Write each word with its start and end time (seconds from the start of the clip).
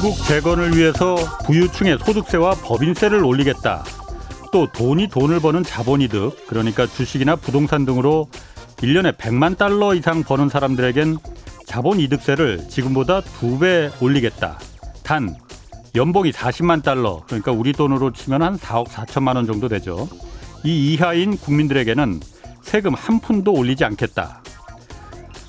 미국 0.00 0.14
재건을 0.28 0.76
위해서 0.76 1.16
부유층의 1.44 1.98
소득세와 1.98 2.52
법인세를 2.62 3.24
올리겠다. 3.24 3.82
또 4.52 4.68
돈이 4.70 5.08
돈을 5.08 5.40
버는 5.40 5.64
자본이득, 5.64 6.46
그러니까 6.46 6.86
주식이나 6.86 7.34
부동산 7.34 7.84
등으로 7.84 8.28
1년에 8.76 9.16
100만 9.16 9.58
달러 9.58 9.96
이상 9.96 10.22
버는 10.22 10.50
사람들에겐 10.50 11.18
자본이득세를 11.66 12.68
지금보다 12.68 13.22
두 13.22 13.58
배 13.58 13.90
올리겠다. 14.00 14.60
단 15.02 15.34
연봉이 15.96 16.30
40만 16.30 16.84
달러, 16.84 17.24
그러니까 17.26 17.50
우리 17.50 17.72
돈으로 17.72 18.12
치면 18.12 18.40
한 18.40 18.56
4억 18.56 18.86
4천만 18.86 19.34
원 19.34 19.46
정도 19.46 19.66
되죠. 19.66 20.08
이 20.62 20.92
이하인 20.94 21.36
국민들에게는 21.36 22.20
세금 22.62 22.94
한 22.94 23.18
푼도 23.18 23.52
올리지 23.52 23.84
않겠다. 23.84 24.42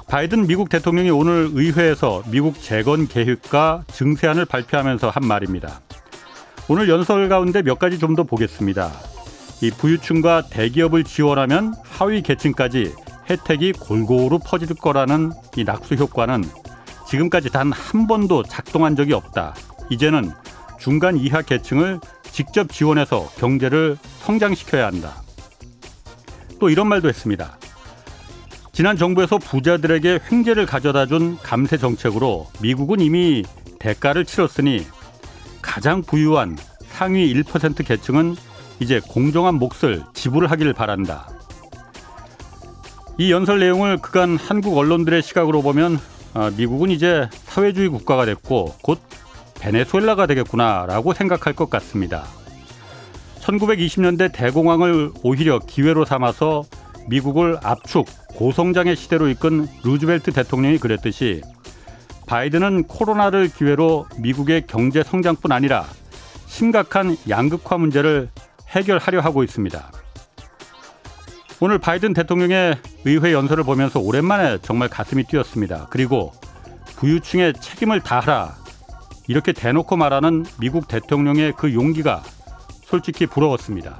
바이든 0.10 0.48
미국 0.48 0.70
대통령이 0.70 1.12
오늘 1.12 1.50
의회에서 1.54 2.24
미국 2.32 2.60
재건 2.60 3.08
계획과 3.08 3.84
증세안을 3.88 4.46
발표하면서 4.46 5.10
한 5.10 5.28
말입니다. 5.28 5.82
오늘 6.68 6.90
연설 6.90 7.30
가운데 7.30 7.62
몇 7.62 7.78
가지 7.78 8.00
좀 8.00 8.16
더 8.16 8.24
보겠습니다. 8.24 8.92
이 9.62 9.70
부유층과 9.70 10.48
대기업을 10.50 11.04
지원하면 11.04 11.76
하위 11.84 12.24
계층까지 12.24 12.92
혜택이 13.30 13.74
골고루 13.74 14.40
퍼질 14.44 14.74
거라는 14.74 15.32
이 15.56 15.64
낙수 15.64 15.94
효과는 15.94 16.44
지금까지 17.08 17.50
단 17.52 17.72
한 17.72 18.08
번도 18.08 18.44
작동한 18.44 18.96
적이 18.96 19.14
없다. 19.14 19.54
이제는 19.92 20.32
중간 20.80 21.18
이하 21.18 21.44
계층을 21.44 22.00
직접 22.32 22.72
지원해서 22.72 23.28
경제를 23.38 23.98
성장시켜야 24.22 24.88
한다. 24.88 25.22
또 26.60 26.70
이런 26.70 26.88
말도 26.88 27.08
했습니다. 27.10 27.59
지난 28.80 28.96
정부에서 28.96 29.40
부자들에게 29.40 30.22
횡재를 30.32 30.66
가져다 30.66 31.06
준 31.06 31.38
감세 31.44 31.76
정책으로 31.76 32.48
미국은 32.62 33.02
이미 33.02 33.44
대가를 33.78 34.24
치렀으니 34.24 34.88
가장 35.62 36.02
부유한 36.02 36.58
상위 36.88 37.34
1% 37.34 37.86
계층은 37.86 38.38
이제 38.80 39.02
공정한 39.06 39.56
몫을 39.56 40.04
지불하기를 40.14 40.72
바란다. 40.72 41.28
이 43.18 43.34
연설 43.34 43.60
내용을 43.60 43.98
그간 43.98 44.38
한국 44.38 44.78
언론들의 44.78 45.24
시각으로 45.24 45.62
보면 45.62 46.00
아, 46.34 46.50
미국은 46.56 46.90
이제 46.90 47.28
사회주의 47.34 47.90
국가가 47.90 48.24
됐고 48.24 48.76
곧 48.82 49.02
베네수엘라가 49.60 50.26
되겠구나라고 50.26 51.14
생각할 51.14 51.52
것 51.52 51.70
같습니다. 51.70 52.24
1920년대 53.42 54.32
대공황을 54.32 55.12
오히려 55.22 55.60
기회로 55.60 56.06
삼아서 56.06 56.64
미국을 57.10 57.58
압축, 57.62 58.08
고성장의 58.40 58.96
시대로 58.96 59.28
이끈 59.28 59.68
루즈벨트 59.84 60.32
대통령이 60.32 60.78
그랬듯이 60.78 61.42
바이든은 62.26 62.84
코로나를 62.84 63.50
기회로 63.50 64.06
미국의 64.18 64.66
경제 64.66 65.04
성장뿐 65.04 65.52
아니라 65.52 65.86
심각한 66.48 67.18
양극화 67.28 67.78
문제를 67.78 68.30
해결하려 68.70 69.20
하고 69.20 69.44
있습니다. 69.44 69.92
오늘 71.60 71.80
바이든 71.80 72.14
대통령의 72.14 72.78
의회 73.04 73.34
연설을 73.34 73.66
보면서 73.66 74.00
오랜만에 74.00 74.60
정말 74.62 74.88
가슴이 74.88 75.26
뛰었습니다. 75.26 75.88
그리고 75.90 76.32
부유층의 76.96 77.56
책임을 77.56 78.00
다하라 78.00 78.56
이렇게 79.28 79.52
대놓고 79.52 79.98
말하는 79.98 80.46
미국 80.62 80.88
대통령의 80.88 81.56
그 81.58 81.74
용기가 81.74 82.24
솔직히 82.86 83.26
부러웠습니다. 83.26 84.00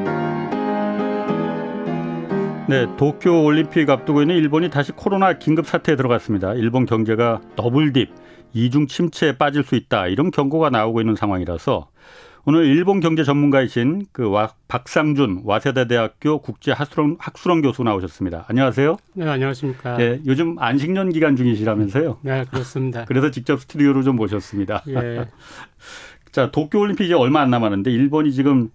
네, 2.71 2.87
도쿄 2.95 3.43
올림픽 3.43 3.89
앞두고 3.89 4.21
있는 4.21 4.37
일본이 4.37 4.69
다시 4.69 4.93
코로나 4.93 5.33
긴급 5.33 5.67
사태에 5.67 5.97
들어갔습니다. 5.97 6.53
일본 6.53 6.85
경제가 6.85 7.41
더블딥, 7.57 8.07
이중 8.53 8.87
침체에 8.87 9.37
빠질 9.37 9.63
수 9.63 9.75
있다. 9.75 10.07
이런 10.07 10.31
경고가 10.31 10.69
나오고 10.69 11.01
있는 11.01 11.17
상황이라서 11.17 11.89
오늘 12.45 12.65
일본 12.67 13.01
경제 13.01 13.25
전문가이신 13.25 14.05
그 14.13 14.31
박상준 14.69 15.41
와세다 15.43 15.83
대학교 15.87 16.37
국제 16.39 16.71
학술원, 16.71 17.17
학술원 17.19 17.61
교수 17.61 17.83
나오셨습니다. 17.83 18.45
안녕하세요. 18.47 18.95
네, 19.15 19.27
안녕하십니까. 19.27 19.97
네, 19.97 20.21
요즘 20.25 20.55
안식년 20.57 21.09
기간 21.09 21.35
중이시라면서요? 21.35 22.19
네, 22.21 22.45
그렇습니다. 22.49 23.03
그래서 23.11 23.31
직접 23.31 23.59
스튜디오로 23.59 24.03
좀 24.03 24.15
모셨습니다. 24.15 24.83
예. 24.87 25.27
자, 26.31 26.49
도쿄 26.51 26.79
올림픽 26.79 27.03
이제 27.03 27.15
얼마 27.15 27.41
안 27.41 27.49
남았는데 27.49 27.91
일본이 27.91 28.31
지금 28.31 28.69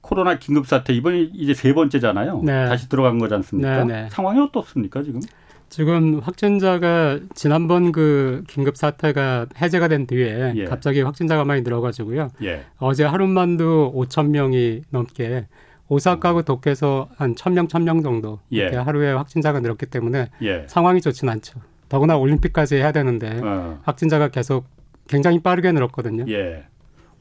코로나 0.00 0.38
긴급 0.38 0.66
사태 0.66 0.92
이번이 0.92 1.30
이제 1.34 1.54
세 1.54 1.74
번째잖아요. 1.74 2.42
네. 2.44 2.66
다시 2.66 2.88
들어간 2.88 3.18
거지 3.18 3.34
않습니까? 3.34 3.84
네, 3.84 4.02
네. 4.02 4.08
상황이 4.10 4.40
어떻습니까 4.40 5.02
지금? 5.02 5.20
지금 5.68 6.20
확진자가 6.20 7.18
지난번 7.34 7.92
그 7.92 8.42
긴급 8.48 8.76
사태가 8.76 9.46
해제가 9.60 9.88
된 9.88 10.06
뒤에 10.06 10.52
예. 10.56 10.64
갑자기 10.64 11.02
확진자가 11.02 11.44
많이 11.44 11.60
늘어가지고요. 11.60 12.30
예. 12.42 12.64
어제 12.78 13.04
하루만도 13.04 13.92
5천 13.94 14.30
명이 14.30 14.82
넘게 14.90 15.46
오사카하고 15.88 16.42
도쿄에서 16.42 17.08
한 17.16 17.34
1,000명, 17.34 17.68
1,000명 17.68 18.02
정도 18.02 18.40
예. 18.52 18.58
이렇게 18.58 18.76
하루에 18.76 19.12
확진자가 19.12 19.60
늘었기 19.60 19.86
때문에 19.86 20.30
예. 20.42 20.64
상황이 20.68 21.00
좋진 21.00 21.28
않죠. 21.28 21.60
더구나 21.88 22.16
올림픽까지 22.16 22.76
해야 22.76 22.92
되는데 22.92 23.40
어. 23.42 23.78
확진자가 23.82 24.28
계속 24.28 24.66
굉장히 25.08 25.40
빠르게 25.40 25.72
늘었거든요. 25.72 26.24
예. 26.28 26.64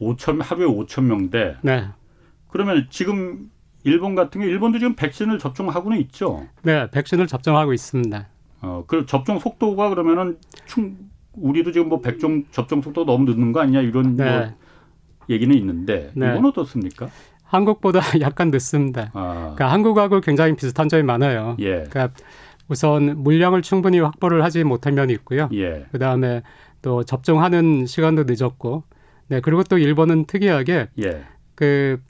5천 0.02 0.42
하루에 0.42 0.68
5천 0.68 1.04
명대. 1.04 1.56
네. 1.62 1.88
그러면 2.48 2.88
지금 2.90 3.50
일본 3.84 4.16
같은 4.16 4.42
게 4.42 4.48
일본도 4.48 4.80
지금 4.80 4.96
백신을 4.96 5.40
접종하고는 5.40 5.98
있죠. 6.02 6.46
네, 6.64 6.90
백신을 6.92 7.28
접종하고 7.28 7.74
있습니다. 7.74 8.28
어, 8.62 8.84
그 8.88 9.06
접종 9.06 9.40
속도가 9.40 9.90
그러면은 9.90 10.38
충 10.66 10.98
우리도 11.34 11.72
지금 11.72 11.90
뭐 11.90 12.02
백종 12.02 12.44
접종 12.52 12.82
속도 12.82 13.06
가 13.06 13.12
너무 13.12 13.30
늦는 13.30 13.52
거 13.52 13.62
아니냐 13.62 13.82
이런 13.82 14.16
네. 14.16 14.26
뭐 14.26 14.54
얘기는 15.30 15.56
있는데 15.56 16.12
네. 16.16 16.32
이건 16.32 16.46
어떻습니까? 16.46 17.10
한국보다 17.44 18.02
약간 18.22 18.52
늦습니다. 18.52 19.12
아, 19.14 19.54
그러니까 19.56 19.72
한국하고 19.72 20.22
굉장히 20.22 20.56
비슷한 20.56 20.90
점이 20.90 21.04
많아요. 21.04 21.56
예. 21.60 21.84
그러니까 21.90 22.10
우선 22.68 23.24
물량을 23.24 23.62
충분히 23.62 24.00
확보를 24.00 24.44
하지 24.44 24.64
못한 24.64 24.96
면이 24.96 25.14
있고요. 25.14 25.50
예. 25.54 25.86
그 25.92 26.00
다음에 26.00 26.44
또 26.82 27.04
접종하는 27.04 27.86
시간도 27.86 28.26
늦었고, 28.28 28.84
네 29.30 29.40
그리고 29.40 29.64
또 29.64 29.78
일본은 29.78 30.26
특이하게 30.26 30.90
예. 31.04 31.24
그 31.56 32.02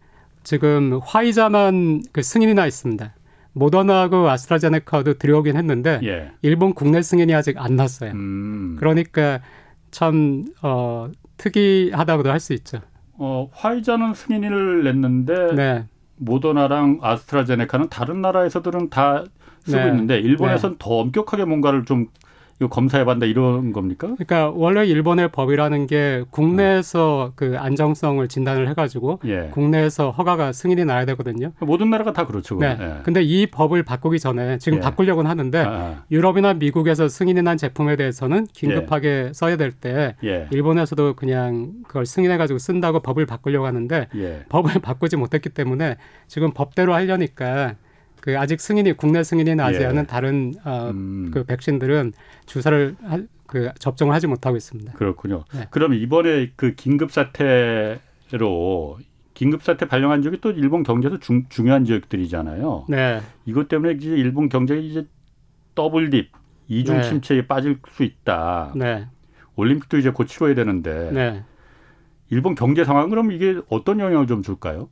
지금 0.51 1.01
화이자만 1.03 2.03
그 2.13 2.21
승인이 2.21 2.53
나 2.53 2.65
있습니다. 2.65 3.13
모더나하고 3.51 4.29
아스트라제네카도 4.29 5.15
들어오긴 5.15 5.57
했는데 5.57 5.99
예. 6.03 6.31
일본 6.41 6.73
국내 6.73 7.01
승인이 7.01 7.35
아직 7.35 7.57
안 7.57 7.75
났어요. 7.75 8.11
음. 8.11 8.77
그러니까 8.79 9.41
참 9.91 10.45
어, 10.61 11.09
특이하다고도 11.35 12.31
할 12.31 12.39
수 12.39 12.53
있죠. 12.53 12.79
어, 13.17 13.49
화이자는 13.51 14.13
승인을 14.13 14.85
냈는데 14.85 15.53
네, 15.53 15.85
모더나랑 16.15 16.99
아스트라제네카는 17.01 17.89
다른 17.89 18.21
나라에서들은 18.21 18.89
다 18.89 19.25
쓰고 19.65 19.77
네. 19.77 19.87
있는데 19.89 20.17
일본에서는 20.19 20.77
더 20.79 20.91
엄격하게 20.99 21.43
뭔가를 21.43 21.83
좀 21.83 22.07
이거 22.59 22.69
검사해봤다 22.69 23.27
이런 23.27 23.71
겁니까? 23.71 24.15
그러니까 24.17 24.49
원래 24.49 24.85
일본의 24.85 25.29
법이라는 25.31 25.85
게 25.85 26.23
국내에서 26.31 27.33
그 27.35 27.55
안정성을 27.57 28.27
진단을 28.27 28.67
해가지고 28.69 29.19
예. 29.25 29.49
국내에서 29.51 30.09
허가가 30.09 30.51
승인이 30.51 30.83
나야 30.85 31.05
되거든요. 31.05 31.51
모든 31.59 31.91
나라가 31.91 32.13
다 32.13 32.25
그렇죠. 32.25 32.57
네. 32.57 32.77
예. 32.79 32.93
근데 33.03 33.21
이 33.21 33.45
법을 33.45 33.83
바꾸기 33.83 34.19
전에 34.19 34.57
지금 34.57 34.79
예. 34.79 34.81
바꾸려고는 34.81 35.29
하는데 35.29 35.59
아, 35.59 35.69
아. 35.69 36.03
유럽이나 36.09 36.55
미국에서 36.55 37.07
승인이 37.07 37.43
난 37.43 37.57
제품에 37.57 37.95
대해서는 37.95 38.47
긴급하게 38.53 39.31
써야 39.33 39.55
될때 39.55 40.15
예. 40.23 40.47
일본에서도 40.51 41.13
그냥 41.13 41.73
그걸 41.87 42.07
승인해가지고 42.07 42.57
쓴다고 42.57 43.01
법을 43.01 43.27
바꾸려고 43.27 43.67
하는데 43.67 44.07
예. 44.15 44.45
법을 44.49 44.81
바꾸지 44.81 45.15
못했기 45.15 45.49
때문에 45.49 45.97
지금 46.27 46.51
법대로 46.51 46.95
하려니까 46.95 47.75
그 48.27 48.37
아직 48.37 48.59
승인이 48.59 48.91
국내 48.97 49.23
승인이 49.23 49.55
나지 49.55 49.79
예. 49.79 49.85
않은 49.85 50.05
다른 50.05 50.51
어, 50.65 50.89
음, 50.91 51.31
그 51.33 51.45
백신들은 51.45 52.11
주사를 52.45 52.97
하, 53.01 53.21
그 53.45 53.71
접종을 53.79 54.13
하지 54.13 54.27
못하고 54.27 54.57
있습니다. 54.57 54.91
그렇군요. 54.91 55.45
네. 55.53 55.67
그러면 55.69 55.97
이번에 55.97 56.51
그 56.57 56.75
긴급 56.75 57.13
사태로 57.13 58.97
긴급 59.33 59.63
사태 59.63 59.87
발령한 59.87 60.23
지역이 60.23 60.41
또 60.41 60.51
일본 60.51 60.83
경제에서 60.83 61.19
중, 61.19 61.45
중요한 61.47 61.85
지역들이잖아요. 61.85 62.87
네, 62.89 63.21
이것 63.45 63.69
때문에 63.69 63.93
이제 63.93 64.09
일본 64.09 64.49
경제가 64.49 64.81
이제 64.81 65.07
더블 65.73 66.09
딥 66.09 66.27
이중 66.67 66.97
네. 66.97 67.03
침체에 67.03 67.47
빠질 67.47 67.79
수 67.89 68.03
있다. 68.03 68.73
네, 68.75 69.07
올림픽도 69.55 69.99
이제 69.99 70.09
곧 70.09 70.25
치러야 70.25 70.53
되는데 70.53 71.11
네. 71.13 71.43
일본 72.29 72.55
경제 72.55 72.83
상황 72.83 73.09
그럼 73.09 73.31
이게 73.31 73.61
어떤 73.69 74.01
영향을 74.01 74.27
좀 74.27 74.43
줄까요? 74.43 74.89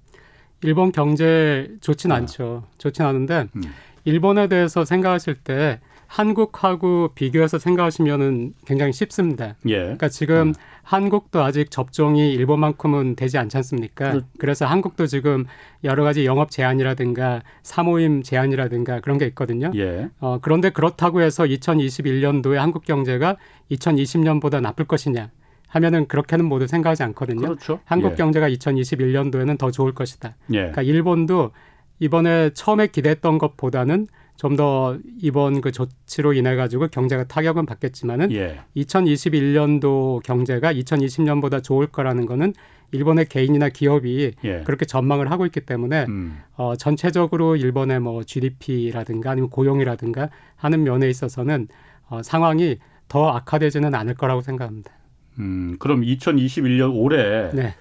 일본 0.66 0.92
경제 0.92 1.70
좋진 1.82 2.12
아. 2.12 2.16
않죠. 2.16 2.64
좋진 2.78 3.06
않은데 3.06 3.48
음. 3.56 3.62
일본에 4.04 4.48
대해서 4.48 4.86
생각하실 4.86 5.36
때 5.36 5.80
한국하고 6.08 7.10
비교해서 7.16 7.58
생각하시면은 7.58 8.54
굉장히 8.66 8.94
쉽습니다. 8.94 9.56
예. 9.68 9.80
그러니까 9.80 10.08
지금 10.08 10.50
음. 10.50 10.54
한국도 10.84 11.42
아직 11.44 11.72
접종이 11.72 12.32
일본만큼은 12.34 13.16
되지 13.16 13.40
않지 13.40 13.58
않습니까? 13.58 14.12
그- 14.12 14.22
그래서 14.38 14.66
한국도 14.68 15.08
지금 15.08 15.46
여러 15.84 16.04
가지 16.04 16.26
영업 16.26 16.52
제한이라든가 16.52 17.42
사모임 17.64 18.22
제한이라든가 18.22 19.00
그런 19.00 19.18
게 19.18 19.26
있거든요. 19.28 19.72
예. 19.76 20.10
어, 20.20 20.38
그런데 20.42 20.70
그렇다고 20.70 21.22
해서 21.22 21.44
2021년도에 21.44 22.56
한국 22.56 22.86
경제가 22.86 23.38
2020년보다 23.72 24.62
나쁠 24.62 24.86
것이냐 24.86 25.32
하면은 25.68 26.08
그렇게는 26.08 26.46
모두 26.46 26.68
생각하지 26.68 27.04
않거든요. 27.04 27.42
그렇죠. 27.42 27.80
한국 27.86 28.12
예. 28.14 28.16
경제가 28.16 28.50
2021년도에는 28.50 29.58
더 29.58 29.72
좋을 29.72 29.94
것이다. 29.94 30.36
예. 30.52 30.58
그러니까 30.58 30.82
일본도 30.82 31.52
이번에 32.00 32.52
처음에 32.54 32.88
기대했던 32.88 33.38
것보다는 33.38 34.08
좀 34.38 34.56
더 34.56 34.98
이번 35.22 35.62
그 35.62 35.72
조치로 35.72 36.34
인해 36.34 36.56
가지고 36.56 36.88
경제가 36.88 37.26
타격은 37.26 37.66
받겠지만은 37.66 38.32
예. 38.32 38.60
2021년도 38.78 40.24
경제가 40.24 40.74
2020년보다 40.74 41.64
좋을 41.64 41.88
거라는 41.88 42.26
거는 42.26 42.54
일본의 42.92 43.26
개인이나 43.26 43.70
기업이 43.70 44.34
예. 44.44 44.62
그렇게 44.64 44.86
전망을 44.86 45.32
하고 45.32 45.46
있기 45.46 45.62
때문에 45.62 46.06
음. 46.08 46.38
어, 46.56 46.76
전체적으로 46.76 47.56
일본의 47.56 48.00
뭐 48.00 48.24
GDP라든가 48.24 49.32
아니면 49.32 49.50
고용이라든가 49.50 50.30
하는 50.56 50.84
면에 50.84 51.10
있어서는 51.10 51.68
어, 52.08 52.22
상황이 52.22 52.78
더 53.08 53.30
악화되지는 53.30 53.94
않을 53.94 54.14
거라고 54.16 54.42
생각합니다. 54.42 54.92
음. 55.40 55.76
그럼 55.80 56.02
2021년 56.02 56.92
올해 56.96 57.50
네, 57.52 57.76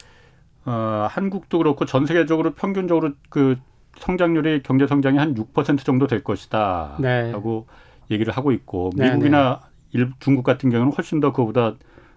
어, 0.65 1.06
한국도 1.11 1.59
그렇고 1.59 1.85
전 1.85 2.06
세계적으로 2.06 2.55
평균적으로 2.55 3.12
그 3.29 3.56
성장률이 3.99 4.62
경제 4.62 4.87
성장이 4.87 5.19
한 5.19 5.35
6% 5.35 5.85
정도 5.85 6.06
될 6.06 6.25
것이다. 6.25 6.97
네. 6.99 7.31
라고 7.31 7.67
얘기를 8.11 8.33
하고 8.33 8.53
있고 8.53 8.91
네, 8.97 9.11
미국이나 9.11 9.61
일, 9.93 10.11
중국 10.19 10.43
같은 10.43 10.71
경우는 10.71 10.93
훨씬 10.93 11.21
더 11.21 11.33
그보다 11.33 11.75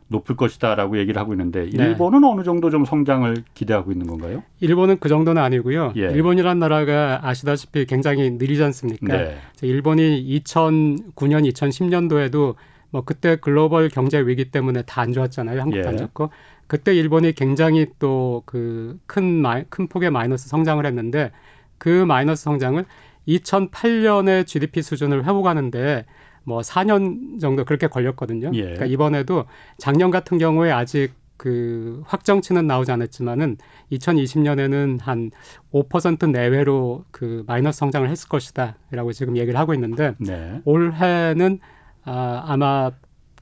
높을 0.09 0.35
것이다라고 0.35 0.97
얘기를 0.99 1.19
하고 1.19 1.33
있는데 1.33 1.69
네. 1.69 1.69
일본은 1.69 2.23
어느 2.23 2.43
정도 2.43 2.69
좀 2.69 2.85
성장을 2.85 3.43
기대하고 3.53 3.91
있는 3.91 4.07
건가요? 4.07 4.43
일본은 4.61 4.97
그 4.99 5.09
정도는 5.09 5.41
아니고요. 5.41 5.93
예. 5.97 6.03
일본이란 6.03 6.59
나라가 6.59 7.19
아시다시피 7.23 7.85
굉장히 7.85 8.31
느리지 8.31 8.63
않습니까? 8.63 9.17
네. 9.17 9.37
일본이 9.61 10.41
2009년, 10.45 11.51
2010년도에도 11.51 12.55
뭐 12.91 13.03
그때 13.03 13.35
글로벌 13.37 13.89
경제 13.89 14.19
위기 14.19 14.51
때문에 14.51 14.83
다 14.83 15.01
안 15.01 15.13
좋았잖아요. 15.13 15.59
한국도 15.61 15.83
예. 15.85 15.89
안 15.89 15.97
좋고 15.97 16.29
그때 16.67 16.93
일본이 16.95 17.33
굉장히 17.33 17.87
또 17.99 18.43
그 18.45 18.97
큰 19.07 19.43
큰 19.69 19.87
폭의 19.87 20.11
마이너스 20.11 20.49
성장을 20.49 20.85
했는데 20.85 21.31
그 21.77 21.89
마이너스 22.05 22.43
성장을 22.43 22.83
2008년의 23.27 24.45
GDP 24.47 24.81
수준을 24.81 25.25
회복하는데 25.25 26.05
뭐 26.43 26.61
4년 26.61 27.39
정도 27.41 27.65
그렇게 27.65 27.87
걸렸거든요. 27.87 28.51
예. 28.53 28.61
그러니까 28.61 28.85
이번에도 28.85 29.45
작년 29.77 30.11
같은 30.11 30.37
경우에 30.37 30.71
아직 30.71 31.11
그 31.35 32.01
확정치는 32.07 32.65
나오지 32.65 32.91
않았지만은 32.91 33.57
2020년에는 33.91 34.99
한 35.01 35.31
5% 35.71 36.31
내외로 36.31 37.05
그 37.11 37.43
마이너스 37.47 37.79
성장을 37.79 38.09
했을 38.09 38.27
것이다라고 38.29 39.11
지금 39.13 39.37
얘기를 39.37 39.59
하고 39.59 39.73
있는데 39.75 40.15
네. 40.19 40.61
올해는 40.65 41.59
아, 42.07 42.43
아마 42.47 42.91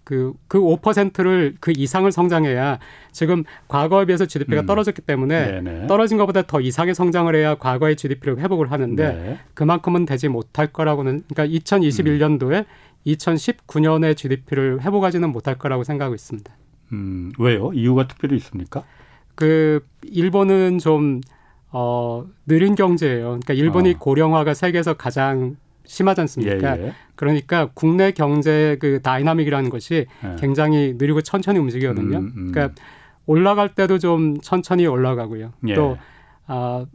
그, 0.04 0.34
그 0.48 0.60
5%를 0.60 1.56
그 1.60 1.74
이상을 1.76 2.10
성장해야 2.12 2.80
지금 3.12 3.44
과거에 3.68 4.06
비해서 4.06 4.26
GDP가 4.26 4.62
음. 4.62 4.66
떨어졌기 4.66 5.02
때문에 5.02 5.62
네네. 5.62 5.88
떨어진 5.88 6.18
것보다 6.18 6.44
더 6.44 6.62
이상의 6.62 6.94
성장을 6.94 7.34
해야 7.36 7.56
과거의 7.56 7.96
GDP를 7.96 8.38
회복을 8.40 8.72
하는데 8.72 9.14
네. 9.14 9.40
그만큼은 9.56 10.06
되지 10.06 10.28
못할 10.28 10.68
거라고는 10.68 11.24
그러니까 11.28 11.58
2021년도에 11.60 12.66
2019년의 13.08 14.16
GDP를 14.16 14.82
회복하지는 14.82 15.32
못할 15.32 15.58
거라고 15.58 15.84
생각하고 15.84 16.16
있습니다. 16.16 16.54
음, 16.92 17.32
왜요? 17.40 17.72
이유가 17.74 18.08
특별히 18.08 18.36
있습니까? 18.38 18.84
그 19.34 19.86
일본은 20.04 20.78
좀 20.78 21.22
어, 21.72 22.26
느린 22.46 22.76
경제예요. 22.76 23.26
그러니까 23.26 23.54
일본이 23.54 23.96
아. 23.96 24.00
고령화가 24.00 24.54
세계에서 24.54 24.94
가장 24.94 25.58
심하지 25.86 26.22
않습니까? 26.22 26.78
예, 26.78 26.88
예. 26.88 26.94
그러니까 27.16 27.70
국내 27.74 28.12
경제 28.12 28.78
그 28.80 29.02
dynamic이라는 29.02 29.70
것이 29.70 30.06
예. 30.24 30.36
굉장히 30.40 30.96
느리고 30.98 31.22
천천히 31.22 31.60
움직이거든요. 31.60 32.18
음, 32.18 32.34
음. 32.36 32.52
그러니까 32.52 32.80
올라갈 33.26 33.74
때도 33.74 34.00
좀 34.00 34.40
천천히 34.42 34.86
올라가고요. 34.86 35.54
예. 35.68 35.74
또 35.74 35.98
아, 36.48 36.86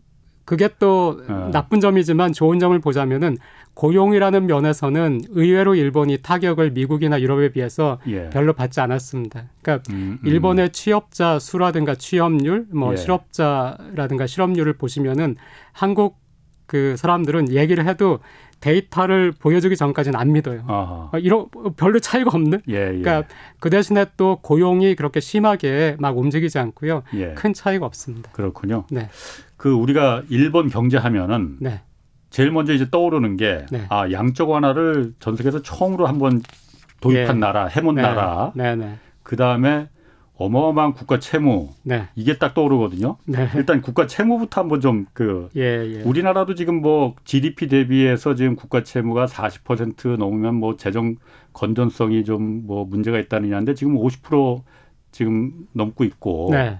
그게 0.44 0.68
또 0.78 1.22
어. 1.28 1.50
나쁜 1.52 1.80
점이지만 1.80 2.32
좋은 2.32 2.58
점을 2.58 2.76
보자면은 2.78 3.36
고용이라는 3.74 4.46
면에서는 4.46 5.20
의외로 5.30 5.74
일본이 5.74 6.18
타격을 6.18 6.72
미국이나 6.72 7.20
유럽에 7.20 7.52
비해서 7.52 7.98
예. 8.08 8.28
별로 8.30 8.52
받지 8.52 8.80
않았습니다. 8.80 9.44
그러니까 9.62 9.90
음, 9.92 10.18
음. 10.22 10.28
일본의 10.28 10.70
취업자 10.72 11.38
수라든가 11.38 11.94
취업률, 11.94 12.66
뭐 12.72 12.92
예. 12.92 12.96
실업자라든가 12.96 14.26
실업률을 14.26 14.72
보시면은 14.74 15.36
한국 15.72 16.18
그 16.66 16.96
사람들은 16.96 17.52
얘기를 17.52 17.86
해도 17.86 18.18
데이터를 18.60 19.32
보여주기 19.32 19.76
전까지는 19.76 20.18
안 20.18 20.32
믿어요. 20.32 20.64
아하. 20.66 21.08
아, 21.12 21.18
이런 21.18 21.46
별로 21.76 21.98
차이가 21.98 22.30
없는. 22.32 22.60
예, 22.68 22.74
예. 22.74 23.00
그러니까 23.00 23.24
그 23.58 23.70
대신에 23.70 24.06
또 24.16 24.38
고용이 24.42 24.94
그렇게 24.94 25.20
심하게 25.20 25.96
막 25.98 26.16
움직이지 26.16 26.58
않고요. 26.58 27.02
예. 27.14 27.34
큰 27.34 27.54
차이가 27.54 27.86
없습니다. 27.86 28.30
그렇군요. 28.32 28.84
네, 28.90 29.08
그 29.56 29.72
우리가 29.72 30.22
일본 30.28 30.68
경제 30.68 30.98
하면은 30.98 31.56
네, 31.60 31.80
제일 32.28 32.50
먼저 32.50 32.72
이제 32.72 32.88
떠오르는 32.90 33.36
게 33.36 33.66
네. 33.70 33.86
아, 33.88 34.10
양적 34.10 34.50
완화를 34.50 35.14
전 35.20 35.36
세계에서 35.36 35.62
처음으로 35.62 36.06
한번 36.06 36.42
도입한 37.00 37.36
예. 37.36 37.40
나라, 37.40 37.66
해본 37.66 37.94
네, 37.94 38.02
나라. 38.02 38.52
네, 38.54 38.76
네, 38.76 38.98
그다음에 39.22 39.88
어마어마한 40.40 40.94
국가 40.94 41.18
채무. 41.18 41.68
네, 41.82 42.08
이게 42.16 42.38
딱 42.38 42.54
떠오르거든요. 42.54 43.18
네, 43.26 43.48
일단 43.56 43.82
국가 43.82 44.06
채무부터 44.06 44.62
한번 44.62 44.80
좀그 44.80 45.50
예, 45.54 45.60
예, 45.60 46.02
우리나라도 46.02 46.54
지금 46.54 46.80
뭐 46.80 47.14
GDP 47.24 47.68
대비해서 47.68 48.34
지금 48.34 48.56
국가 48.56 48.82
채무가 48.82 49.26
40% 49.26 50.16
넘으면 50.16 50.54
뭐 50.54 50.76
재정 50.76 51.16
건전성이 51.52 52.24
좀 52.24 52.62
뭐 52.64 52.84
문제가 52.84 53.18
있다느냐인데 53.18 53.74
지금 53.74 53.96
50% 53.96 54.62
지금 55.12 55.52
넘고 55.72 56.04
있고 56.04 56.48
네, 56.52 56.78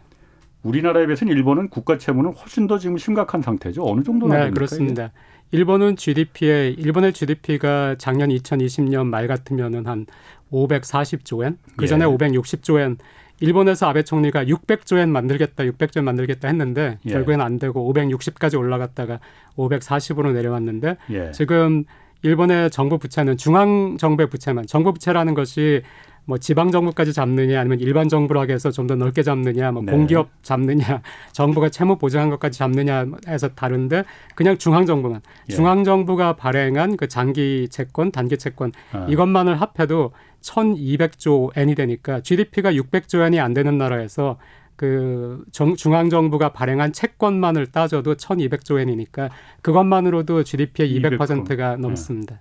우리나라에 0.63 1.07
비해서는 1.07 1.33
일본은 1.33 1.69
국가 1.69 1.99
채무는 1.99 2.33
훨씬 2.33 2.67
더 2.67 2.79
지금 2.79 2.97
심각한 2.97 3.43
상태죠. 3.43 3.85
어느 3.85 4.03
정도나 4.03 4.35
네, 4.35 4.41
됩니까, 4.43 4.55
그렇습니다. 4.55 5.13
일본은 5.53 5.97
GDP에 5.97 6.71
일본의 6.71 7.13
GDP가 7.13 7.97
작년 7.99 8.31
2020년 8.31 9.07
말 9.07 9.27
같으면은 9.27 9.87
한 9.87 10.07
540조 10.53 11.45
엔, 11.45 11.59
그 11.77 11.87
전에 11.87 12.05
예. 12.05 12.09
560조 12.09 12.81
엔. 12.81 12.97
일본에서 13.41 13.89
아베 13.89 14.03
총리가 14.03 14.45
600조 14.45 14.99
엔 14.99 15.11
만들겠다, 15.11 15.65
600조 15.65 15.99
엔 15.99 16.05
만들겠다 16.05 16.49
했는데 16.49 16.99
예. 17.07 17.11
결국엔 17.11 17.41
안 17.41 17.59
되고 17.59 17.93
560까지 17.93 18.59
올라갔다가 18.59 19.19
540으로 19.57 20.33
내려왔는데? 20.33 20.97
예. 21.11 21.31
지금 21.33 21.85
일본의 22.23 22.71
정부 22.71 22.99
부채는 22.99 23.39
중앙 23.39 23.97
정부의 23.99 24.29
부채만 24.29 24.67
정부 24.67 24.93
부채라는 24.93 25.35
것이 25.35 25.83
뭐 26.31 26.39
지방 26.39 26.71
정부까지 26.71 27.13
잡느냐 27.13 27.59
아니면 27.59 27.81
일반 27.81 28.09
하게 28.09 28.53
해서 28.53 28.71
좀 28.71 28.87
더 28.87 28.95
넓게 28.95 29.23
잡느냐 29.23 29.73
뭐 29.73 29.83
네. 29.83 29.93
공기업 29.93 30.31
잡느냐 30.43 31.03
정부가 31.33 31.69
채무 31.69 31.99
보증한 31.99 32.31
것까지 32.31 32.59
잡느냐 32.59 33.07
해서 33.27 33.49
다른데 33.49 34.05
그냥 34.35 34.59
중앙 34.59 34.87
정부만 34.87 35.21
예. 35.49 35.55
중앙 35.55 35.85
정부가 35.85 36.35
발행한 36.35 36.97
그 36.97 37.09
장기 37.09 37.69
채권 37.69 38.11
단기 38.11 38.39
채권 38.39 38.73
아, 38.93 39.07
이것만을 39.09 39.61
합해도 39.61 40.13
1200조 40.41 41.57
엔이 41.57 41.75
되니까 41.75 42.21
GDP가 42.21 42.73
600조 42.73 43.27
엔이 43.27 43.39
안 43.41 43.55
되는 43.55 43.77
나라에서 43.77 44.39
그 44.77 45.45
정, 45.53 45.77
중앙 45.77 46.09
정부가 46.09 46.53
발행한 46.53 46.93
채권만을 46.93 47.67
따져도 47.67 48.15
1200조 48.15 48.81
엔이니까 48.81 49.31
그것만으로도 49.63 50.45
GDP의 50.45 51.01
200%. 51.01 51.19
200%가 51.19 51.77
넘습니다. 51.77 52.41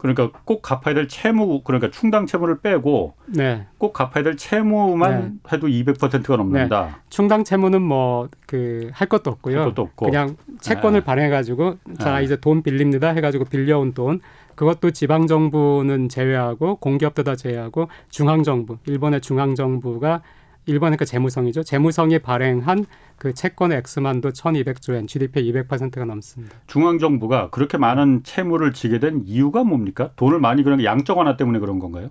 그러니까 0.00 0.30
꼭 0.44 0.62
갚아야 0.62 0.94
될 0.94 1.06
채무 1.08 1.62
그러니까 1.62 1.90
충당 1.90 2.26
채무를 2.26 2.60
빼고 2.60 3.14
네. 3.26 3.66
꼭 3.78 3.92
갚아야 3.92 4.24
될 4.24 4.36
채무만 4.36 5.40
해도 5.52 5.66
200%가 5.68 6.36
넘는다. 6.36 7.00
충당 7.08 7.44
채무는 7.44 7.82
뭐 7.82 8.28
그 8.46 8.90
할 8.92 9.08
것도 9.08 9.30
없고요. 9.30 9.58
할 9.60 9.64
것도 9.66 9.82
없고. 9.82 10.06
그냥 10.06 10.36
채권을 10.60 11.00
아. 11.00 11.04
발행해 11.04 11.30
가지고 11.30 11.76
자, 11.98 12.14
아. 12.16 12.20
이제 12.20 12.36
돈 12.36 12.62
빌립니다 12.62 13.08
해 13.10 13.20
가지고 13.20 13.44
빌려온 13.44 13.94
돈 13.94 14.20
그것도 14.54 14.90
지방 14.90 15.26
정부는 15.26 16.08
제외하고 16.08 16.76
공기업도 16.76 17.22
다 17.22 17.36
제외하고 17.36 17.88
중앙 18.10 18.42
정부, 18.42 18.76
일본의 18.86 19.20
중앙 19.20 19.54
정부가 19.54 20.22
일본의 20.66 20.96
그 20.98 21.04
재무성이죠. 21.04 21.62
재무성이 21.62 22.18
발행한 22.18 22.86
그 23.16 23.34
채권의 23.34 23.78
액수만도 23.78 24.30
1200조 24.30 24.94
엔, 24.94 25.06
GDP의 25.06 25.52
200%가 25.52 26.04
넘습니다. 26.04 26.56
중앙 26.66 26.98
정부가 26.98 27.50
그렇게 27.50 27.78
많은 27.78 28.22
채무를 28.22 28.72
지게 28.72 28.98
된 28.98 29.22
이유가 29.26 29.64
뭡니까? 29.64 30.10
돈을 30.16 30.38
많이 30.40 30.62
그런 30.62 30.78
게 30.78 30.84
양적 30.84 31.18
완화 31.18 31.36
때문에 31.36 31.58
그런 31.58 31.78
건가요? 31.78 32.10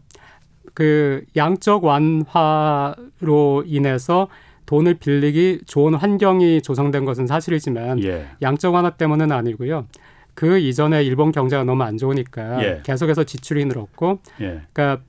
그 0.74 1.24
양적 1.36 1.84
완화로 1.84 3.64
인해서 3.66 4.28
돈을 4.66 4.96
빌리기 4.96 5.62
좋은 5.66 5.96
환경이 5.96 6.62
조성된 6.62 7.06
것은 7.06 7.26
사실이지만 7.26 8.04
예. 8.04 8.28
양적 8.42 8.74
완화 8.76 8.92
때문은 8.92 9.32
아니고요. 9.32 9.88
그 10.36 10.60
이전에 10.60 11.04
일본 11.04 11.32
경제가 11.32 11.64
너무 11.64 11.82
안 11.84 11.98
좋으니까 11.98 12.64
예. 12.64 12.82
계속해서 12.84 13.24
지출이 13.24 13.66
늘었고, 13.66 14.20
예. 14.42 14.62
그러니까 14.72 15.04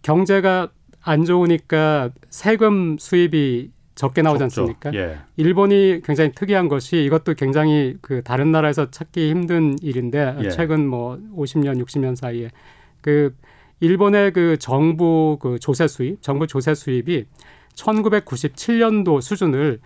경제가 0.00 0.70
안 1.06 1.24
좋으니까 1.24 2.10
세금 2.30 2.98
수입이 2.98 3.70
적게 3.94 4.22
나오지 4.22 4.40
적죠. 4.40 4.62
않습니까? 4.62 4.92
예. 4.94 5.18
일본이 5.36 6.00
굉장히 6.04 6.32
특이한 6.32 6.68
것이 6.68 7.04
이것도 7.04 7.34
굉장히 7.34 7.96
그 8.02 8.22
다른 8.22 8.50
나라에서 8.50 8.90
찾기 8.90 9.30
힘든 9.30 9.76
일인데 9.80 10.36
예. 10.42 10.50
최근 10.50 10.86
뭐 10.86 11.18
50년, 11.34 11.82
60년 11.82 12.16
사이에 12.16 12.50
그 13.00 13.34
일본의 13.78 14.32
그 14.32 14.58
정부 14.58 15.38
그 15.40 15.60
조세 15.60 15.86
수입, 15.86 16.20
정부 16.22 16.48
조세 16.48 16.74
수입이 16.74 17.26
1997년도 17.74 19.20
수준을 19.20 19.78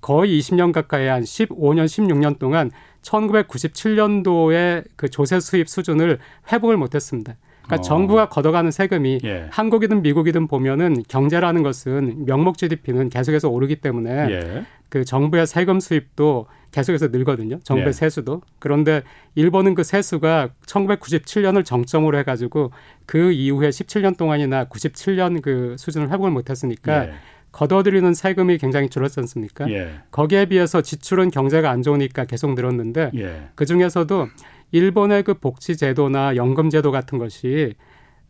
거의 0.00 0.38
20년 0.38 0.72
가까이 0.72 1.06
한 1.08 1.22
15년, 1.22 1.84
16년 1.84 2.38
동안 2.38 2.70
1997년도의 3.02 4.84
그 4.96 5.10
조세 5.10 5.40
수입 5.40 5.68
수준을 5.68 6.18
회복을 6.50 6.78
못했습니다. 6.78 7.36
그러니까 7.68 7.76
어. 7.76 7.80
정부가 7.82 8.28
걷어가는 8.28 8.70
세금이 8.70 9.20
예. 9.24 9.46
한국이든 9.50 10.02
미국이든 10.02 10.48
보면은 10.48 11.02
경제라는 11.06 11.62
것은 11.62 12.24
명목 12.24 12.56
GDP는 12.56 13.10
계속해서 13.10 13.48
오르기 13.50 13.76
때문에 13.76 14.10
예. 14.30 14.64
그 14.88 15.04
정부의 15.04 15.46
세금 15.46 15.78
수입도 15.78 16.46
계속해서 16.72 17.08
늘거든요. 17.08 17.60
정부의 17.62 17.88
예. 17.88 17.92
세수도. 17.92 18.40
그런데 18.58 19.02
일본은 19.34 19.74
그 19.74 19.82
세수가 19.82 20.50
1997년을 20.66 21.64
정점으로 21.64 22.18
해가지고 22.18 22.72
그 23.06 23.32
이후에 23.32 23.68
17년 23.68 24.16
동안이나 24.16 24.64
97년 24.64 25.42
그 25.42 25.76
수준을 25.78 26.10
회복을 26.10 26.30
못했으니까 26.30 27.08
예. 27.08 27.12
걷어들이는 27.52 28.14
세금이 28.14 28.58
굉장히 28.58 28.88
줄었지 28.88 29.20
않습니까? 29.20 29.68
예. 29.70 30.00
거기에 30.10 30.46
비해서 30.46 30.82
지출은 30.82 31.30
경제가 31.30 31.70
안 31.70 31.82
좋으니까 31.82 32.24
계속 32.24 32.54
늘었는데 32.54 33.10
예. 33.16 33.48
그 33.54 33.66
중에서도 33.66 34.28
일본의 34.70 35.22
그 35.22 35.34
복지 35.34 35.76
제도나 35.76 36.36
연금 36.36 36.70
제도 36.70 36.90
같은 36.90 37.18
것이 37.18 37.74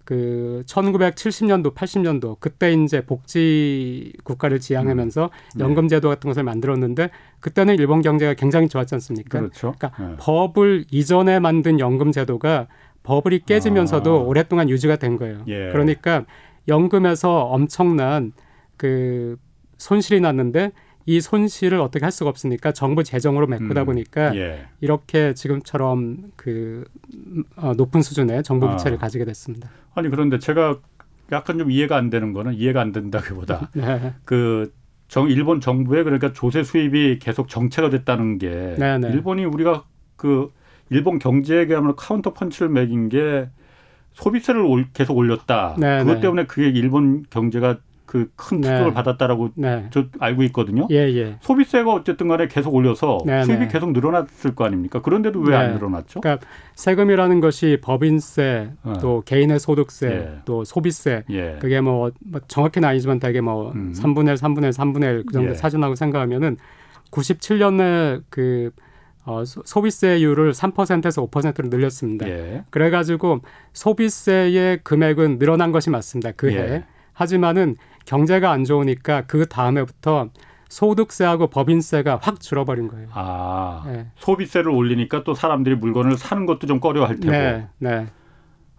그 0.04 0.62
1970년도, 0.66 1.74
80년도 1.74 2.36
그때 2.40 2.72
이제 2.72 3.04
복지 3.04 4.12
국가를 4.24 4.58
지향하면서 4.58 5.30
네. 5.56 5.64
연금 5.64 5.86
제도 5.88 6.08
같은 6.08 6.28
것을 6.30 6.44
만들었는데 6.44 7.10
그때는 7.40 7.74
일본 7.76 8.00
경제가 8.00 8.32
굉장히 8.32 8.68
좋았지 8.68 8.94
않습니까? 8.94 9.40
그렇죠. 9.40 9.74
그러니까 9.76 10.12
예. 10.12 10.16
법을 10.18 10.86
이전에 10.90 11.40
만든 11.40 11.78
연금 11.78 12.10
제도가 12.10 12.68
버블이 13.02 13.40
깨지면서도 13.44 14.10
아. 14.10 14.22
오랫동안 14.22 14.70
유지가 14.70 14.96
된 14.96 15.16
거예요. 15.16 15.42
예. 15.46 15.70
그러니까 15.72 16.24
연금에서 16.68 17.44
엄청난 17.44 18.32
그 18.78 19.36
손실이 19.76 20.20
났는데 20.20 20.72
이 21.08 21.22
손실을 21.22 21.80
어떻게 21.80 22.04
할 22.04 22.12
수가 22.12 22.28
없으니까 22.28 22.72
정부 22.72 23.02
재정으로 23.02 23.46
메꾸다 23.46 23.80
음. 23.80 23.86
보니까 23.86 24.36
예. 24.36 24.66
이렇게 24.82 25.32
지금처럼 25.32 26.32
그 26.36 26.84
음, 27.14 27.44
어, 27.56 27.72
높은 27.72 28.02
수준의 28.02 28.42
정부 28.42 28.68
부채를 28.68 28.98
아. 28.98 29.00
가지게 29.00 29.24
됐습니다. 29.24 29.70
아니 29.94 30.10
그런데 30.10 30.38
제가 30.38 30.76
약간 31.32 31.56
좀 31.56 31.70
이해가 31.70 31.96
안 31.96 32.10
되는 32.10 32.34
거는 32.34 32.52
이해가 32.52 32.82
안 32.82 32.92
된다기보다 32.92 33.70
네. 33.74 34.12
그 34.26 34.70
정, 35.08 35.30
일본 35.30 35.62
정부의 35.62 36.04
그러니까 36.04 36.34
조세 36.34 36.62
수입이 36.62 37.20
계속 37.20 37.48
정체가 37.48 37.88
됐다는 37.88 38.36
게 38.36 38.74
네, 38.78 38.98
네. 38.98 39.08
일본이 39.08 39.46
우리가 39.46 39.84
그 40.16 40.52
일본 40.90 41.18
경제에게야말로 41.18 41.96
카운터 41.96 42.34
펀치를 42.34 42.68
매긴 42.68 43.08
게 43.08 43.48
소비세를 44.12 44.60
올, 44.60 44.88
계속 44.92 45.16
올렸다. 45.16 45.74
네, 45.78 46.00
그것 46.00 46.16
네. 46.16 46.20
때문에 46.20 46.44
그게 46.44 46.68
일본 46.68 47.24
경제가 47.30 47.78
그큰 48.08 48.62
네. 48.62 48.90
받았다라고 48.92 49.50
네. 49.54 49.86
저 49.90 50.06
알고 50.18 50.42
있거든요. 50.44 50.88
예, 50.90 50.96
예. 51.14 51.36
소비세가 51.42 51.92
어쨌든 51.92 52.26
간에 52.26 52.48
계속 52.48 52.74
올려서 52.74 53.18
네, 53.26 53.44
수입이 53.44 53.66
네. 53.66 53.68
계속 53.68 53.92
늘어났을 53.92 54.54
거 54.54 54.64
아닙니까? 54.64 55.02
그런데도 55.02 55.40
왜안 55.40 55.68
네. 55.68 55.74
늘어났죠? 55.74 56.22
그러니까 56.22 56.46
세금이라는 56.74 57.40
것이 57.40 57.78
법인세, 57.82 58.70
어. 58.82 58.94
또 59.02 59.22
개인의 59.26 59.60
소득세, 59.60 60.06
예. 60.08 60.38
또 60.46 60.64
소비세, 60.64 61.22
예. 61.28 61.58
그게 61.60 61.82
뭐, 61.82 62.10
뭐 62.24 62.40
정확히는 62.48 62.88
아니지만 62.88 63.18
되게 63.18 63.42
뭐 63.42 63.72
음. 63.72 63.92
3분의 63.94 64.28
1, 64.28 64.34
3분의 64.36 64.64
1, 64.64 64.70
3분의 64.70 65.02
1 65.02 65.24
그 65.26 65.32
정도 65.34 65.50
예. 65.50 65.54
사준다고 65.54 65.94
생각하면은 65.94 66.56
97년에 67.10 68.22
그 68.30 68.70
어, 69.24 69.44
소- 69.44 69.60
소비세율을 69.66 70.52
3%에서 70.52 71.26
5%로 71.26 71.68
늘렸습니다. 71.68 72.26
예. 72.26 72.64
그래가지고 72.70 73.40
소비세의 73.74 74.80
금액은 74.84 75.38
늘어난 75.38 75.72
것이 75.72 75.90
맞습니다. 75.90 76.32
그 76.32 76.50
해. 76.50 76.56
예. 76.56 76.84
하지만은 77.12 77.74
경제가 78.08 78.50
안 78.50 78.64
좋으니까 78.64 79.26
그 79.26 79.46
다음에부터 79.46 80.30
소득세하고 80.70 81.48
법인세가 81.48 82.20
확 82.22 82.40
줄어버린 82.40 82.88
거예요. 82.88 83.08
아 83.12 83.84
네. 83.86 84.06
소비세를 84.16 84.70
올리니까 84.70 85.24
또 85.24 85.34
사람들이 85.34 85.74
물건을 85.76 86.16
사는 86.16 86.46
것도 86.46 86.66
좀 86.66 86.80
꺼려할 86.80 87.20
테고. 87.20 87.30
네, 87.30 87.68
네, 87.78 88.06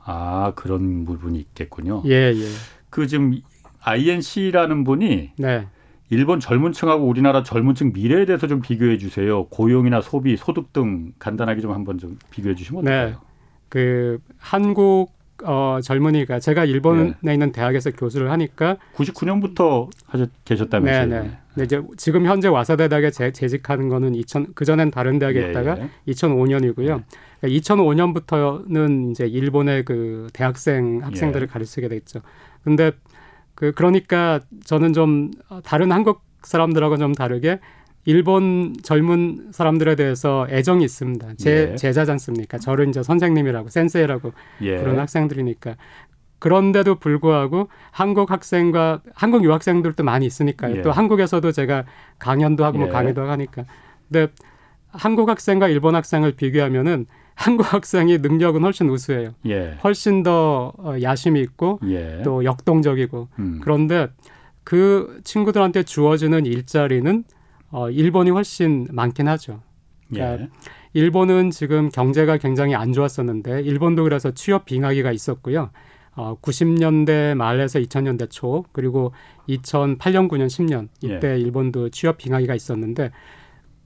아 0.03 0.53
그런 0.55 1.05
부분이 1.05 1.37
있겠군요. 1.39 2.01
예, 2.07 2.33
예, 2.33 2.45
그 2.89 3.05
지금 3.05 3.39
INC라는 3.81 4.83
분이 4.83 5.33
네, 5.37 5.67
일본 6.09 6.39
젊은층하고 6.39 7.05
우리나라 7.05 7.43
젊은층 7.43 7.91
미래에 7.93 8.25
대해서 8.25 8.47
좀 8.47 8.61
비교해 8.61 8.97
주세요. 8.97 9.45
고용이나 9.45 10.01
소비, 10.01 10.37
소득 10.37 10.73
등 10.73 11.13
간단하게 11.19 11.61
좀 11.61 11.73
한번 11.73 11.99
좀 11.99 12.17
비교해 12.31 12.55
주시면 12.55 12.83
네. 12.83 12.91
어떨까요? 12.91 13.21
그 13.69 14.19
한국 14.39 15.18
어, 15.43 15.79
젊은이가 15.81 16.39
제가 16.39 16.65
일본에 16.65 17.13
네. 17.21 17.33
있는 17.33 17.51
대학에서 17.51 17.91
교수를 17.91 18.31
하니까 18.31 18.77
99년부터 18.95 19.89
하셨 20.07 20.29
계셨다면서요? 20.45 21.05
네, 21.07 21.27
네. 21.27 21.37
근데 21.53 21.65
이제 21.65 21.81
지금 21.97 22.25
현재 22.25 22.47
와사대 22.47 22.87
대학에 22.87 23.11
재, 23.11 23.31
재직하는 23.31 23.89
거는 23.89 24.15
2000 24.15 24.53
그전엔 24.53 24.91
다른 24.91 25.19
대학에 25.19 25.41
예, 25.41 25.49
있다가 25.49 25.77
예. 25.79 25.89
2005년이고요. 26.11 27.03
네. 27.41 27.49
2005년부터는 27.49 29.11
이제 29.11 29.25
일본의 29.25 29.85
그 29.85 30.27
대학생 30.33 31.01
학생들을 31.03 31.47
예. 31.47 31.51
가르치게 31.51 31.87
됐죠. 31.87 32.21
근데 32.63 32.91
그 33.55 33.71
그러니까 33.73 34.39
저는 34.63 34.93
좀 34.93 35.31
다른 35.63 35.91
한국 35.91 36.21
사람들하고 36.43 36.97
좀 36.97 37.13
다르게 37.13 37.59
일본 38.05 38.75
젊은 38.81 39.49
사람들에 39.51 39.95
대해서 39.95 40.47
애정이 40.49 40.83
있습니다. 40.83 41.33
제 41.37 41.71
예. 41.71 41.75
제자지 41.75 42.11
않습니까? 42.11 42.57
저를 42.57 42.89
이제 42.89 43.03
선생님이라고 43.03 43.69
센세이라고 43.69 44.31
예. 44.61 44.77
그런 44.77 44.99
학생들이니까 44.99 45.75
그런데도 46.39 46.95
불구하고 46.95 47.67
한국 47.91 48.31
학생과 48.31 49.01
한국 49.13 49.43
유학생들도 49.43 50.03
많이 50.03 50.25
있으니까요. 50.25 50.77
예. 50.77 50.81
또 50.81 50.91
한국에서도 50.91 51.51
제가 51.51 51.85
강연도 52.17 52.63
하고 52.63 52.77
뭐 52.77 52.87
예. 52.87 52.91
강의도 52.91 53.21
하니까. 53.23 53.65
근데 54.07 54.31
한국 54.87 55.29
학생과 55.29 55.67
일본 55.67 55.95
학생을 55.95 56.31
비교하면은 56.31 57.05
한국 57.35 57.71
학생이 57.71 58.17
능력은 58.17 58.63
훨씬 58.63 58.89
우수해요. 58.89 59.33
예. 59.45 59.77
훨씬 59.83 60.23
더 60.23 60.73
어, 60.77 60.95
야심이 61.01 61.39
있고 61.41 61.79
예. 61.85 62.21
또 62.23 62.43
역동적이고 62.43 63.27
음. 63.39 63.59
그런데 63.61 64.07
그 64.63 65.21
친구들한테 65.23 65.83
주어지는 65.83 66.45
일자리는 66.45 67.23
어, 67.71 67.89
일본이 67.89 68.29
훨씬 68.31 68.87
많긴 68.91 69.27
하죠. 69.27 69.61
그러니까 70.09 70.43
예. 70.43 70.49
일본은 70.93 71.51
지금 71.51 71.89
경제가 71.89 72.37
굉장히 72.37 72.75
안 72.75 72.93
좋았었는데 72.93 73.61
일본도 73.61 74.03
그래서 74.03 74.31
취업 74.31 74.65
빙하기가 74.65 75.11
있었고요. 75.11 75.69
어, 76.15 76.35
90년대 76.41 77.35
말에서 77.35 77.79
2000년대 77.79 78.29
초 78.29 78.65
그리고 78.71 79.13
2008년, 79.47 80.27
9년, 80.27 80.47
10년 80.47 80.87
이때 81.01 81.39
일본도 81.39 81.89
취업 81.89 82.17
빙하기가 82.17 82.55
있었는데 82.55 83.11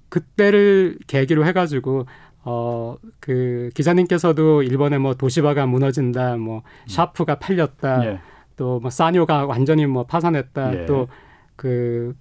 그때를 0.09 0.97
계기로 1.07 1.45
해가지고 1.45 2.05
어 2.43 2.97
그 3.23 3.69
기자님께서도 3.73 4.63
일본의 4.63 4.99
뭐 4.99 5.13
도시바가 5.13 5.65
무너진다, 5.65 6.35
뭐 6.35 6.63
샤프가 6.87 7.39
팔렸다, 7.39 8.05
예. 8.05 8.19
또뭐 8.57 8.89
사뇨가 8.89 9.45
완전히 9.45 9.85
뭐 9.85 10.03
파산했다, 10.03 10.81
예. 10.81 10.85
또그 10.85 12.13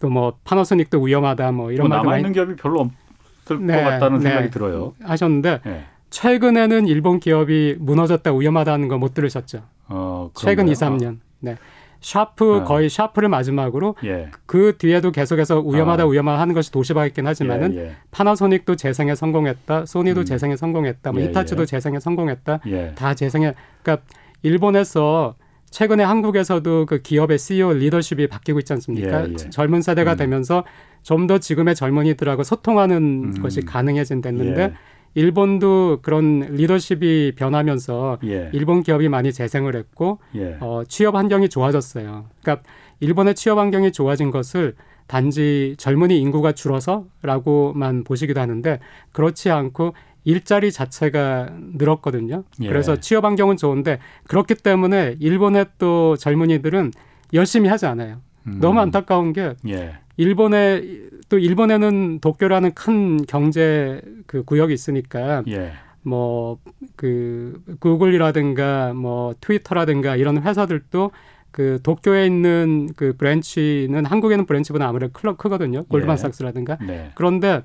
또 0.00 0.08
뭐 0.08 0.34
파나소닉도 0.44 1.00
위험하다, 1.02 1.52
뭐 1.52 1.70
이런 1.72 1.88
뭐 1.88 1.96
남아 1.96 2.08
많이 2.10 2.20
있는 2.20 2.32
기업이 2.32 2.56
별로 2.56 2.80
없을 2.80 3.64
네, 3.64 3.76
것 3.76 3.88
같다는 3.90 4.18
네. 4.18 4.30
생각이 4.30 4.50
들어요. 4.50 4.94
하셨는데 5.04 5.60
예. 5.66 5.84
최근에는 6.10 6.86
일본 6.88 7.20
기업이 7.20 7.76
무너졌다 7.78 8.32
위험하다는 8.34 8.88
거 8.88 8.98
못 8.98 9.14
들으셨죠? 9.14 9.62
어, 9.88 10.30
최근 10.34 10.68
2, 10.68 10.74
그런가요? 10.74 10.98
3년. 10.98 11.16
네. 11.40 11.56
샤프 12.00 12.60
아. 12.62 12.64
거의 12.64 12.88
샤프를 12.88 13.28
마지막으로 13.28 13.94
예. 14.04 14.30
그 14.46 14.74
뒤에도 14.78 15.12
계속해서 15.12 15.60
위험하다 15.60 16.04
아. 16.04 16.06
위험하다 16.06 16.40
하는 16.40 16.54
것이 16.54 16.72
도시바있긴 16.72 17.26
하지만은 17.26 17.74
예, 17.76 17.96
파나소닉도 18.10 18.76
재생에 18.76 19.14
성공했다. 19.14 19.84
소니도 19.84 20.20
음. 20.20 20.24
재생에 20.24 20.56
성공했다. 20.56 21.12
뭐 21.12 21.20
예, 21.20 21.26
히타치도 21.26 21.62
예. 21.62 21.66
재생에 21.66 22.00
성공했다. 22.00 22.60
예. 22.68 22.92
다 22.96 23.12
재생에 23.14 23.52
그러니까 23.82 24.04
일본에서 24.42 25.34
최근에 25.70 26.02
한국에서도 26.04 26.86
그 26.86 27.00
기업의 27.00 27.38
CEO 27.38 27.72
리더십이 27.72 28.26
바뀌고 28.26 28.58
있지 28.58 28.72
않습니까? 28.74 29.28
예, 29.28 29.32
예. 29.32 29.36
젊은 29.36 29.82
세대가 29.82 30.12
음. 30.12 30.16
되면서 30.16 30.64
좀 31.02 31.26
더 31.26 31.38
지금의 31.38 31.74
젊은이들하고 31.74 32.42
소통하는 32.42 33.32
음. 33.36 33.42
것이 33.42 33.62
가능해진댔는데 33.62 34.62
예. 34.62 34.72
일본도 35.14 36.00
그런 36.02 36.40
리더십이 36.40 37.32
변하면서 37.36 38.18
예. 38.24 38.50
일본 38.52 38.82
기업이 38.82 39.08
많이 39.08 39.32
재생을 39.32 39.76
했고 39.76 40.18
예. 40.34 40.56
어, 40.60 40.82
취업 40.88 41.14
환경이 41.16 41.48
좋아졌어요. 41.48 42.26
그러니까 42.42 42.64
일본의 43.00 43.34
취업 43.34 43.58
환경이 43.58 43.92
좋아진 43.92 44.30
것을 44.30 44.74
단지 45.06 45.74
젊은이 45.78 46.20
인구가 46.20 46.52
줄어서라고만 46.52 48.04
보시기도 48.04 48.40
하는데 48.40 48.78
그렇지 49.12 49.50
않고 49.50 49.94
일자리 50.24 50.70
자체가 50.72 51.50
늘었거든요. 51.74 52.44
예. 52.62 52.68
그래서 52.68 52.96
취업 52.96 53.24
환경은 53.24 53.56
좋은데 53.56 53.98
그렇기 54.26 54.56
때문에 54.56 55.16
일본의 55.18 55.66
또 55.78 56.16
젊은이들은 56.16 56.92
열심히 57.32 57.68
하지 57.68 57.86
않아요. 57.86 58.20
음. 58.46 58.58
너무 58.60 58.80
안타까운 58.80 59.32
게 59.32 59.54
예. 59.68 59.98
일본에 60.16 60.82
또 61.28 61.38
일본에는 61.38 62.20
도쿄라는 62.20 62.72
큰 62.74 63.24
경제 63.26 64.02
그 64.26 64.44
구역이 64.44 64.74
있으니까 64.74 65.42
예. 65.48 65.72
뭐그 66.02 67.62
구글이라든가 67.80 68.92
뭐 68.94 69.34
트위터라든가 69.40 70.16
이런 70.16 70.42
회사들도 70.42 71.10
그 71.50 71.78
도쿄에 71.82 72.26
있는 72.26 72.88
그 72.96 73.14
branch는 73.16 74.04
한국에는 74.04 74.46
branch보다 74.46 74.86
아무래도 74.86 75.12
클 75.12 75.34
크거든요. 75.36 75.84
골드만삭스라든가. 75.84 76.78
네. 76.86 77.10
그런데 77.14 77.62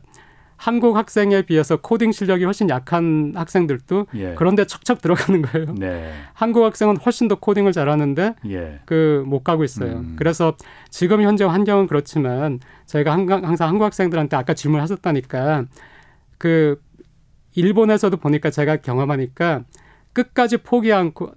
한국 0.58 0.96
학생에 0.96 1.42
비해서 1.44 1.78
코딩 1.78 2.12
실력이 2.12 2.46
훨씬 2.46 2.70
약한 2.70 3.34
학생들도 3.36 4.08
예. 4.16 4.36
그런데 4.36 4.66
척척 4.66 5.02
들어가는 5.02 5.42
거예요. 5.42 5.74
네. 5.78 6.12
한국 6.34 6.64
학생은 6.64 6.98
훨씬 6.98 7.28
더 7.28 7.36
코딩을 7.36 7.72
잘하는데 7.72 8.36
예. 8.50 8.80
그못 8.86 9.44
가고 9.44 9.64
있어요. 9.64 9.98
음. 9.98 10.16
그래서 10.18 10.56
지금 10.90 11.22
현재 11.22 11.44
환경은 11.44 11.88
그렇지만 11.88 12.60
저희가 12.86 13.12
항상, 13.12 13.68
한국 13.68 13.84
학생들한테 13.84 14.38
아까 14.38 14.54
질문하셨다니까 14.54 15.66
그 16.38 16.82
일본에서도 17.56 18.16
보니까 18.18 18.50
제가 18.50 18.78
경험하니까 18.78 19.64
끝까지 20.14 20.58
포기 20.58 20.94
않고 20.94 21.32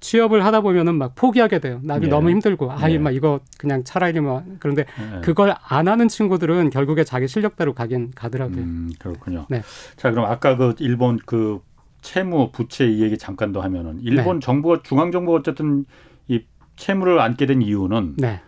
취업을 0.00 0.44
하다 0.44 0.62
보면은 0.62 0.94
막 0.96 1.14
포기하게 1.14 1.58
돼요. 1.58 1.80
나중에 1.82 2.06
예. 2.06 2.10
너무 2.10 2.30
힘들고 2.30 2.72
아이 2.72 2.94
예. 2.94 2.98
막 2.98 3.14
이거 3.14 3.40
그냥 3.58 3.84
차라리 3.84 4.20
뭐 4.20 4.42
그런데 4.58 4.86
예. 5.16 5.20
그걸 5.20 5.54
안 5.62 5.88
하는 5.88 6.08
친구들은 6.08 6.70
결국에 6.70 7.04
자기 7.04 7.28
실력대로 7.28 7.74
가긴 7.74 8.10
가더라고요. 8.14 8.58
음, 8.58 8.90
그렇군요. 8.98 9.46
네. 9.48 9.62
자, 9.96 10.10
그럼 10.10 10.24
아까 10.24 10.56
그 10.56 10.74
일본 10.78 11.18
그 11.24 11.60
채무 12.00 12.50
부채 12.50 12.86
이 12.86 13.02
얘기 13.02 13.18
잠깐 13.18 13.52
더 13.52 13.60
하면은 13.60 14.00
일본 14.02 14.40
네. 14.40 14.44
정부가 14.44 14.80
중앙 14.82 15.12
정부가 15.12 15.38
어쨌든 15.38 15.84
이 16.28 16.44
채무를 16.76 17.20
안게 17.20 17.44
된 17.44 17.60
이유는 17.60 18.14
네, 18.16 18.40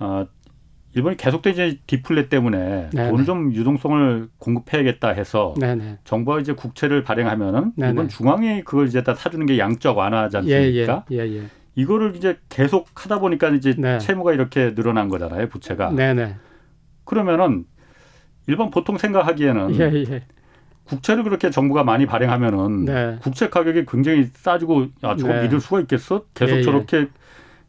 어, 0.00 0.26
일본이 0.98 1.16
이제 1.52 1.78
디플레 1.86 2.28
때문에 2.28 2.90
네, 2.92 3.08
돈 3.08 3.20
네. 3.20 3.24
좀 3.24 3.54
유동성을 3.54 4.28
공급해야겠다 4.38 5.10
해서 5.10 5.54
네, 5.56 5.76
네, 5.76 5.98
정부가 6.02 6.40
이제 6.40 6.52
국채를 6.52 7.04
발행하면은 7.04 7.72
네, 7.76 7.88
일본 7.88 8.08
네. 8.08 8.14
중앙이 8.14 8.62
그걸 8.64 8.88
이제 8.88 9.04
다 9.04 9.14
사주는 9.14 9.46
게 9.46 9.58
양적 9.58 9.96
완화지 9.96 10.38
예, 10.46 10.50
예, 10.50 10.56
않습니까? 10.56 11.04
예, 11.12 11.18
예, 11.18 11.42
이거를 11.76 12.16
이제 12.16 12.36
계속 12.48 12.88
하다 12.94 13.20
보니까 13.20 13.50
이제 13.50 13.76
네. 13.78 13.98
채무가 13.98 14.32
이렇게 14.32 14.74
늘어난 14.74 15.08
거잖아요, 15.08 15.48
부채가. 15.48 15.92
네, 15.92 16.14
네, 16.14 16.34
그러면은 17.04 17.64
일본 18.48 18.70
보통 18.70 18.98
생각하기에는 18.98 19.74
예, 19.78 20.04
예, 20.10 20.22
국채를 20.82 21.22
그렇게 21.22 21.50
정부가 21.50 21.84
많이 21.84 22.06
발행하면은 22.06 22.86
네. 22.86 23.18
국채 23.22 23.48
가격이 23.50 23.84
굉장히 23.86 24.30
싸지고 24.34 24.86
야 25.04 25.14
저거 25.14 25.32
네. 25.32 25.42
믿을 25.42 25.60
수가 25.60 25.80
있겠어? 25.82 26.24
계속 26.34 26.56
예, 26.56 26.58
예. 26.58 26.62
저렇게 26.62 27.06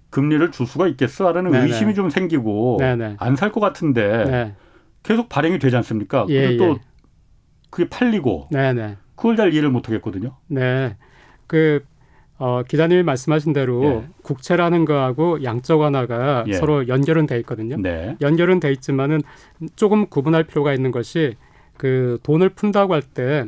금리를 0.10 0.52
줄 0.52 0.66
수가 0.66 0.88
있겠어?라는 0.88 1.52
네, 1.52 1.62
의심이 1.64 1.90
네. 1.92 1.94
좀 1.94 2.10
생기고. 2.10 2.80
안 3.20 3.36
살 3.36 3.52
것 3.52 3.60
같은데 3.60 4.26
네, 4.26 4.56
계속 5.04 5.30
발행이 5.30 5.60
되지 5.60 5.76
않습니까? 5.78 6.26
예, 6.30 6.42
근데 6.50 6.58
또 6.58 6.64
예. 6.72 6.76
그게 7.70 7.88
팔리고 7.90 8.48
네, 8.52 8.74
네. 8.74 8.98
그걸 9.16 9.36
잘 9.36 9.54
이해를 9.54 9.70
못 9.70 9.88
하겠거든요. 9.88 10.36
네. 10.48 10.96
그, 11.46 11.84
어, 12.38 12.64
기자님이 12.64 13.04
말씀하신 13.04 13.54
대로 13.54 13.84
예. 13.86 14.08
국채라는 14.24 14.86
거하고 14.86 15.44
양적 15.44 15.80
완화가 15.82 16.46
예. 16.48 16.54
서로 16.54 16.88
연결은 16.88 17.26
돼 17.28 17.38
있거든요. 17.40 17.76
네. 17.78 18.16
연결은 18.22 18.60
돼 18.60 18.72
있지만은 18.72 19.22
조금 19.76 20.08
구분할 20.08 20.44
필요가 20.46 20.74
있는 20.74 20.92
것이 20.92 21.36
그 21.78 22.18
돈을 22.24 22.50
푼다고 22.50 22.94
할 22.94 23.02
때 23.02 23.46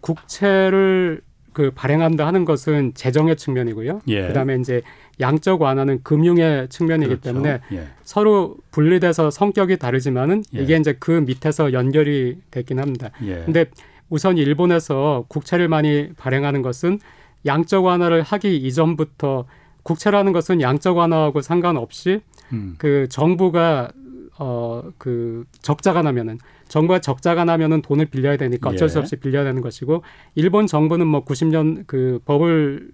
국채를 0.00 1.22
그 1.52 1.70
발행한다 1.74 2.26
하는 2.26 2.44
것은 2.44 2.92
재정의 2.94 3.36
측면이고요. 3.36 4.00
예. 4.08 4.26
그다음에 4.26 4.56
이제 4.56 4.82
양적 5.20 5.60
완화는 5.62 6.02
금융의 6.02 6.68
측면이기 6.68 7.08
그렇죠. 7.08 7.22
때문에 7.22 7.60
예. 7.72 7.88
서로 8.02 8.56
분리돼서 8.70 9.30
성격이 9.30 9.78
다르지만은 9.78 10.42
예. 10.54 10.62
이게 10.62 10.76
이제 10.76 10.96
그 10.98 11.10
밑에서 11.10 11.72
연결이 11.72 12.38
됐긴 12.50 12.80
합니다. 12.80 13.10
예. 13.24 13.42
근데 13.44 13.66
우선 14.10 14.36
일본에서 14.38 15.24
국채를 15.28 15.68
많이 15.68 16.10
발행하는 16.16 16.62
것은 16.62 16.98
양적 17.46 17.84
완화를 17.84 18.22
하기 18.22 18.56
이전부터 18.56 19.46
국채라는 19.82 20.32
것은 20.32 20.60
양적 20.60 20.96
완화하고 20.96 21.42
상관없이 21.42 22.20
음. 22.52 22.74
그 22.78 23.06
정부가 23.08 23.90
어 24.38 24.82
그 24.98 25.44
적자가 25.62 26.02
나면은 26.02 26.38
정부가 26.68 27.00
적자가 27.00 27.44
나면은 27.44 27.82
돈을 27.82 28.06
빌려야 28.06 28.36
되니까 28.36 28.70
어쩔 28.70 28.88
수 28.88 28.98
예. 28.98 29.00
없이 29.00 29.16
빌려야 29.16 29.44
되는 29.44 29.60
것이고 29.62 30.02
일본 30.34 30.66
정부는 30.66 31.06
뭐 31.06 31.24
90년 31.24 31.84
그 31.86 32.20
법을 32.24 32.90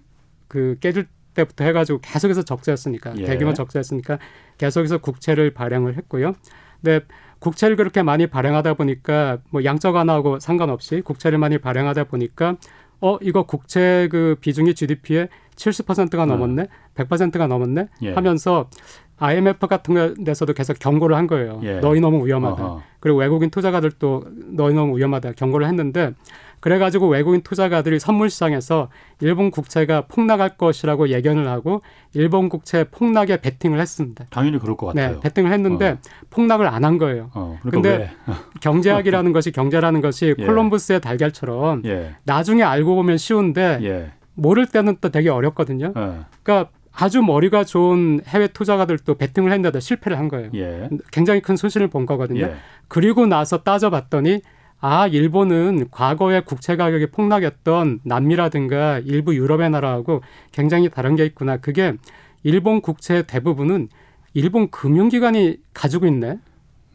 그 0.47 0.75
깨질 0.79 1.07
때부터 1.33 1.63
해가지고 1.63 1.99
계속해서 2.01 2.43
적자였으니까 2.43 3.13
예. 3.17 3.25
대규모 3.25 3.53
적자였으니까 3.53 4.19
계속해서 4.57 4.99
국채를 4.99 5.53
발행을 5.53 5.97
했고요. 5.97 6.33
근데 6.81 7.05
국채를 7.39 7.75
그렇게 7.75 8.03
많이 8.03 8.27
발행하다 8.27 8.75
보니까 8.75 9.39
뭐 9.49 9.63
양적 9.63 9.95
완화하고 9.95 10.39
상관없이 10.39 11.01
국채를 11.01 11.37
많이 11.37 11.57
발행하다 11.57 12.05
보니까 12.05 12.57
어 13.01 13.17
이거 13.21 13.43
국채 13.43 14.07
그 14.11 14.35
비중이 14.41 14.75
GDP의 14.75 15.29
70%가 15.55 16.25
넘었네, 16.25 16.67
100%가 16.95 17.47
넘었네 17.47 17.81
어. 17.81 17.87
예. 18.03 18.13
하면서 18.13 18.69
IMF 19.17 19.67
같은 19.67 20.23
데서도 20.23 20.53
계속 20.53 20.79
경고를 20.79 21.15
한 21.15 21.27
거예요. 21.27 21.59
예. 21.63 21.79
너희 21.79 21.99
너무 21.99 22.25
위험하다. 22.25 22.63
어허. 22.63 22.81
그리고 22.99 23.19
외국인 23.19 23.51
투자가들도 23.51 24.25
너희 24.55 24.73
너무 24.73 24.97
위험하다 24.97 25.33
경고를 25.33 25.67
했는데 25.67 26.13
그래가지고 26.61 27.07
외국인 27.09 27.41
투자가들이 27.41 27.99
선물 27.99 28.29
시장에서 28.29 28.89
일본 29.19 29.51
국채가 29.51 30.01
폭락할 30.07 30.57
것이라고 30.57 31.09
예견을 31.09 31.47
하고 31.47 31.81
일본 32.13 32.47
국채 32.49 32.85
폭락에 32.85 33.41
베팅을 33.41 33.79
했습니다. 33.79 34.25
당연히 34.29 34.59
그럴 34.59 34.77
것 34.77 34.85
같아요. 34.87 35.15
네, 35.15 35.19
베팅을 35.19 35.51
했는데 35.51 35.89
어. 35.89 35.97
폭락을 36.29 36.67
안 36.67 36.81
한 36.85 36.97
거예요. 36.97 37.29
어, 37.35 37.59
그러니까 37.61 37.69
근데 37.71 38.11
경제학이라는 38.61 39.33
것이 39.33 39.51
경제라는 39.51 40.01
것이 40.01 40.35
예. 40.37 40.45
콜럼부스의 40.45 41.01
달걀처럼 41.01 41.81
왜? 41.85 41.91
예. 41.91 42.15
나중에 42.23 42.63
알고 42.63 42.95
보면 42.95 43.17
쉬운데 43.17 43.79
예. 43.83 44.11
모를 44.33 44.65
때는 44.65 44.97
또 45.01 45.09
되게 45.09 45.29
어렵거든요. 45.29 45.93
어. 45.95 46.25
그러니까 46.43 46.71
아주 46.93 47.21
머리가 47.21 47.63
좋은 47.63 48.21
해외 48.27 48.47
투자가들도 48.47 49.15
베팅을 49.15 49.51
했는데 49.51 49.79
실패를 49.79 50.17
한 50.17 50.27
거예요. 50.27 50.49
예. 50.55 50.89
굉장히 51.11 51.41
큰 51.41 51.55
손실을 51.55 51.87
본 51.87 52.05
거거든요. 52.05 52.41
예. 52.41 52.55
그리고 52.87 53.25
나서 53.25 53.63
따져봤더니 53.63 54.41
아 54.81 55.05
일본은 55.05 55.89
과거에 55.91 56.41
국채 56.41 56.75
가격이 56.75 57.11
폭락했던 57.11 57.99
남미라든가 58.03 58.99
일부 58.99 59.35
유럽의 59.35 59.69
나라하고 59.69 60.21
굉장히 60.51 60.89
다른 60.89 61.15
게 61.15 61.23
있구나. 61.25 61.57
그게 61.57 61.93
일본 62.41 62.81
국채 62.81 63.21
대부분은 63.21 63.89
일본 64.33 64.71
금융기관이 64.71 65.57
가지고 65.73 66.07
있네. 66.07 66.39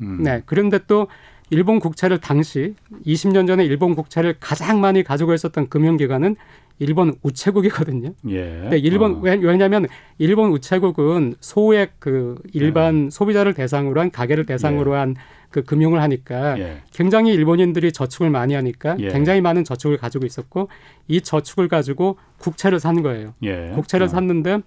음. 0.02 0.22
네. 0.22 0.42
그런데 0.46 0.80
또 0.88 1.06
일본 1.48 1.78
국채를 1.78 2.18
당시 2.18 2.74
20년 3.06 3.46
전에 3.46 3.64
일본 3.64 3.94
국채를 3.94 4.36
가장 4.40 4.80
많이 4.80 5.04
가지고 5.04 5.32
있었던 5.32 5.68
금융기관은 5.68 6.34
일본 6.78 7.14
우체국이거든요. 7.22 8.12
예. 8.28 8.42
근데 8.62 8.78
일본 8.78 9.16
어. 9.16 9.20
왜, 9.22 9.34
왜냐하면 9.34 9.86
일본 10.18 10.50
우체국은 10.50 11.34
소액 11.40 11.94
그 11.98 12.36
일반 12.52 13.08
소비자를 13.10 13.54
대상으로 13.54 14.00
한 14.00 14.10
가게를 14.10 14.44
대상으로 14.44 14.94
한그 14.94 15.64
금융을 15.64 16.02
하니까 16.02 16.58
예. 16.58 16.82
굉장히 16.92 17.32
일본인들이 17.32 17.92
저축을 17.92 18.30
많이 18.30 18.54
하니까 18.54 18.96
예. 19.00 19.08
굉장히 19.08 19.40
많은 19.40 19.64
저축을 19.64 19.96
가지고 19.96 20.26
있었고 20.26 20.68
이 21.08 21.20
저축을 21.20 21.68
가지고 21.68 22.18
국채를 22.38 22.78
산 22.78 23.02
거예요. 23.02 23.34
예. 23.42 23.72
국채를 23.74 24.04
어. 24.04 24.08
샀는데 24.08 24.60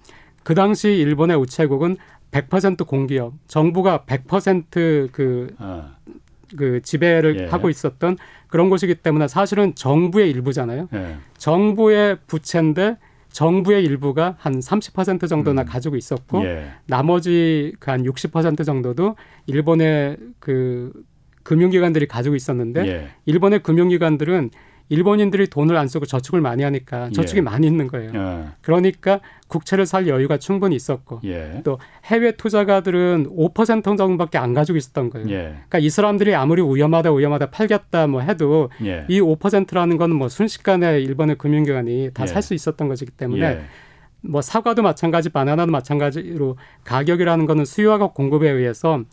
그 0.43 0.55
당시 0.55 0.89
일본의 0.89 1.37
우체국은 1.37 1.97
100% 2.31 2.87
공기업, 2.87 3.33
정부가 3.47 4.05
100%그 4.05 5.55
어. 5.59 5.91
그 6.57 6.81
지배를 6.81 7.41
예. 7.41 7.45
하고 7.47 7.69
있었던 7.69 8.17
그런 8.47 8.69
곳이기 8.69 8.95
때문에 8.95 9.27
사실은 9.27 9.75
정부의 9.75 10.29
일부잖아요. 10.31 10.89
예. 10.93 11.17
정부의 11.37 12.17
부채인데 12.27 12.97
정부의 13.31 13.83
일부가 13.83 14.35
한 14.39 14.59
30% 14.59 15.29
정도나 15.29 15.61
음. 15.61 15.65
가지고 15.65 15.95
있었고 15.95 16.43
예. 16.45 16.71
나머지 16.87 17.73
그 17.79 17.91
한 17.91 18.03
60% 18.03 18.65
정도도 18.65 19.15
일본의 19.45 20.17
그 20.39 20.91
금융기관들이 21.43 22.07
가지고 22.07 22.35
있었는데 22.35 22.87
예. 22.87 23.09
일본의 23.25 23.63
금융기관들은 23.63 24.51
일본인들이 24.89 25.47
돈을 25.47 25.77
안 25.77 25.87
쓰고 25.87 26.05
저축을 26.05 26.41
많이 26.41 26.63
하니까 26.63 27.09
저축이 27.11 27.37
예. 27.37 27.41
많이 27.41 27.67
있는 27.67 27.87
거예요. 27.87 28.11
예. 28.13 28.45
그러니까 28.61 29.19
국채를 29.47 29.85
살 29.85 30.07
여유가 30.07 30.37
충분히 30.37 30.75
있었고 30.75 31.21
예. 31.23 31.61
또 31.63 31.79
해외 32.05 32.31
투자가들은 32.31 33.27
5% 33.29 33.97
정도밖에 33.97 34.37
안 34.37 34.53
가지고 34.53 34.77
있었던 34.77 35.09
거예요. 35.11 35.29
예. 35.29 35.33
그러니까 35.53 35.79
이 35.79 35.89
사람들이 35.89 36.33
아무리 36.35 36.61
위험하다 36.61 37.13
위험하다 37.13 37.51
팔겠다 37.51 38.07
뭐 38.07 38.21
해도 38.21 38.69
예. 38.83 39.05
이 39.07 39.21
5%라는 39.21 39.97
건 39.97 40.09
뭐 40.09 40.27
순식간에 40.27 40.99
일본의 41.01 41.37
금융기관이 41.37 42.09
다 42.13 42.23
예. 42.23 42.27
살수 42.27 42.55
있었던 42.55 42.87
것이기 42.87 43.11
때문에 43.11 43.45
예. 43.45 43.61
뭐 44.21 44.41
사과도 44.41 44.81
마찬가지 44.81 45.29
바나나도 45.29 45.71
마찬가지로 45.71 46.57
가격이라는 46.83 47.45
거는 47.45 47.63
수요와 47.63 47.99
공급에 48.07 48.49
의해서 48.49 49.03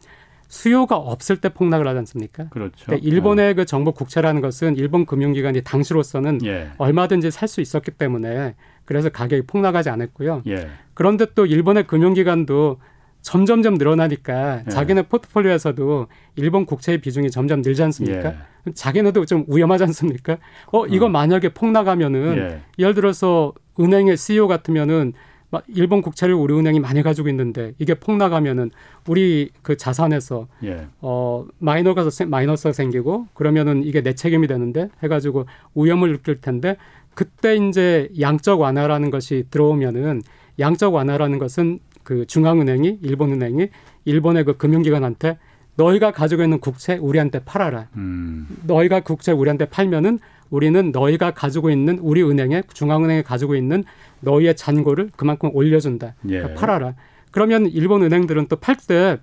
수요가 0.48 0.96
없을 0.96 1.38
때 1.38 1.48
폭락을 1.48 1.86
하지 1.88 1.98
않습니까? 1.98 2.48
그렇죠. 2.50 2.86
그러니까 2.86 3.06
일본의 3.06 3.54
그 3.54 3.64
정부 3.64 3.92
국채라는 3.92 4.40
것은 4.40 4.76
일본 4.76 5.06
금융기관이 5.06 5.62
당시로서는 5.62 6.40
예. 6.44 6.68
얼마든지 6.78 7.30
살 7.30 7.46
수 7.48 7.60
있었기 7.60 7.92
때문에 7.92 8.54
그래서 8.84 9.08
가격이 9.08 9.42
폭락하지 9.46 9.90
않았고요. 9.90 10.42
예. 10.48 10.68
그런데 10.94 11.26
또 11.34 11.46
일본의 11.46 11.86
금융기관도 11.86 12.78
점점점 13.22 13.74
늘어나니까 13.74 14.62
예. 14.66 14.70
자기네 14.70 15.02
포트폴리오에서도 15.02 16.06
일본 16.36 16.64
국채의 16.64 16.98
비중이 17.00 17.30
점점 17.30 17.62
늘지 17.62 17.82
않습니까? 17.84 18.34
예. 18.66 18.72
자기네도 18.72 19.24
좀 19.26 19.44
위험하지 19.48 19.84
않습니까? 19.84 20.38
어 20.72 20.86
이거 20.86 21.06
어. 21.06 21.08
만약에 21.08 21.50
폭락하면은 21.50 22.36
예. 22.36 22.60
예를 22.78 22.94
들어서 22.94 23.52
은행의 23.78 24.16
CEO 24.16 24.48
같으면은 24.48 25.12
막 25.50 25.62
일본 25.68 26.02
국채를 26.02 26.34
우리 26.34 26.54
은행이 26.54 26.80
많이 26.80 27.02
가지고 27.02 27.28
있는데 27.28 27.72
이게 27.78 27.94
폭락하면은 27.94 28.70
우리 29.06 29.50
그 29.62 29.76
자산에서 29.76 30.48
예. 30.64 30.86
어 31.00 31.46
마이너가 31.58 32.08
생- 32.10 32.30
마이너스가 32.30 32.72
생기고 32.72 33.28
그러면은 33.34 33.84
이게 33.84 34.02
내 34.02 34.14
책임이 34.14 34.46
되는데 34.48 34.88
해가지고 35.02 35.46
위험을 35.74 36.12
느낄 36.12 36.40
텐데 36.40 36.76
그때 37.14 37.56
이제 37.56 38.08
양적 38.20 38.60
완화라는 38.60 39.10
것이 39.10 39.44
들어오면은 39.50 40.22
양적 40.58 40.92
완화라는 40.94 41.38
것은 41.38 41.78
그 42.02 42.26
중앙은행이 42.26 42.98
일본은행이 43.02 43.68
일본의 44.04 44.44
그 44.44 44.56
금융기관한테 44.56 45.38
너희가 45.76 46.10
가지고 46.10 46.42
있는 46.42 46.58
국채 46.58 46.96
우리한테 46.96 47.40
팔아라. 47.44 47.88
음. 47.96 48.46
너희가 48.66 49.00
국채 49.00 49.32
우리한테 49.32 49.66
팔면은 49.66 50.18
우리는 50.48 50.90
너희가 50.92 51.32
가지고 51.32 51.70
있는 51.70 51.98
우리 51.98 52.22
은행에 52.22 52.62
중앙은행에 52.72 53.22
가지고 53.22 53.56
있는 53.56 53.84
너희의 54.20 54.56
잔고를 54.56 55.10
그만큼 55.16 55.50
올려준다. 55.52 56.14
예. 56.28 56.38
그러니까 56.38 56.60
팔아라. 56.60 56.94
그러면 57.30 57.66
일본 57.66 58.02
은행들은 58.02 58.46
또 58.48 58.56
팔 58.56 58.76
때 58.76 59.18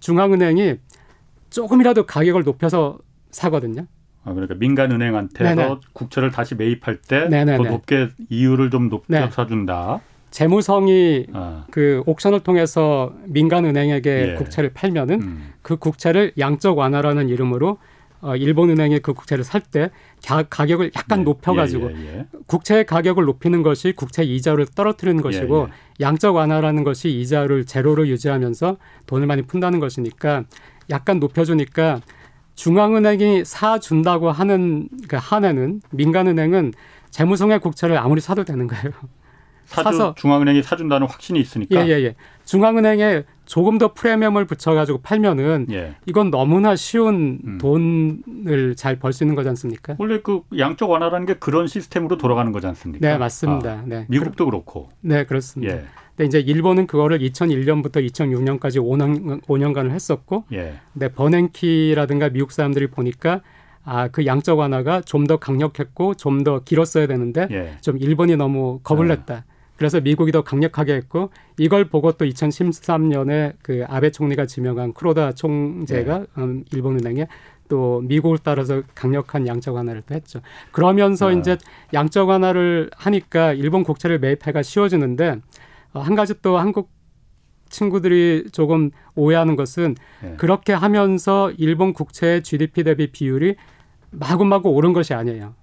중앙은행이 0.00 0.76
조금이라도 1.50 2.06
가격을 2.06 2.42
높여서 2.44 2.98
사거든요. 3.30 3.86
아, 4.24 4.32
그러니까 4.32 4.54
민간 4.54 4.90
은행한테서. 4.92 5.80
국채를 5.92 6.30
다시 6.30 6.54
매입할 6.54 7.00
때 7.00 7.28
더. 7.28 7.70
높게 7.70 8.08
이율을 8.28 8.70
좀 8.70 8.88
높여 8.88 9.04
네. 9.08 9.30
사준다. 9.30 10.00
재무성이 10.30 11.26
아. 11.32 11.64
그 11.70 12.02
옥션을 12.06 12.40
통해서 12.40 13.14
민간 13.26 13.64
은행에게 13.64 14.30
예. 14.32 14.34
국채를 14.34 14.72
팔면은 14.74 15.22
음. 15.22 15.52
그 15.62 15.76
국채를 15.76 16.32
양적 16.38 16.76
완화라는 16.76 17.28
이름으로 17.30 17.78
어, 18.20 18.36
일본 18.36 18.70
은행이 18.70 19.00
그 19.00 19.14
국채를 19.14 19.44
살 19.44 19.62
때 19.70 19.90
가격을 20.22 20.92
약간 20.96 21.20
예. 21.20 21.24
높여가지고 21.24 21.92
예, 21.92 21.96
예, 21.96 22.18
예. 22.18 22.26
국채 22.46 22.84
가격을 22.84 23.24
높이는 23.24 23.62
것이 23.62 23.92
국채 23.92 24.24
이자를 24.24 24.66
떨어뜨리는 24.66 25.22
것이고 25.22 25.68
예, 25.68 26.04
양적 26.04 26.34
완화라는 26.34 26.84
것이 26.84 27.10
이자를 27.10 27.66
제로로 27.66 28.08
유지하면서 28.08 28.76
돈을 29.06 29.26
많이 29.26 29.42
푼다는 29.42 29.78
것이니까 29.78 30.44
약간 30.90 31.20
높여주니까 31.20 32.00
중앙은행이 32.54 33.44
사준다고 33.44 34.30
하는 34.30 34.88
그 35.06 35.16
한에는 35.20 35.80
민간은행은 35.90 36.72
재무성의 37.10 37.60
국채를 37.60 37.96
아무리 37.98 38.20
사도 38.20 38.44
되는 38.44 38.66
거예요. 38.66 38.90
사주 39.68 39.98
사서- 39.98 40.16
중앙은행이 40.16 40.62
사준다는 40.62 41.06
확신이 41.06 41.38
있으니까. 41.40 41.74
예예예. 41.86 42.04
예, 42.04 42.14
중앙은행에 42.44 43.24
조금 43.44 43.76
더 43.78 43.92
프리미엄을 43.92 44.46
붙여가지고 44.46 45.00
팔면은 45.02 45.66
예. 45.70 45.94
이건 46.06 46.30
너무나 46.30 46.74
쉬운 46.76 47.38
음. 47.44 47.58
돈을 47.58 48.74
잘 48.76 48.98
벌 48.98 49.12
수 49.12 49.24
있는 49.24 49.34
거지 49.34 49.48
않습니까? 49.50 49.94
원래 49.98 50.20
그 50.22 50.40
양적 50.56 50.88
완화라는 50.90 51.26
게 51.26 51.34
그런 51.34 51.66
시스템으로 51.66 52.16
돌아가는 52.16 52.50
거지 52.52 52.66
않습니까? 52.66 53.06
네 53.06 53.18
맞습니다. 53.18 53.70
아, 53.70 53.82
네. 53.84 54.06
미국도 54.08 54.46
그 54.46 54.50
렇고. 54.50 54.88
그, 54.88 54.94
네 55.06 55.24
그렇습니다. 55.24 55.74
예. 55.76 55.84
근데 56.16 56.26
이제 56.26 56.40
일본은 56.40 56.86
그거를 56.86 57.18
2001년부터 57.20 58.04
2006년까지 58.10 58.78
5년, 58.82 59.40
5년간을 59.44 59.90
했었고, 59.90 60.44
예. 60.52 60.74
근데 60.92 61.08
버냉키라든가 61.12 62.30
미국 62.30 62.52
사람들이 62.52 62.88
보니까 62.88 63.40
아 63.84 64.08
그 64.08 64.26
양적 64.26 64.58
완화가 64.58 65.00
좀 65.02 65.26
더 65.26 65.36
강력했고 65.38 66.14
좀 66.14 66.44
더 66.44 66.62
길었어야 66.64 67.06
되는데 67.06 67.46
예. 67.50 67.76
좀 67.80 67.96
일본이 67.98 68.36
너무 68.36 68.80
겁을 68.82 69.08
네. 69.08 69.14
냈다. 69.16 69.44
그래서 69.78 70.00
미국이 70.00 70.32
더 70.32 70.42
강력하게 70.42 70.94
했고 70.94 71.30
이걸 71.56 71.84
보고 71.86 72.10
또 72.12 72.24
2013년에 72.24 73.54
그 73.62 73.84
아베 73.88 74.10
총리가 74.10 74.44
지명한 74.44 74.92
크로다 74.92 75.32
총재가 75.32 76.26
음, 76.38 76.64
일본은행에 76.72 77.28
또 77.68 78.00
미국을 78.00 78.38
따라서 78.42 78.82
강력한 78.94 79.46
양적 79.46 79.76
완화를 79.76 80.02
또 80.02 80.14
했죠. 80.16 80.40
그러면서 80.72 81.30
네. 81.30 81.38
이제 81.38 81.58
양적 81.94 82.28
완화를 82.28 82.90
하니까 82.96 83.52
일본 83.52 83.84
국채를 83.84 84.18
매입하기가 84.18 84.62
쉬워지는데 84.62 85.36
어, 85.92 86.00
한 86.00 86.16
가지 86.16 86.34
또 86.42 86.58
한국 86.58 86.90
친구들이 87.68 88.46
조금 88.50 88.90
오해하는 89.14 89.54
것은 89.54 89.94
예. 90.24 90.34
그렇게 90.38 90.72
하면서 90.72 91.52
일본 91.52 91.92
국채의 91.92 92.42
GDP 92.42 92.82
대비 92.82 93.12
비율이 93.12 93.54
마구마구 94.10 94.70
오른 94.70 94.92
것이 94.92 95.14
아니에요. 95.14 95.54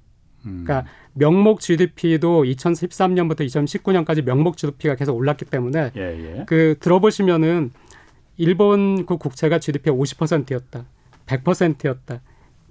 음. 0.45 0.63
그러니까 0.63 0.89
명목 1.15 1.61
GDP도 1.61 2.43
2013년부터 2.43 3.39
2019년까지 3.41 4.23
명목 4.23 4.57
GDP가 4.57 4.95
계속 4.95 5.15
올랐기 5.15 5.45
때문에 5.45 5.91
예, 5.95 6.01
예. 6.01 6.43
그 6.45 6.75
들어보시면은 6.79 7.71
일본 8.37 9.05
그 9.05 9.17
국채가 9.17 9.59
GDP의 9.59 9.97
50%였다. 9.97 10.85
100%였다. 11.25 12.21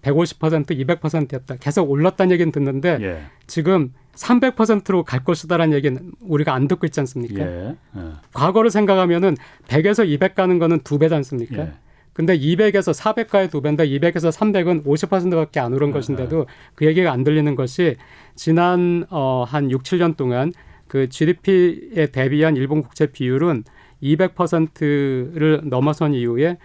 150%, 0.03 0.67
200%였다. 0.67 1.57
계속 1.57 1.91
올랐다는 1.91 2.33
얘기는 2.33 2.53
듣는데 2.53 2.99
예. 3.01 3.23
지금 3.47 3.95
300%로 4.15 5.03
갈 5.05 5.25
것이다라는 5.25 5.75
얘기는 5.75 6.13
우리가 6.21 6.53
안 6.55 6.69
듣고 6.69 6.85
있지 6.87 7.01
않습니까? 7.01 7.41
예. 7.41 7.75
예. 7.97 8.01
과거를 8.35 8.71
생각하면은 8.71 9.37
100에서 9.69 10.07
200 10.07 10.35
가는 10.35 10.59
거는 10.59 10.81
두 10.81 10.99
배지 10.99 11.15
않습니까? 11.15 11.69
예. 12.15 12.17
근데 12.17 12.39
200에서 12.39 12.97
400가의 12.99 13.51
두 13.51 13.61
배인데 13.61 13.87
200에서 13.89 14.33
300은 14.33 14.85
50%밖에 14.85 15.61
안 15.61 15.73
오른 15.73 15.89
네, 15.89 15.95
것인데도 15.95 16.47
그 16.75 16.87
얘기가 16.87 17.13
안 17.13 17.25
들리는 17.25 17.55
것이 17.55 17.97
지난 18.35 19.05
어, 19.11 19.45
한 19.47 19.71
6, 19.71 19.83
7년 19.83 20.17
동안 20.17 20.53
그 20.87 21.09
GDP에 21.09 22.07
대비한 22.13 22.57
일본 22.57 22.83
국채 22.83 23.07
비율은 23.07 23.65
200%를 24.03 25.63
넘어선 25.65 26.15
이후에 26.15 26.59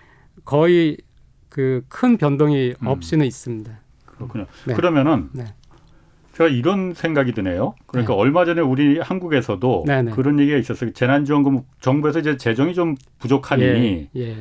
거의 0.45 0.97
그 1.49 1.81
큰 1.89 2.17
변동이 2.17 2.73
음. 2.81 2.87
없이는 2.87 3.25
있습니다. 3.25 3.79
그렇군요. 4.05 4.45
네. 4.65 4.73
그러면은 4.73 5.29
네. 5.33 5.45
제가 6.33 6.49
이런 6.49 6.93
생각이 6.93 7.33
드네요. 7.33 7.75
그러니까 7.87 8.13
네. 8.13 8.19
얼마 8.19 8.45
전에 8.45 8.61
우리 8.61 8.99
한국에서도 8.99 9.83
네, 9.87 10.03
네. 10.03 10.11
그런 10.11 10.39
얘기가 10.39 10.57
있었어요. 10.57 10.93
재난지원금 10.93 11.63
정부에서 11.81 12.19
이제 12.19 12.37
재정이 12.37 12.73
좀 12.73 12.95
부족하니 13.17 13.63
예, 13.63 14.09
예. 14.15 14.37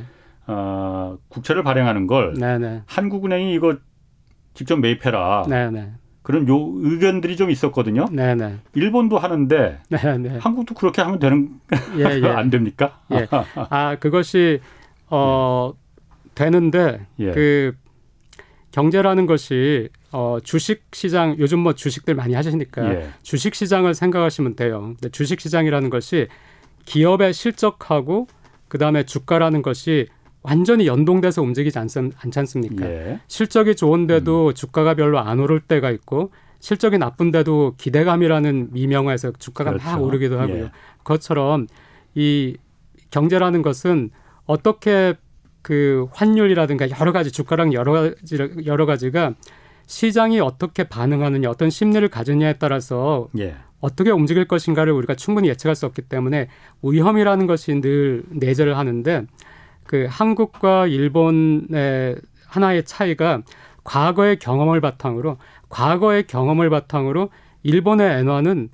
어, 0.51 1.17
국채를 1.27 1.63
발행하는 1.63 2.07
걸 2.07 2.33
네, 2.33 2.57
네. 2.57 2.81
한국은행이 2.87 3.53
이거 3.53 3.77
직접 4.55 4.77
매입해라. 4.79 5.45
네, 5.47 5.69
네. 5.69 5.91
그런 6.23 6.47
요 6.47 6.71
의견들이 6.77 7.37
좀 7.37 7.51
있었거든요. 7.51 8.05
네, 8.11 8.35
네. 8.35 8.57
일본도 8.73 9.17
하는데. 9.17 9.79
한국도 10.41 10.73
그렇게 10.73 11.01
하면 11.01 11.19
되는 11.19 11.49
예, 11.97 12.03
예. 12.21 12.27
안 12.27 12.49
됩니까? 12.49 12.99
예. 13.11 13.27
아, 13.55 13.95
그것이 13.99 14.59
어 15.09 15.73
되는데 16.35 17.05
예. 17.19 17.31
그 17.31 17.75
경제라는 18.71 19.27
것이 19.27 19.89
어 20.11 20.37
주식 20.43 20.83
시장 20.93 21.35
요즘 21.39 21.59
뭐 21.59 21.73
주식들 21.73 22.15
많이 22.15 22.33
하시니까 22.33 22.93
예. 22.93 23.09
주식 23.21 23.55
시장을 23.55 23.93
생각하시면 23.93 24.55
돼요. 24.55 24.81
근데 24.81 25.09
주식 25.09 25.39
시장이라는 25.41 25.89
것이 25.89 26.27
기업의 26.85 27.33
실적하고 27.33 28.27
그다음에 28.67 29.03
주가라는 29.03 29.61
것이 29.61 30.07
완전히 30.41 30.87
연동돼서 30.87 31.41
움직이지 31.41 31.77
않, 31.79 31.87
않지 32.15 32.39
않습니까? 32.39 32.85
예. 32.85 33.19
실적이 33.27 33.75
좋은데도 33.75 34.53
주가가 34.53 34.93
별로 34.95 35.19
안 35.19 35.39
오를 35.39 35.59
때가 35.59 35.91
있고 35.91 36.31
실적이 36.59 36.97
나쁜데도 36.97 37.75
기대감이라는 37.77 38.69
미명화에서 38.71 39.33
주가가 39.33 39.71
막 39.71 39.79
그렇죠. 39.79 40.03
오르기도 40.03 40.39
하고요. 40.39 40.63
예. 40.65 40.71
그것처럼 40.99 41.67
이 42.15 42.57
경제라는 43.11 43.61
것은 43.61 44.11
어떻게 44.45 45.15
그 45.61 46.07
환율이라든가 46.11 46.87
여러 46.99 47.11
가지 47.11 47.31
주가랑 47.31 47.73
여러 47.73 47.91
가지 47.91 48.37
여러 48.65 48.85
가지가 48.85 49.35
시장이 49.87 50.39
어떻게 50.39 50.83
반응하느냐 50.83 51.49
어떤 51.49 51.69
심리를 51.69 52.07
가지냐에 52.07 52.53
따라서 52.53 53.27
예. 53.37 53.55
어떻게 53.79 54.11
움직일 54.11 54.45
것인가를 54.45 54.93
우리가 54.93 55.15
충분히 55.15 55.47
예측할 55.49 55.75
수 55.75 55.85
없기 55.85 56.03
때문에 56.03 56.47
위험이라는 56.83 57.47
것이 57.47 57.79
늘 57.81 58.23
내재를 58.29 58.77
하는데 58.77 59.25
그 59.89 60.05
한국과 60.07 60.85
일본의 60.85 62.15
하나의 62.45 62.85
차이가 62.85 63.41
과거의 63.83 64.37
경험을 64.37 64.81
바탕으로 64.81 65.37
과거의 65.69 66.27
경험을 66.27 66.69
바탕으로 66.69 67.31
일본의 67.63 68.19
엔화는 68.19 68.69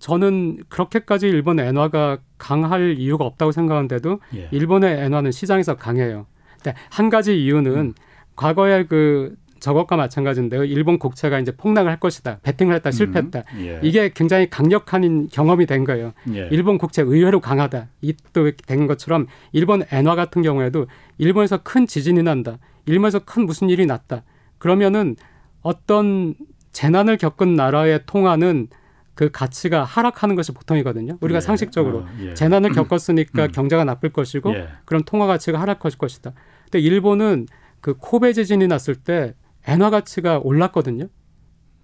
저는 0.00 0.58
그렇게까지 0.68 1.28
일본 1.28 1.60
엔화가 1.60 2.18
강할 2.36 2.98
이유가 2.98 3.24
없다고 3.24 3.52
생각하는데도 3.52 4.20
예. 4.34 4.48
일본의 4.50 4.98
엔화는 5.00 5.32
시장에서 5.32 5.76
강해요. 5.76 6.26
근데 6.62 6.74
한 6.90 7.08
가지 7.08 7.42
이유는 7.42 7.72
음. 7.74 7.94
과거에 8.36 8.84
그 8.84 9.34
저것과 9.60 9.96
마찬가지인데요. 9.96 10.64
일본 10.64 10.98
국채가 10.98 11.38
이제 11.38 11.52
폭락을 11.54 11.90
할 11.90 12.00
것이다. 12.00 12.38
베팅을 12.42 12.74
했다. 12.76 12.90
실패했다. 12.90 13.42
음, 13.54 13.60
예. 13.66 13.80
이게 13.82 14.10
굉장히 14.14 14.48
강력한 14.50 15.28
경험이 15.28 15.66
된 15.66 15.84
거예요. 15.84 16.12
예. 16.34 16.48
일본 16.50 16.78
국채 16.78 17.02
의외로 17.02 17.40
강하다. 17.40 17.88
이 18.02 18.14
또 18.32 18.50
된 18.66 18.86
것처럼 18.86 19.26
일본 19.52 19.82
엔화 19.92 20.14
같은 20.16 20.42
경우에도 20.42 20.86
일본에서 21.18 21.58
큰 21.62 21.86
지진이 21.86 22.22
난다. 22.22 22.58
일본에서 22.86 23.20
큰 23.20 23.46
무슨 23.46 23.68
일이 23.68 23.86
났다. 23.86 24.22
그러면은 24.58 25.16
어떤 25.62 26.34
재난을 26.72 27.16
겪은 27.18 27.54
나라의 27.54 28.00
통화는 28.06 28.68
그 29.14 29.30
가치가 29.30 29.84
하락하는 29.84 30.34
것이 30.34 30.52
보통이거든요. 30.52 31.18
우리가 31.20 31.36
예. 31.38 31.40
상식적으로 31.40 31.98
어, 31.98 32.06
예. 32.22 32.34
재난을 32.34 32.72
겪었으니까 32.72 33.44
음. 33.46 33.50
경제가 33.52 33.84
나쁠 33.84 34.10
것이고 34.10 34.54
예. 34.54 34.68
그럼 34.86 35.02
통화 35.04 35.26
가치가 35.26 35.60
하락할 35.60 35.92
것이다. 35.98 36.32
근데 36.64 36.78
일본은 36.80 37.46
그 37.82 37.94
코베 37.98 38.32
지진이 38.32 38.66
났을 38.68 38.94
때 38.94 39.34
엔화 39.66 39.90
가치가 39.90 40.38
올랐거든요. 40.38 41.08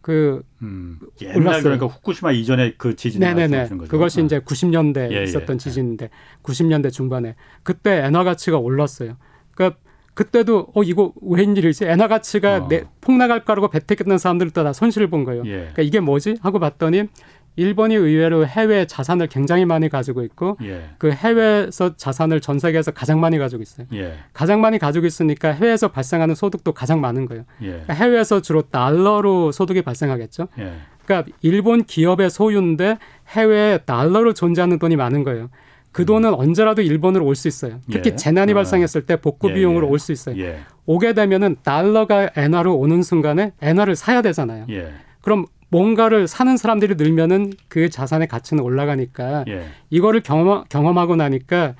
그 0.01 0.43
음, 0.63 1.01
옛날 1.21 1.39
올랐어요. 1.39 1.63
그러니까 1.65 1.87
후쿠시마 1.87 2.31
이전에 2.31 2.75
그 2.79 2.95
지진이 2.95 3.25
네네네. 3.25 3.71
그것이 3.89 4.21
어. 4.21 4.25
이제 4.25 4.39
90년대 4.39 5.11
예, 5.11 5.17
예. 5.17 5.23
있었던 5.25 5.59
지진인데 5.59 6.11
90년대 6.45 6.93
중반에 6.93 7.35
그때 7.65 8.05
엔화 8.05 8.23
가치가 8.23 8.59
올랐어요. 8.59 9.17
그러니까 9.51 9.81
그때도 10.15 10.69
어 10.75 10.83
이거 10.85 11.13
웬일이지? 11.21 11.87
엔화 11.87 12.07
가치가 12.07 12.65
어. 12.65 12.69
내, 12.69 12.85
폭락할 13.01 13.45
거라고 13.45 13.69
베팅했던 13.69 14.19
사람들도 14.19 14.63
다 14.63 14.73
손실을 14.73 15.11
본 15.11 15.25
거예요. 15.25 15.43
예. 15.45 15.51
그러니까 15.51 15.83
이게 15.83 15.99
뭐지? 15.99 16.37
하고 16.41 16.61
봤더니 16.61 17.09
일본이 17.57 17.95
의외로 17.95 18.47
해외 18.47 18.87
자산을 18.87 19.27
굉장히 19.29 19.65
많이 19.65 19.89
가지고 19.89 20.23
있고 20.23 20.57
예. 20.63 20.91
그 20.99 21.11
해외에서 21.11 21.97
자산을 21.97 22.41
전 22.41 22.59
세계에서 22.59 22.91
가장 22.91 23.19
많이 23.19 23.39
가지고 23.39 23.63
있어요. 23.63 23.87
예. 23.95 24.19
가장 24.33 24.61
많이 24.61 24.79
가지고 24.79 25.07
있으니까 25.07 25.51
해외에서 25.51 25.89
발생하는 25.89 26.35
소득도 26.35 26.73
가장 26.73 27.01
많은 27.01 27.27
거예요. 27.27 27.45
예. 27.63 27.69
그러니까 27.69 27.95
해외에서 27.95 28.41
주로 28.43 28.63
달러로 28.63 29.53
소득이 29.53 29.83
발생하겠죠. 29.83 30.49
예. 30.59 30.75
그러니까 31.05 31.33
일본 31.41 31.85
기업의 31.85 32.31
소유인데 32.31 32.99
해외에 33.29 33.79
달러로 33.79 34.35
존재하는 34.35 34.79
돈이 34.79 34.97
많은 34.97 35.25
거예요. 35.25 35.49
그 35.93 36.05
돈은 36.05 36.35
언제라도 36.35 36.83
일본으로 36.83 37.25
올 37.25 37.35
수 37.35 37.49
있어요. 37.49 37.81
특히 37.91 38.11
음. 38.11 38.13
예. 38.13 38.17
재난이 38.17 38.53
아. 38.53 38.55
발생했을 38.57 39.07
때 39.07 39.17
복구 39.17 39.49
예, 39.51 39.55
비용으로 39.55 39.87
예. 39.87 39.91
올수 39.91 40.13
있어요. 40.13 40.39
예. 40.39 40.59
오게 40.85 41.15
되면은 41.15 41.57
달러가 41.63 42.29
엔화로 42.37 42.77
오는 42.77 43.03
순간에 43.03 43.53
엔화를 43.63 43.97
사야 43.97 44.21
되잖아요. 44.21 44.67
예. 44.69 44.93
그럼 45.23 45.47
뭔가를 45.69 46.29
사는 46.29 46.57
사람들이 46.57 46.95
늘면은 46.95 47.53
그 47.69 47.91
자산의 47.91 48.29
가치는 48.29 48.63
올라가니까 48.63 49.45
예. 49.49 49.67
이거를 49.91 50.23
경험, 50.23 50.65
경험하고 50.69 51.17
나니까 51.17 51.75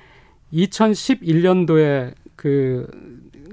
2011년도에 0.53 2.13
그, 2.35 2.87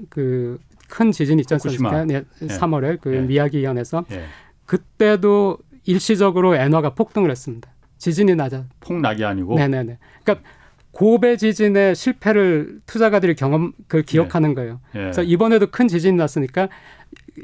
그, 0.09 0.59
큰 0.87 1.11
지진 1.11 1.39
있지 1.39 1.53
않습니까? 1.53 2.05
네, 2.05 2.23
예. 2.41 2.47
3월에 2.47 2.99
그 3.01 3.15
예. 3.15 3.21
미야기현에서 3.21 4.05
예. 4.11 4.25
그때도 4.65 5.57
일시적으로 5.85 6.55
엔화가 6.55 6.91
폭등을 6.95 7.31
했습니다. 7.31 7.69
지진이 7.97 8.35
나자. 8.35 8.65
폭락이 8.81 9.23
아니고 9.23 9.55
네네네. 9.55 9.97
그러니까 10.23 10.47
고베 10.91 11.37
지진의 11.37 11.95
실패를 11.95 12.79
투자가들이 12.85 13.35
경험, 13.35 13.73
그 13.87 14.01
기억하는 14.01 14.53
거예요. 14.53 14.79
예. 14.95 14.99
그래서 14.99 15.23
이번에도 15.23 15.67
큰 15.67 15.87
지진이 15.87 16.17
났으니까 16.17 16.69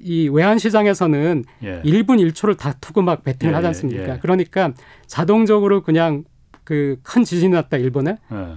이 0.02 0.30
외환 0.30 0.58
시장에서는 0.58 1.44
예. 1.64 1.82
1분 1.84 2.26
1초를 2.32 2.58
다투고 2.58 3.02
막 3.02 3.24
베팅을 3.24 3.52
예, 3.52 3.56
하지 3.56 3.66
예, 3.66 3.68
않습니까? 3.68 4.14
예. 4.16 4.20
그러니까 4.22 4.72
자동적으로 5.08 5.82
그냥 5.84 6.24
그 6.64 6.98
큰 7.04 7.24
지진이 7.24 7.52
났다 7.54 7.78
일본에 7.78 8.18
예. 8.32 8.56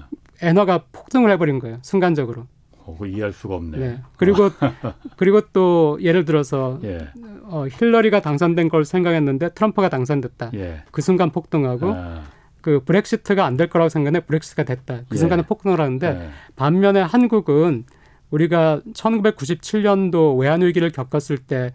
엔화가 0.49 0.85
폭등을 0.93 1.31
해버린 1.31 1.59
거예요 1.59 1.79
순간적으로. 1.83 2.47
어, 2.87 2.99
이해할 3.07 3.33
수가 3.33 3.55
없네. 3.55 3.79
네. 3.79 4.01
그리고 4.19 4.51
그리고 5.17 5.41
또 5.55 5.99
예를 6.03 6.25
들어서 6.27 6.79
예. 6.85 7.09
어, 7.45 7.67
힐러리가 7.71 8.21
당선된 8.21 8.69
걸 8.69 8.85
생각했는데 8.85 9.51
트럼프가 9.55 9.89
당선됐다. 9.89 10.51
예. 10.55 10.83
그 10.91 11.01
순간 11.01 11.31
폭등하고 11.31 11.93
아, 11.95 12.23
그 12.61 12.81
브렉시트가 12.85 13.45
안 13.45 13.57
될 13.57 13.69
거라고 13.71 13.89
생각했는데 13.89 14.27
브렉시트가 14.27 14.65
됐다. 14.65 14.99
그 15.09 15.15
예. 15.15 15.17
순간에 15.17 15.43
폭등을 15.43 15.81
하는데 15.81 16.07
예. 16.07 16.29
반면에 16.57 17.01
한국은 17.01 17.85
우리가 18.31 18.81
1997년도 18.93 20.39
외환 20.39 20.63
위기를 20.63 20.91
겪었을 20.91 21.39
때 21.39 21.73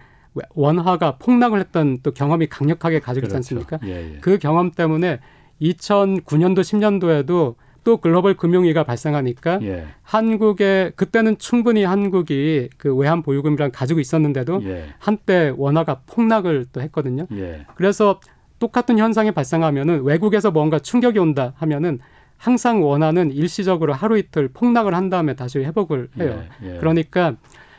원화가 0.56 1.18
폭락을 1.18 1.60
했던 1.60 2.00
또 2.04 2.12
경험이 2.12 2.48
강력하게 2.48 3.00
가지고 3.00 3.26
있지 3.26 3.34
그렇죠. 3.34 3.38
않습니까? 3.38 3.80
예, 3.86 4.16
예. 4.16 4.18
그 4.22 4.38
경험 4.38 4.72
때문에 4.72 5.20
2009년도 5.62 6.60
10년도에도 6.60 7.56
또 7.84 7.98
글로벌 7.98 8.36
금융위기가 8.36 8.84
발생하니까 8.84 9.60
예. 9.64 9.88
한국의 10.04 10.94
그때는 10.96 11.38
충분히 11.38 11.84
한국이 11.84 12.70
그 12.78 12.94
외환 12.96 13.24
보유금이랑 13.24 13.72
가지고 13.74 14.00
있었는데도 14.00 14.62
예. 14.66 14.86
한때 15.00 15.54
원화가 15.56 16.02
폭락을 16.06 16.66
또 16.72 16.82
했거든요. 16.82 17.26
예. 17.32 17.66
그래서 17.76 18.20
똑같은 18.60 19.00
현상이 19.00 19.32
발생하면은 19.32 20.04
외국에서 20.04 20.52
뭔가 20.52 20.80
충격이 20.80 21.18
온다 21.18 21.54
하면은 21.56 22.00
항상 22.40 22.82
원화는 22.84 23.32
일시적으로 23.32 23.94
하루 23.94 24.18
이틀 24.18 24.48
폭락을 24.48 24.96
한 24.96 25.10
다음에 25.10 25.36
다시 25.36 25.60
회복을 25.60 26.08
해요. 26.18 26.42
예. 26.64 26.76
예. 26.76 26.80
그러니까 26.80 27.36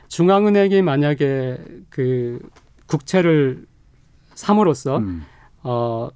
중앙은행이 0.09 0.83
만약에 0.83 1.59
그 1.89 2.39
국채를 2.87 3.65
삼으로써 4.35 4.99
음. 4.99 5.25
어 5.63 6.11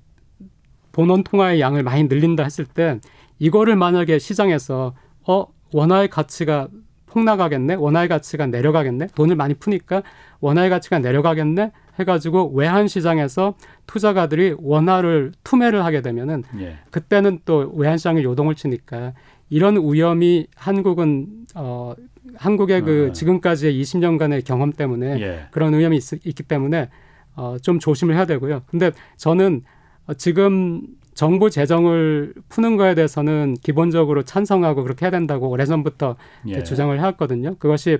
본원 0.92 1.24
통화의 1.24 1.59
양을 1.61 1.83
많이 1.83 2.04
늘린다 2.04 2.44
했을 2.44 2.66
때 2.66 3.00
이거를 3.38 3.76
만약에 3.76 4.18
시장에서 4.18 4.94
어 5.26 5.46
원화의 5.72 6.09
가치가 6.09 6.68
폭락하겠네 7.07 7.74
원화의 7.74 8.09
가치가 8.09 8.46
내려가겠네 8.46 9.07
돈을 9.14 9.37
많이 9.37 9.54
푸니까 9.54 10.02
원화의 10.40 10.68
가치가 10.68 10.98
내려가겠네 10.98 11.72
해가지고 11.98 12.52
외환 12.54 12.88
시장에서 12.88 13.54
투자가들이 13.87 14.57
원화를 14.59 15.33
투매를 15.44 15.85
하게 15.85 16.02
되면은 16.02 16.44
예. 16.61 16.78
그때는 16.90 17.40
또 17.44 17.72
외환 17.76 17.98
시장에 17.98 18.22
요동을 18.22 18.54
치니까 18.54 19.12
이런 19.50 19.76
위험이 19.76 20.46
한국은 20.57 21.46
어 21.54 21.94
한국의 22.37 22.83
그 22.83 23.09
아. 23.11 23.12
지금까지의 23.12 23.80
20년간의 23.80 24.44
경험 24.44 24.72
때문에 24.72 25.20
예. 25.20 25.46
그런 25.50 25.76
위험이 25.76 25.98
있, 25.98 26.12
있기 26.26 26.42
때문에 26.42 26.88
어, 27.37 27.57
좀 27.61 27.78
조심을 27.78 28.14
해야 28.14 28.26
되고요. 28.26 28.62
근데 28.66 28.92
저는 29.16 29.62
어, 30.07 30.14
지금 30.14 30.83
정부 31.14 31.48
재정을 31.48 32.35
푸는 32.48 32.76
거에 32.76 32.94
대해서는 32.94 33.57
기본적으로 33.62 34.22
찬성하고 34.24 34.83
그렇게 34.83 35.07
해야 35.07 35.11
된다고 35.11 35.48
오래전부터 35.48 36.16
예. 36.48 36.62
주장을 36.62 36.96
해왔거든요. 36.98 37.57
그것이 37.59 37.98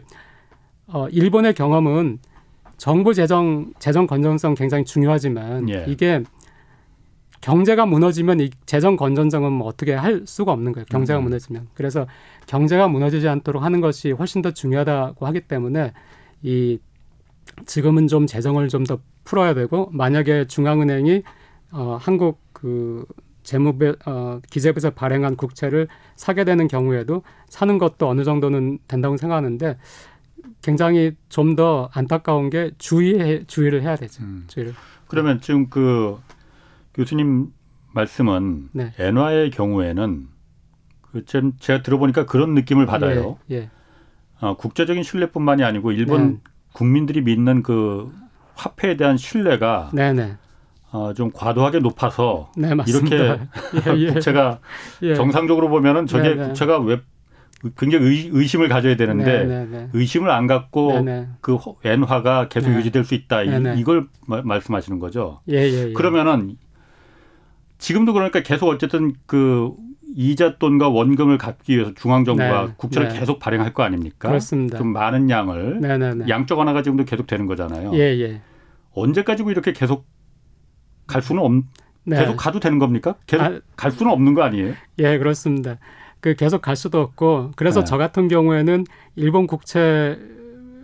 어, 0.87 1.09
일본의 1.09 1.55
경험은 1.55 2.19
정부 2.85 3.15
재정 3.15 3.73
재정 3.79 4.07
건전성 4.07 4.53
굉장히 4.53 4.85
중요하지만 4.85 5.71
예. 5.71 5.87
이게 5.89 6.23
경제가 7.41 7.87
무너지면 7.87 8.41
이 8.41 8.51
재정 8.67 8.97
건전성은 8.97 9.53
뭐 9.53 9.69
어떻게 9.69 9.95
할 9.95 10.25
수가 10.27 10.53
없는 10.53 10.73
거예요. 10.73 10.85
경제가 10.91 11.19
음. 11.19 11.25
무너지면. 11.25 11.69
그래서 11.73 12.07
경제가 12.47 12.89
무너지지 12.89 13.27
않도록 13.27 13.63
하는 13.63 13.81
것이 13.81 14.11
훨씬 14.11 14.43
더 14.43 14.51
중요하다고 14.51 15.25
하기 15.25 15.41
때문에 15.41 15.95
이 16.43 16.79
지금은 17.65 18.07
좀 18.07 18.27
재정을 18.27 18.69
좀 18.69 18.85
더 18.85 18.99
풀어야 19.25 19.55
되고 19.55 19.89
만약에 19.91 20.47
중앙은행이 20.47 21.23
어 21.73 21.97
한국 21.99 22.39
그 22.53 23.07
재무부 23.45 23.97
어 24.05 24.41
기재부에서 24.51 24.91
발행한 24.91 25.37
국채를 25.37 25.89
사게 26.17 26.45
되는 26.45 26.69
경우에도 26.69 27.23
사는 27.49 27.79
것도 27.79 28.11
어느 28.11 28.25
정도는 28.25 28.79
된다고 28.87 29.17
생각하는데 29.17 29.79
굉장히 30.63 31.13
좀 31.29 31.55
더 31.57 31.89
안타까운 31.93 32.51
게 32.51 32.71
주의 32.79 33.45
주의를 33.47 33.83
해야 33.83 33.97
되죠. 33.97 34.23
음. 34.25 34.45
주의를. 34.49 34.75
그러면 35.09 35.41
지금 35.41 35.69
그 35.69 36.19
교수님 36.95 37.49
말씀은 37.93 38.71
네. 38.73 38.93
엔화의 38.99 39.51
경우에는 39.51 40.27
그 41.03 41.25
제- 41.27 41.43
제가 41.61 41.83
들어보니까 41.83 42.27
그런 42.27 42.55
느낌을 42.55 42.87
받아요. 42.87 43.39
예. 43.51 43.57
예. 43.57 43.71
어, 44.41 44.57
국제적인 44.57 45.03
신뢰뿐만이 45.03 45.63
아니고 45.63 45.93
일본 45.93 46.33
네. 46.35 46.41
국민들이 46.73 47.21
믿는 47.21 47.63
그 47.63 48.13
화폐에 48.55 48.97
대한 48.97 49.17
신뢰가 49.17 49.91
네, 49.95 50.13
네. 50.13 50.37
어, 50.91 51.13
좀 51.15 51.31
과도하게 51.33 51.79
높아서 51.81 52.51
네. 52.57 52.71
이렇게 52.87 53.17
예, 53.87 53.97
예. 53.97 54.07
국채가 54.15 54.59
예. 55.03 55.15
정상적으로 55.15 55.69
보면은 55.69 56.07
저게 56.07 56.31
네, 56.31 56.35
네. 56.35 56.47
국채가 56.49 56.79
왜 56.79 57.01
굉장히 57.79 58.07
의, 58.07 58.31
의심을 58.33 58.69
가져야 58.69 58.97
되는데 58.97 59.45
네, 59.45 59.45
네, 59.45 59.67
네. 59.67 59.89
의심을 59.93 60.31
안 60.31 60.47
갖고 60.47 60.93
네, 60.93 61.03
네. 61.03 61.29
그 61.41 61.55
호- 61.55 61.77
엔화가 61.85 62.49
계속 62.49 62.71
네. 62.71 62.77
유지될 62.79 63.05
수 63.05 63.15
있다 63.15 63.43
네, 63.43 63.59
네. 63.59 63.75
이, 63.79 63.85
걸 63.85 64.07
말씀하시는 64.27 64.99
거죠. 64.99 65.41
예, 65.49 65.57
예, 65.57 65.89
예. 65.89 65.93
그러면은 65.93 66.57
지금도 67.79 68.13
그러니까 68.13 68.41
계속 68.43 68.69
어쨌든 68.69 69.15
그 69.27 69.73
이자 70.17 70.59
돈과 70.59 70.89
원금을 70.91 71.39
갚기 71.39 71.75
위해서 71.77 71.93
중앙 71.95 72.25
정부가 72.25 72.67
네, 72.67 72.73
국채를 72.77 73.09
네. 73.09 73.19
계속 73.19 73.39
발행할 73.41 73.75
거 73.75 73.83
아닙니까? 73.83 74.29
그렇습니다. 74.29 74.79
좀 74.79 74.93
많은 74.93 75.29
양을 75.29 75.81
네, 75.81 75.99
네, 75.99 76.15
네. 76.15 76.25
양적 76.29 76.59
완화가 76.59 76.83
지금도 76.83 77.05
계속 77.05 77.27
되는 77.27 77.47
거잖아요. 77.47 77.93
예, 77.95 77.99
예. 78.21 78.41
언제까지고 78.93 79.51
이렇게 79.51 79.73
계속 79.73 80.07
갈 81.07 81.21
수는 81.21 81.43
없, 81.43 81.53
네. 82.05 82.17
계속 82.17 82.37
가도 82.37 82.61
되는 82.61 82.79
겁니까? 82.79 83.17
계속 83.27 83.45
아, 83.45 83.61
갈 83.77 83.91
수는 83.91 84.13
없는 84.13 84.35
거 84.35 84.43
아니에요? 84.43 84.75
예, 85.01 85.19
그렇습니다. 85.19 85.79
그 86.25 86.35
계속 86.35 86.63
갈 86.63 86.75
수도 86.75 87.03
없고 87.03 87.51
그래서 87.55 87.81
네. 87.81 87.85
저 87.85 87.99
같은 87.99 88.29
경우에는 88.29 88.87
일본 89.15 89.47
국채 89.47 90.19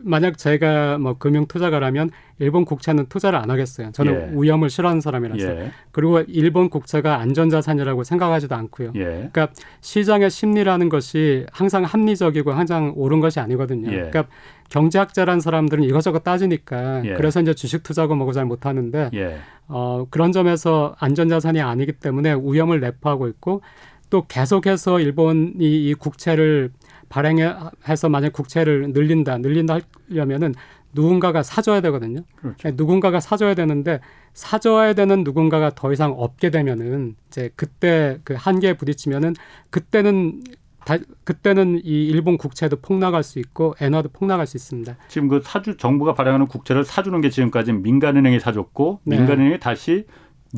만약 0.03 0.37
제가 0.37 0.98
뭐 0.98 1.16
금융 1.16 1.46
투자가라면 1.46 2.11
일본 2.40 2.66
국채는 2.66 3.07
투자를 3.07 3.38
안 3.38 3.50
하겠어요. 3.50 3.90
저는 3.92 4.12
예. 4.12 4.38
위험을 4.38 4.68
싫어하는 4.68 5.00
사람이라서. 5.00 5.46
예, 5.46 5.70
그리고 5.92 6.20
일본 6.29 6.68
국채가 6.68 7.20
안전자산이라고 7.20 8.05
생각하지도 8.05 8.55
않고요. 8.55 8.92
예, 8.96 9.05
그러니까 9.05 9.48
시장의 9.81 10.29
심리라는 10.29 10.90
것이 10.90 11.46
항상 11.50 11.85
합리적이고 11.85 12.53
항상 12.53 12.92
옳은 12.94 13.20
것이 13.20 13.40
아니거든요. 13.40 13.90
예. 13.92 13.96
그러니까 13.96 14.26
경제학자란 14.68 15.40
사람들은 15.40 15.85
이것저것 15.85 16.22
따지니까 16.22 17.07
예. 17.07 17.14
그래서 17.14 17.40
이제 17.40 17.55
주식 17.55 17.83
투자고 17.83 18.14
뭐고 18.14 18.33
잘 18.33 18.44
못하는데 18.44 19.09
예, 19.14 19.38
어, 19.68 20.05
그런 20.11 20.33
점에서 20.33 20.96
안전자산이 20.98 21.62
아니기 21.62 21.92
때문에 21.92 22.35
위험을 22.35 22.81
내포하고 22.81 23.29
있고 23.29 23.62
또 24.10 24.26
계속해서 24.26 25.00
일본이 25.00 25.54
이 25.58 25.94
국채를 25.94 26.70
발행해서 27.08 28.08
만약 28.08 28.32
국채를 28.32 28.92
늘린다, 28.92 29.38
늘린다 29.38 29.78
하려면은 30.08 30.54
누군가가 30.92 31.42
사줘야 31.42 31.80
되거든요. 31.82 32.22
그렇죠. 32.36 32.70
누군가가 32.74 33.20
사줘야 33.20 33.54
되는데 33.54 34.00
사줘야 34.34 34.92
되는 34.92 35.22
누군가가 35.22 35.70
더 35.74 35.92
이상 35.92 36.12
없게 36.12 36.50
되면은 36.50 37.14
이제 37.28 37.50
그때 37.54 38.18
그 38.24 38.34
한계에 38.36 38.74
부딪히면은 38.74 39.34
그때는 39.70 40.42
다, 40.84 40.96
그때는 41.24 41.80
이 41.84 42.06
일본 42.08 42.38
국채도 42.38 42.80
폭락할 42.80 43.22
수 43.22 43.38
있고 43.38 43.74
엔화도 43.80 44.08
폭락할 44.12 44.46
수 44.46 44.56
있습니다. 44.56 44.96
지금 45.08 45.28
그 45.28 45.40
사주 45.44 45.76
정부가 45.76 46.14
발행하는 46.14 46.46
국채를 46.46 46.84
사주는 46.84 47.20
게 47.20 47.30
지금까지 47.30 47.72
민간은행이 47.72 48.40
사줬고 48.40 49.00
네. 49.04 49.18
민간은행이 49.18 49.60
다시 49.60 50.06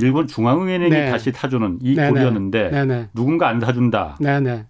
일본 0.01 0.27
중앙은행이 0.27 0.91
네. 0.91 1.11
다시 1.11 1.31
사주는 1.33 1.79
이 1.83 1.95
네네. 1.95 2.11
꼴이었는데 2.11 2.71
네네. 2.71 3.09
누군가 3.15 3.49
안 3.49 3.61
사준다. 3.61 4.17
네네. 4.21 4.67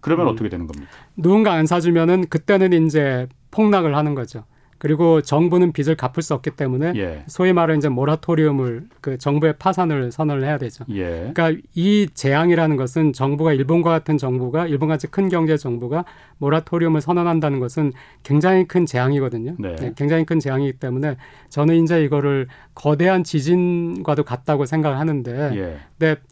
그러면 0.00 0.26
음. 0.26 0.32
어떻게 0.32 0.48
되는 0.48 0.66
겁니까? 0.66 0.90
누군가 1.16 1.52
안 1.52 1.66
사주면은 1.66 2.26
그때는 2.28 2.86
이제 2.86 3.28
폭락을 3.50 3.96
하는 3.96 4.14
거죠. 4.14 4.44
그리고 4.80 5.20
정부는 5.20 5.72
빚을 5.72 5.94
갚을 5.94 6.22
수 6.22 6.32
없기 6.32 6.52
때문에 6.52 6.94
예, 6.96 7.22
소위 7.26 7.52
말하는 7.52 7.76
이제 7.76 7.90
모라토리움을 7.90 8.88
그 9.02 9.18
정부의 9.18 9.56
파산을 9.58 10.10
선언을 10.10 10.42
해야 10.42 10.56
되죠. 10.56 10.86
예, 10.88 11.30
그러니까 11.34 11.52
이 11.74 12.08
재앙이라는 12.14 12.76
것은 12.76 13.12
정부가 13.12 13.52
일본과 13.52 13.90
같은 13.90 14.16
정부가 14.16 14.66
일본같이 14.66 15.08
큰 15.08 15.28
경제 15.28 15.58
정부가 15.58 16.06
모라토리움을 16.38 17.02
선언한다는 17.02 17.60
것은 17.60 17.92
굉장히 18.22 18.66
큰 18.66 18.86
재앙이거든요. 18.86 19.56
네. 19.58 19.92
굉장히 19.96 20.24
큰 20.24 20.40
재앙이기 20.40 20.78
때문에 20.78 21.18
저는 21.50 21.84
이제 21.84 22.02
이거를 22.02 22.48
거대한 22.74 23.22
지진과도 23.22 24.24
같다고 24.24 24.64
생각을 24.64 24.98
하는데 24.98 25.50
예, 25.56 25.76
근데 25.98 26.22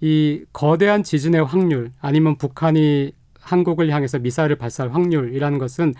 이 0.00 0.44
거대한 0.52 1.04
지진의 1.04 1.44
확률 1.44 1.92
아니면 2.00 2.36
북한이 2.36 3.12
한국을 3.38 3.90
향해서 3.90 4.18
미사일을 4.18 4.56
발사할 4.56 4.92
확률이라는 4.92 5.58
것은 5.58 5.94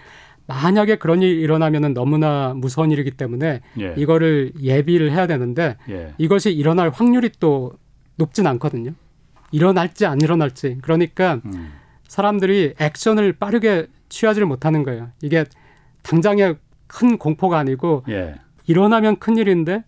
만약에 0.47 0.97
그런 0.97 1.23
일이 1.23 1.41
일어나면은 1.41 1.95
너무나 1.95 2.53
무서운 2.55 2.91
일이기 2.91 3.13
때문에 3.13 3.61
예, 3.81 3.95
이거를 3.97 4.53
예비를 4.61 5.13
해야 5.13 5.27
되는데 5.27 5.77
예, 5.89 6.15
이것이 6.19 6.53
일어날 6.53 6.91
확률이 6.91 7.31
또 7.41 7.73
높진 8.17 8.47
않거든요. 8.47 8.93
일어날지 9.53 10.07
안 10.07 10.21
일어날지. 10.21 10.79
그러니까 10.83 11.41
음, 11.45 11.73
사람들이 12.09 12.75
액션을 12.79 13.35
빠르게 13.35 13.87
취하지를 14.09 14.47
못하는 14.47 14.83
거예요. 14.83 15.11
이게 15.23 15.45
당장에 16.03 16.55
큰 16.87 17.19
공포가 17.19 17.59
아니고 17.59 18.05
예, 18.09 18.35
일어나면 18.67 19.17
큰 19.17 19.37
일인데 19.37 19.85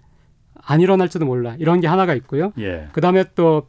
안 0.55 0.81
일어날지도 0.81 1.27
몰라. 1.27 1.57
이런 1.59 1.81
게 1.81 1.87
하나가 1.87 2.15
있고요. 2.15 2.53
예, 2.59 2.89
그다음에 2.93 3.25
또 3.35 3.67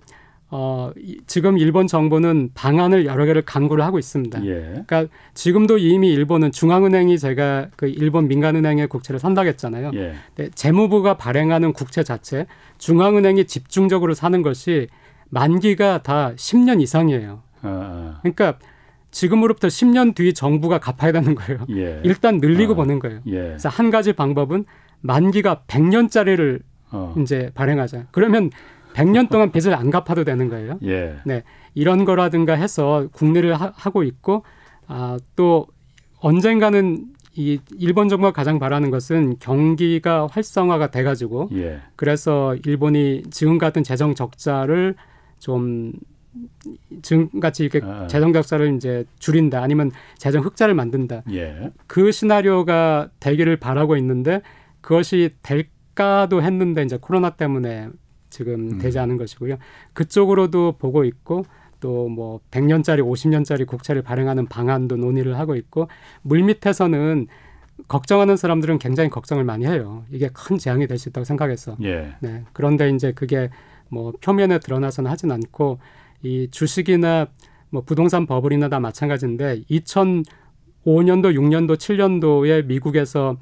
어, 0.58 0.92
이- 0.98 1.18
지금 1.28 1.58
일본 1.58 1.86
정부는 1.86 2.52
방안을 2.54 3.06
여러 3.06 3.26
개를 3.26 3.42
강구를 3.42 3.84
하고 3.84 4.00
있습니다. 4.00 4.46
예, 4.46 4.62
그러니까 4.86 5.08
지금도 5.34 5.78
이미 5.80 6.14
일본은 6.14 6.54
중앙은행이 6.54 7.20
제가 7.20 7.68
그 7.76 7.88
일본 7.90 8.30
민간은행의 8.30 8.88
국채를 8.88 9.20
산다고 9.20 9.50
했잖아요. 9.50 9.92
예, 9.96 10.14
네, 10.36 10.50
재무부가 10.56 11.18
발행하는 11.18 11.74
국채 11.74 12.04
자체 12.04 12.46
중앙은행이 12.78 13.46
집중적으로 13.48 14.14
사는 14.14 14.42
것이 14.42 14.88
만기가 15.30 16.04
다 16.04 16.32
10년 16.36 16.82
이상이에요. 16.82 17.42
아, 17.62 18.20
그러니까 18.22 18.58
지금으로부터 19.12 19.68
10년 19.68 20.16
뒤 20.16 20.34
정부가 20.34 20.80
갚아야 20.80 21.12
되는 21.12 21.36
거예요. 21.36 21.66
예, 21.72 22.00
일단 22.06 22.38
늘리고 22.38 22.74
아. 22.74 22.76
버는 22.78 23.00
거예요. 23.00 23.20
예, 23.28 23.32
그래서 23.32 23.68
한 23.68 23.90
가지 23.90 24.14
방법은 24.14 24.64
만기가 25.02 25.64
100년짜리를 25.68 26.62
어, 26.92 27.14
이제 27.20 27.52
발행하자. 27.56 28.06
그러면 28.12 28.52
100년 28.96 29.30
동안 29.30 29.52
빚을 29.52 29.74
안 29.74 29.92
갚아도 29.92 30.24
되는 30.24 30.50
거예요. 30.50 30.80
예, 30.86 31.18
이런 31.74 32.06
거라든가 32.06 32.54
해서 32.54 33.08
국리를 33.12 33.54
하, 33.54 33.90
고 33.92 34.04
있고 34.04 34.44
아, 34.88 35.18
또 35.36 35.68
언젠가는 36.20 37.06
이 37.36 37.60
일본 37.78 38.08
정부가 38.08 38.32
가장 38.32 38.60
바라는 38.60 38.92
것은 38.92 39.36
경기가 39.40 40.28
활성화가 40.32 40.92
돼 40.92 41.04
가지고 41.04 41.50
예, 41.54 41.82
그래서 41.98 42.56
일본이 42.66 43.24
지금 43.30 43.58
같은 43.58 43.84
재정 43.84 44.16
적자를 44.16 44.96
좀 45.40 45.92
지금같이 47.02 47.64
이렇게 47.64 47.86
아. 47.86 48.08
재정 48.08 48.32
적자를 48.32 48.76
이제 48.76 49.06
줄인다 49.20 49.62
아니면 49.62 49.92
재정 50.18 50.44
흑자를 50.46 50.74
만든다. 50.74 51.24
예, 51.34 51.72
그 51.88 52.14
시나리오가 52.14 53.10
되기를 53.20 53.58
바라고 53.58 53.98
있는데 53.98 54.42
그것이 54.80 55.32
될까도 55.42 56.42
했는데 56.42 56.84
이제 56.84 56.98
코로나 57.00 57.32
때문에 57.32 57.90
지금 58.36 58.74
음. 58.74 58.78
되지 58.80 59.00
않은 59.00 59.16
것이고요. 59.18 59.56
그쪽으로도 59.94 60.74
보고 60.78 61.06
있고 61.06 61.46
또뭐 61.80 62.42
100년짜리, 62.52 63.00
50년짜리 63.00 63.66
국채를 63.66 64.02
발행하는 64.02 64.48
방안도 64.48 64.98
논의를 64.98 65.38
하고 65.40 65.56
있고 65.56 65.88
물밑에서는 66.24 67.28
걱정하는 67.88 68.36
사람들은 68.38 68.80
굉장히 68.80 69.10
걱정을 69.10 69.44
많이 69.46 69.66
해요. 69.66 70.04
이게 70.12 70.30
큰 70.34 70.58
재앙이 70.58 70.88
될 70.88 70.98
수 70.98 71.10
있다고 71.10 71.24
생각해서. 71.26 71.78
예, 71.84 72.16
네. 72.22 72.44
그런데 72.54 72.90
이제 72.90 73.12
그게 73.14 73.50
뭐 73.90 74.12
표면에 74.22 74.60
드러나서는 74.60 75.10
하진 75.12 75.32
않고 75.32 75.80
이 76.24 76.48
주식이나 76.52 77.28
뭐 77.70 77.84
부동산 77.84 78.26
버블이나 78.26 78.70
다 78.70 78.80
마찬가지인데 78.80 79.64
2005년도, 79.70 80.26
6년도, 80.86 81.76
7년도에 81.76 82.66
미국에서 82.66 83.38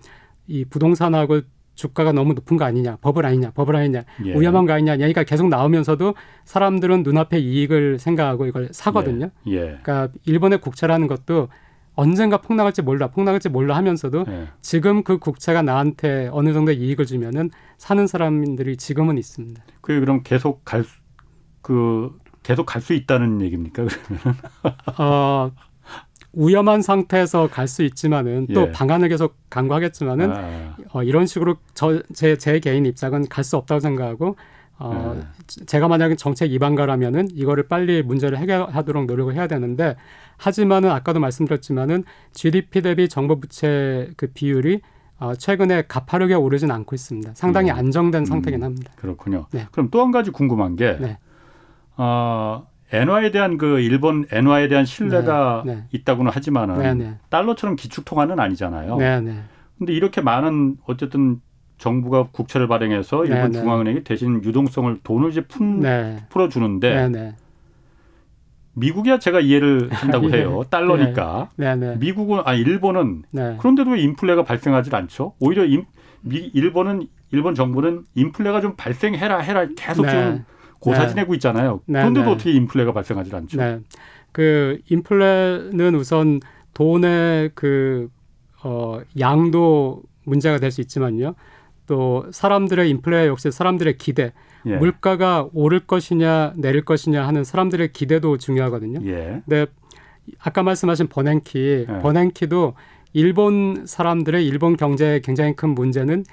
이 0.47 0.65
부동산하고 0.65 1.41
주가가 1.75 2.11
너무 2.11 2.33
높은 2.33 2.57
거 2.57 2.65
아니냐, 2.65 2.97
버블 3.01 3.25
아니냐, 3.25 3.51
버블 3.51 3.75
아니냐, 3.75 4.03
예. 4.25 4.39
위험한 4.39 4.65
거 4.65 4.73
아니냐, 4.73 4.99
얘기가 4.99 5.23
계속 5.23 5.49
나오면서도 5.49 6.15
사람들은 6.45 7.03
눈앞에 7.03 7.39
이익을 7.39 7.99
생각하고 7.99 8.45
이걸 8.45 8.69
사거든요. 8.71 9.31
예, 9.47 9.59
그러니까 9.59 10.09
일본의 10.25 10.61
국채라는 10.61 11.07
것도 11.07 11.49
언젠가 11.95 12.41
폭락할지 12.41 12.81
몰라, 12.81 13.07
폭락할지 13.07 13.49
몰라 13.49 13.75
하면서도 13.77 14.25
예. 14.27 14.47
지금 14.61 15.03
그 15.03 15.17
국채가 15.17 15.61
나한테 15.61 16.29
어느 16.31 16.53
정도 16.53 16.71
이익을 16.71 17.05
주면은 17.05 17.49
사는 17.77 18.05
사람들이 18.07 18.77
지금은 18.77 19.17
있습니다. 19.17 19.63
그게 19.81 19.99
그럼 19.99 20.21
계속 20.23 20.63
갈 20.65 20.83
그 21.63 22.11
계속 22.43 22.65
갈 22.65 22.81
수 22.81 22.93
있다는 22.93 23.41
얘기입니까? 23.41 23.85
그러면 23.85 24.37
어, 24.99 25.51
위험한 26.33 26.81
상태에서 26.81 27.47
갈 27.49 27.67
수 27.67 27.83
있지만은 27.83 28.47
또 28.53 28.63
예. 28.63 28.71
방안을 28.71 29.09
계속 29.09 29.35
강구하겠지만은 29.49 30.31
아, 30.31 30.75
어, 30.91 31.03
이런 31.03 31.25
식으로 31.25 31.57
저제 31.73 32.37
제 32.37 32.59
개인 32.59 32.85
입장은 32.85 33.27
갈 33.29 33.43
수 33.43 33.57
없다고 33.57 33.79
생각하고 33.79 34.35
어, 34.79 35.15
네. 35.15 35.65
제가 35.65 35.87
만약에 35.87 36.15
정책 36.15 36.51
위반가라면은 36.51 37.29
이거를 37.31 37.67
빨리 37.67 38.01
문제를 38.01 38.37
해결하도록 38.39 39.05
노력을 39.05 39.33
해야 39.33 39.47
되는데 39.47 39.95
하지만은 40.37 40.89
아까도 40.89 41.19
말씀드렸지만은 41.19 42.03
GDP 42.33 42.81
대비 42.81 43.07
정부 43.07 43.39
부채 43.39 44.09
그 44.17 44.27
비율이 44.27 44.81
어, 45.19 45.35
최근에 45.35 45.83
가파르게 45.87 46.33
오르진 46.33 46.71
않고 46.71 46.95
있습니다. 46.95 47.31
상당히 47.35 47.69
음. 47.71 47.77
안정된 47.77 48.23
음. 48.23 48.25
상태긴 48.25 48.63
합니다. 48.63 48.91
그렇군요. 48.95 49.45
네. 49.51 49.67
그럼 49.71 49.89
또 49.91 50.01
한 50.01 50.11
가지 50.11 50.31
궁금한 50.31 50.75
게 50.75 50.97
네. 50.99 51.17
어, 51.95 52.65
엔화에 52.93 53.31
대한 53.31 53.57
그 53.57 53.79
일본 53.79 54.25
엔화에 54.31 54.67
대한 54.67 54.85
신뢰가 54.85 55.63
네, 55.65 55.75
네. 55.75 55.83
있다고는 55.91 56.31
하지만은 56.31 56.77
네, 56.77 56.93
네, 56.93 57.17
달러처럼 57.29 57.75
기축 57.75 58.05
통화는 58.05 58.39
아니잖아요. 58.39 58.97
네, 58.97 59.19
네, 59.19 59.41
근데 59.79 59.93
이렇게 59.93 60.21
많은 60.21 60.77
어쨌든 60.85 61.41
정부가 61.79 62.27
국채를 62.31 62.67
발행해서 62.67 63.25
일본 63.25 63.51
네, 63.51 63.57
네. 63.57 63.59
중앙은행이 63.59 64.03
대신 64.03 64.43
유동성을 64.43 64.99
돈을 65.03 65.31
이제 65.31 65.41
푼, 65.41 65.79
네, 65.79 66.23
풀어주는데 66.29 66.93
네, 66.93 67.09
네, 67.09 67.35
미국이야 68.73 69.17
제가 69.17 69.39
이해를 69.39 69.89
한다고 69.91 70.29
예. 70.31 70.37
해요. 70.37 70.63
달러니까. 70.69 71.49
네, 71.55 71.75
네, 71.75 71.95
미국은 71.97 72.41
아 72.45 72.53
일본은 72.53 73.23
네. 73.31 73.57
그런데도 73.59 73.91
왜 73.91 74.01
인플레가 74.01 74.43
발생하지 74.43 74.95
않죠? 74.95 75.33
오히려 75.39 75.65
인, 75.65 75.85
미, 76.21 76.51
일본은 76.53 77.07
일본 77.31 77.55
정부는 77.55 78.03
인플레가 78.13 78.61
좀 78.61 78.75
발생해라 78.77 79.39
해라 79.39 79.65
계속 79.75 80.05
네. 80.05 80.43
지금 80.83 80.97
고사 80.97 81.07
지내고 81.07 81.33
있잖아요. 81.35 81.81
네, 81.85 81.99
그런데도 81.99 82.25
네. 82.25 82.31
어떻게 82.31 82.51
인플레가 82.51 82.91
발생하지 82.93 83.35
않죠? 83.35 83.57
네. 83.57 83.79
그 84.31 84.79
인플레는 84.89 85.95
우선 85.95 86.39
돈의 86.73 87.51
그 87.55 88.09
어, 88.63 88.99
양도 89.19 90.01
문제가 90.25 90.57
될 90.59 90.71
수 90.71 90.81
있지만요. 90.81 91.35
또 91.85 92.25
사람들의 92.31 92.89
인플레 92.89 93.27
역시 93.27 93.51
사람들의 93.51 93.97
기대, 93.97 94.31
예. 94.65 94.77
물가가 94.77 95.49
오를 95.53 95.81
것이냐 95.81 96.53
내릴 96.55 96.85
것이냐 96.85 97.27
하는 97.27 97.43
사람들의 97.43 97.91
기대도 97.91 98.37
중요하거든요. 98.37 98.99
예. 99.05 99.41
근데 99.45 99.65
아까 100.39 100.63
말씀하신 100.63 101.07
버냉키, 101.07 101.85
네. 101.87 101.99
버냉키도 101.99 102.73
일본 103.11 103.85
사람들의 103.85 104.47
일본 104.47 104.77
경제의 104.77 105.21
굉장히 105.21 105.55
큰 105.55 105.69
문제는 105.75 106.23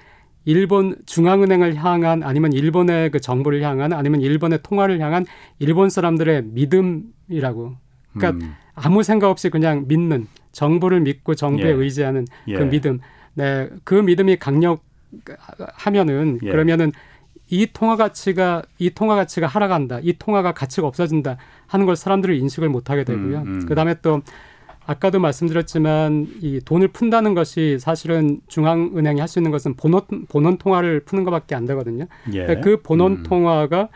일본 0.45 0.97
중앙은행을 1.07 1.77
향한 1.77 2.23
아니면 2.23 2.53
일본의 2.53 3.11
그 3.11 3.21
정부를 3.21 3.63
향한 3.63 3.93
아니면 3.93 4.21
일본의 4.21 4.61
통화를 4.63 5.01
향한 5.01 5.27
일본 5.59 5.91
사람들의 5.91 6.45
믿음이라고. 6.45 7.77
그러니까 8.15 8.45
음. 8.45 8.55
아무 8.75 9.03
생각 9.03 9.31
없이 9.31 9.51
그냥 9.51 9.85
믿는 9.87 10.27
정부를 10.53 11.01
믿고 11.01 11.35
정부에 11.35 11.71
예. 11.71 11.73
의지하는 11.73 12.27
예. 12.49 12.55
그 12.55 12.63
믿음. 12.65 13.01
네, 13.35 13.69
그 13.85 13.95
믿음이 13.95 14.37
강력하면은 14.37 16.41
예. 16.43 16.51
그러면은 16.51 16.93
이 17.51 17.67
통화 17.73 17.97
가치가 17.97 18.63
이 18.79 18.91
통화 18.91 19.17
가치가 19.17 19.47
하락한다. 19.47 20.01
이 20.03 20.15
통화가 20.19 20.53
가치가 20.53 20.87
없어진다 20.87 21.37
하는 21.67 21.87
걸 21.87 21.97
사람들이 21.97 22.39
인식을 22.39 22.69
못 22.69 22.91
하게 22.91 23.05
되고요. 23.05 23.39
음, 23.39 23.47
음. 23.47 23.67
그다음에 23.67 23.97
또 24.03 24.23
아까도 24.91 25.21
말씀드렸지만 25.21 26.27
이 26.43 26.61
돈을 26.65 26.89
푼다는 26.89 27.35
것이 27.35 27.79
사실은 27.79 28.41
중앙은행이 28.49 29.21
할 29.21 29.31
수 29.31 29.39
있는 29.39 29.53
것은 29.53 29.75
본원 29.77 30.03
본원 30.29 30.59
통화를 30.59 31.05
푸는 31.05 31.23
것밖에 31.23 31.55
안 31.55 31.65
되거든요. 31.67 32.07
예. 32.33 32.43
그러니까 32.43 32.61
그 32.61 32.83
본원 32.83 33.13
음. 33.13 33.23
통화가 33.23 33.89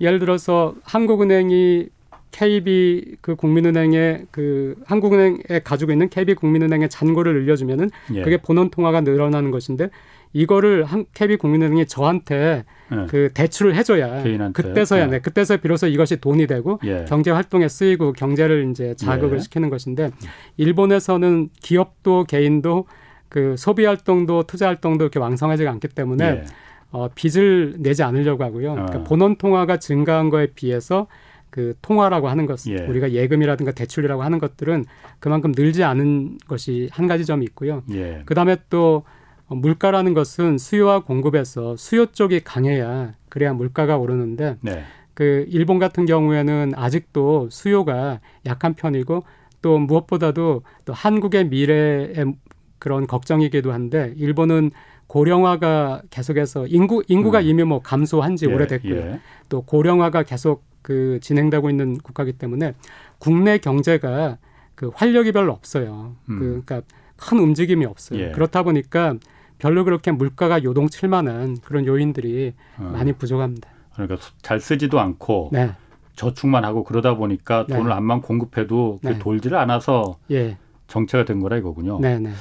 예를 0.00 0.18
들어서 0.18 0.74
한국은행이 0.82 1.88
KB 2.32 3.16
그 3.20 3.36
국민은행에 3.36 4.24
그 4.32 4.74
한국은행에 4.86 5.60
가지고 5.62 5.92
있는 5.92 6.08
KB 6.08 6.34
국민은행의 6.34 6.88
잔고를 6.88 7.34
늘려주면은 7.34 7.88
예. 8.14 8.22
그게 8.22 8.36
본원 8.36 8.70
통화가 8.70 9.02
늘어나는 9.02 9.52
것인데 9.52 9.90
이거를 10.32 10.84
한 10.84 11.06
KB 11.12 11.36
국민은행이 11.36 11.86
저한테 11.86 12.64
예. 12.92 13.06
그 13.08 13.30
대출을 13.34 13.74
해줘야 13.74 14.22
개인한테. 14.22 14.62
그때서야 14.62 15.06
네. 15.06 15.10
네, 15.12 15.18
그때서 15.20 15.56
비로소 15.56 15.86
이것이 15.86 16.16
돈이 16.20 16.46
되고 16.46 16.78
예. 16.84 17.04
경제 17.08 17.30
활동에 17.30 17.68
쓰이고 17.68 18.12
경제를 18.12 18.68
이제 18.70 18.94
자극을 18.94 19.38
예. 19.38 19.40
시키는 19.40 19.70
것인데 19.70 20.10
일본에서는 20.56 21.50
기업도 21.60 22.24
개인도 22.24 22.86
그 23.28 23.56
소비 23.56 23.84
활동도 23.84 24.44
투자 24.44 24.66
활동도 24.68 25.04
이렇게 25.04 25.18
왕성하지가 25.18 25.70
않기 25.70 25.88
때문에 25.88 26.24
예. 26.24 26.44
어, 26.92 27.08
빚을 27.14 27.76
내지 27.78 28.02
않으려고 28.02 28.44
하고요. 28.44 28.72
어. 28.72 28.74
그러니까 28.74 29.04
본원 29.04 29.36
통화가 29.36 29.78
증가한 29.78 30.30
거에 30.30 30.48
비해서 30.54 31.06
그 31.50 31.74
통화라고 31.82 32.28
하는 32.28 32.46
것, 32.46 32.64
예. 32.68 32.86
우리가 32.86 33.12
예금이라든가 33.12 33.72
대출이라고 33.72 34.22
하는 34.22 34.38
것들은 34.38 34.84
그만큼 35.18 35.52
늘지 35.56 35.82
않은 35.82 36.38
것이 36.46 36.88
한 36.92 37.08
가지 37.08 37.24
점이 37.24 37.44
있고요. 37.46 37.82
예. 37.92 38.22
그 38.24 38.34
다음에 38.34 38.56
또 38.70 39.04
어, 39.04 39.19
물가라는 39.54 40.14
것은 40.14 40.58
수요와 40.58 41.00
공급에서 41.00 41.76
수요 41.76 42.06
쪽이 42.06 42.40
강해야 42.40 43.14
그래야 43.28 43.52
물가가 43.52 43.96
오르는데 43.98 44.56
네. 44.60 44.84
그 45.14 45.44
일본 45.48 45.78
같은 45.78 46.06
경우에는 46.06 46.72
아직도 46.76 47.48
수요가 47.50 48.20
약한 48.46 48.74
편이고 48.74 49.24
또 49.60 49.78
무엇보다도 49.78 50.62
또 50.84 50.92
한국의 50.92 51.48
미래의 51.48 52.34
그런 52.78 53.06
걱정이기도 53.06 53.72
한데 53.72 54.14
일본은 54.16 54.70
고령화가 55.08 56.02
계속해서 56.10 56.68
인구 56.68 57.02
인구가 57.08 57.40
음. 57.40 57.44
이미 57.44 57.64
뭐 57.64 57.80
감소한 57.82 58.36
지 58.36 58.46
예. 58.46 58.54
오래됐고요. 58.54 58.96
예. 58.96 59.20
또 59.48 59.62
고령화가 59.62 60.22
계속 60.22 60.64
그 60.82 61.18
진행되고 61.20 61.68
있는 61.68 61.98
국가이기 61.98 62.38
때문에 62.38 62.74
국내 63.18 63.58
경제가 63.58 64.38
그 64.74 64.90
활력이 64.94 65.32
별로 65.32 65.52
없어요. 65.52 66.14
음. 66.30 66.38
그, 66.38 66.62
그러니까 66.64 66.82
큰 67.16 67.38
움직임이 67.38 67.84
없어요. 67.84 68.20
예. 68.20 68.30
그렇다 68.30 68.62
보니까 68.62 69.16
별로 69.60 69.84
그렇게 69.84 70.10
물가가 70.10 70.62
요동칠 70.64 71.08
만한 71.08 71.58
그런 71.62 71.86
요인들이 71.86 72.54
어. 72.78 72.90
많이 72.92 73.12
부족합니다. 73.12 73.68
그러니까 73.94 74.16
수- 74.16 74.32
잘 74.42 74.58
쓰지도 74.60 74.98
않고 74.98 75.50
네. 75.52 75.70
저축만 76.16 76.64
하고 76.64 76.82
그러다 76.84 77.14
보니까 77.14 77.66
네. 77.68 77.76
돈을 77.76 77.92
암만 77.92 78.22
공급해도 78.22 78.98
그게 79.02 79.14
네. 79.14 79.18
돌지를 79.18 79.56
않아서 79.58 80.18
예. 80.30 80.56
정체가 80.88 81.24
된 81.24 81.40
거라 81.40 81.56
이거군요. 81.56 81.98
네, 82.00 82.18
네. 82.18 82.32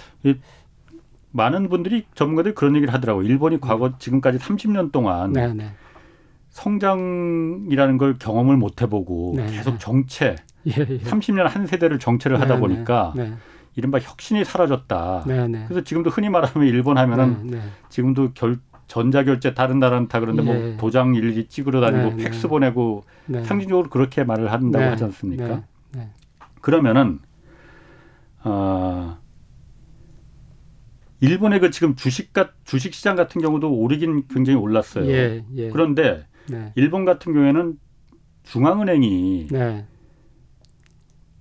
많은 1.32 1.70
분들이 1.70 2.06
전문가들이 2.16 2.56
그런 2.56 2.76
얘기를 2.76 2.94
하더라고요. 2.94 3.24
일본이 3.26 3.60
과거 3.62 3.98
지금까지 4.00 4.40
30년 4.40 4.92
동안 4.92 5.32
네, 5.34 5.54
네. 5.54 5.72
성장이라는 6.50 7.98
걸 7.98 8.18
경험을 8.18 8.58
못 8.58 8.82
해보고 8.82 9.34
네, 9.38 9.46
계속 9.52 9.72
네. 9.74 9.78
정체, 9.80 10.36
예, 10.68 10.72
예. 10.80 10.98
30년 11.00 11.44
한 11.44 11.68
세대를 11.68 12.00
정체를 12.00 12.40
하다 12.42 12.56
네, 12.56 12.60
보니까 12.60 13.14
네. 13.16 13.34
이른바 13.80 13.98
혁신이 13.98 14.44
사라졌다. 14.44 15.24
네, 15.26 15.48
네. 15.48 15.64
그래서 15.68 15.84
지금도 15.84 16.10
흔히 16.10 16.30
말하면 16.30 16.68
일본 16.68 16.98
하면은 16.98 17.48
네, 17.48 17.58
네. 17.58 17.64
지금도 17.88 18.34
결, 18.34 18.58
전자결제 18.88 19.54
다른 19.54 19.80
나라는 19.80 20.10
다 20.10 20.20
그런데 20.20 20.42
뭐 20.42 20.54
예. 20.54 20.78
도장 20.78 21.16
일일이 21.16 21.48
찍으러 21.48 21.80
다니고 21.80 22.18
네, 22.18 22.24
팩스 22.26 22.44
네. 22.44 22.48
보내고 22.50 23.06
네. 23.26 23.44
상징적으로 23.46 23.90
그렇게 23.90 24.26
말을 24.26 24.52
한다고 24.52 24.84
네, 24.84 24.90
하지 24.90 25.06
않습니까? 25.06 25.64
그러면은 26.60 27.20
어, 28.44 29.18
일본의 31.22 31.62
그 31.62 31.72
지금 31.72 31.96
주식가 31.96 32.52
주식 32.66 32.94
시장 32.94 33.16
같은 33.16 33.42
경우도 33.42 33.72
오르긴 33.74 34.28
굉장히 34.28 34.60
올랐어요. 34.60 35.10
예, 35.10 35.46
예. 35.56 35.70
그런데 35.70 36.26
네. 36.50 36.74
일본 36.76 37.06
같은 37.06 37.34
경우에는 37.34 37.78
중앙은행이 38.44 39.48
네. 39.52 39.86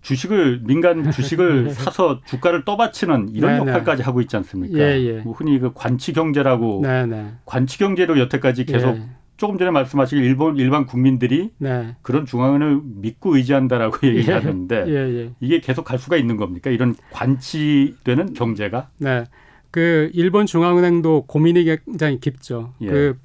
주식을 0.03 0.63
민간 0.65 1.11
주식을 1.11 1.71
사서 1.75 2.21
주가를 2.25 2.65
떠받치는 2.65 3.31
이런 3.35 3.53
네, 3.53 3.65
네. 3.65 3.71
역할까지 3.71 4.03
하고 4.03 4.21
있지 4.21 4.37
않습니까? 4.37 4.79
예, 4.79 5.01
예. 5.05 5.13
뭐 5.21 5.33
흔히 5.33 5.59
그 5.59 5.73
관치 5.75 6.13
경제라고 6.13 6.81
네, 6.83 7.07
네. 7.07 7.33
관치 7.45 7.79
경제로 7.79 8.19
여태까지 8.19 8.65
계속 8.65 8.97
예. 8.97 9.03
조금 9.37 9.57
전에 9.57 9.71
말씀하신 9.71 10.19
일본 10.19 10.57
일반 10.57 10.85
국민들이 10.85 11.51
네. 11.59 11.95
그런 12.03 12.27
중앙은행을 12.27 12.81
믿고 12.85 13.37
의지한다라고 13.37 14.07
얘기하는데 14.07 14.85
예, 14.89 14.95
예. 14.95 15.31
이게 15.41 15.61
계속 15.61 15.85
갈 15.85 15.99
수가 15.99 16.17
있는 16.17 16.37
겁니까? 16.37 16.71
이런 16.71 16.95
관치되는 17.13 18.35
경제가? 18.35 18.91
네. 18.99 19.25
그 19.71 20.11
일본 20.15 20.47
중앙은행도 20.47 21.27
고민이 21.27 21.65
굉장히 21.65 22.19
깊죠. 22.21 22.75
예. 22.81 22.87
그 22.87 23.19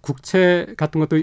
국채 0.00 0.66
같은 0.76 1.00
것도 1.00 1.22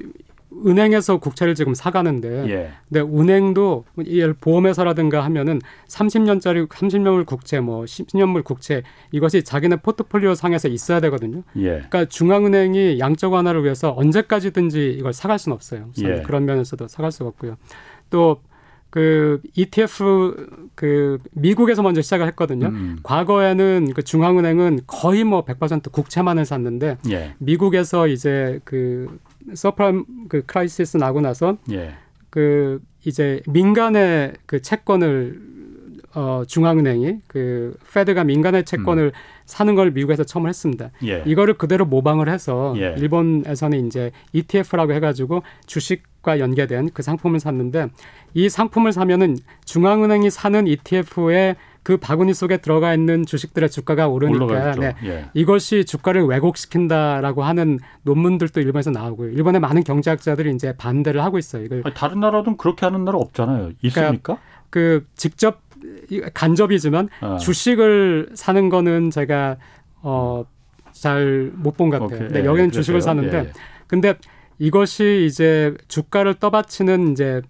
은행에서 0.65 1.17
국채를 1.17 1.55
지금 1.55 1.73
사가는데 1.73 2.49
예. 2.49 2.71
근데 2.89 3.01
은행도 3.01 3.85
예를 4.05 4.33
보험회사라든가 4.33 5.23
하면은 5.25 5.61
30년짜리 5.87 6.67
30년물 6.67 7.25
국채 7.25 7.59
뭐 7.59 7.85
10년물 7.85 8.43
국채 8.43 8.83
이것이 9.11 9.43
자기네 9.43 9.77
포트폴리오 9.77 10.35
상에서 10.35 10.67
있어야 10.67 10.99
되거든요. 11.01 11.43
예. 11.57 11.69
그러니까 11.69 12.05
중앙은행이 12.05 12.99
양적 12.99 13.33
완화를 13.33 13.63
위해서 13.63 13.93
언제까지든지 13.95 14.95
이걸 14.99 15.13
사갈 15.13 15.39
수는 15.39 15.55
없어요. 15.55 15.89
예. 16.03 16.21
그런 16.23 16.45
면에서도 16.45 16.87
사갈 16.87 17.11
수가 17.11 17.29
없고요. 17.29 17.57
또그 18.09 19.41
ETF 19.55 20.69
그 20.75 21.17
미국에서 21.31 21.81
먼저 21.81 22.01
시작을 22.01 22.27
했거든요. 22.27 22.67
음. 22.67 22.99
과거에는 23.03 23.93
그 23.95 24.03
중앙은행은 24.03 24.81
거의 24.85 25.23
뭐 25.23 25.45
100% 25.45 25.91
국채만을 25.91 26.45
샀는데 26.45 26.97
예. 27.09 27.35
미국에서 27.39 28.07
이제 28.07 28.59
그 28.65 29.07
서프라임 29.53 30.05
그 30.29 30.43
crisis 30.45 30.97
나고 30.97 31.21
나서 31.21 31.57
예. 31.71 31.93
그 32.29 32.79
이제 33.05 33.41
민간의 33.47 34.33
그 34.45 34.61
채권을 34.61 35.51
어 36.13 36.43
중앙은행이 36.45 37.19
그 37.27 37.77
Fed가 37.93 38.25
민간의 38.25 38.65
채권을 38.65 39.13
사는 39.45 39.75
걸 39.75 39.91
미국에서 39.91 40.23
처음 40.23 40.47
했습니다. 40.47 40.91
음. 41.03 41.07
예. 41.07 41.23
이거를 41.25 41.55
그대로 41.55 41.85
모방을 41.85 42.29
해서 42.29 42.73
예. 42.77 42.95
일본에서는 42.97 43.87
이제 43.87 44.11
ETF라고 44.33 44.93
해가지고 44.93 45.43
주식과 45.65 46.39
연계된 46.39 46.91
그 46.93 47.01
상품을 47.01 47.39
샀는데 47.39 47.89
이 48.33 48.49
상품을 48.49 48.91
사면은 48.91 49.37
중앙은행이 49.65 50.29
사는 50.29 50.67
ETF에 50.67 51.55
그 51.83 51.97
바구니 51.97 52.33
속에 52.33 52.57
들어가 52.57 52.93
있는 52.93 53.25
주식들의 53.25 53.69
주가가 53.71 54.07
오르니까. 54.07 54.71
네, 54.75 54.93
예. 55.03 55.25
이것이 55.33 55.83
주가를 55.85 56.23
왜곡시킨다라고 56.25 57.43
하는 57.43 57.79
논문들도 58.03 58.61
일본에서 58.61 58.91
나오고요. 58.91 59.31
일본의 59.31 59.61
많은 59.61 59.83
경제학자들이 59.83 60.53
이제 60.53 60.73
반대를 60.77 61.23
하고 61.23 61.37
있어요. 61.39 61.63
이걸 61.65 61.81
아니, 61.83 61.93
다른 61.95 62.19
나라도 62.19 62.55
그렇게 62.55 62.85
하는 62.85 63.03
나라 63.03 63.17
없잖아요. 63.17 63.71
있습니까? 63.81 64.37
그 64.69 65.05
직접 65.15 65.61
이- 66.11 66.21
간접이지만 66.33 67.09
아. 67.21 67.37
주식을 67.37 68.29
사는 68.35 68.69
거는 68.69 69.09
제가 69.09 69.57
어 70.03 70.43
잘 70.93 71.51
못 71.55 71.77
본 71.77 71.89
것 71.89 71.99
같아요. 71.99 72.27
근데 72.27 72.41
예, 72.41 72.45
여기는. 72.45 72.71
주식을 72.71 73.01
사는데 73.01 73.37
예. 73.37 73.51
근데 73.87 74.13
이것이 74.59 75.25
이제 75.25 75.73
주가를 75.87 76.35
떠받치는 76.35 77.13
이제 77.13 77.41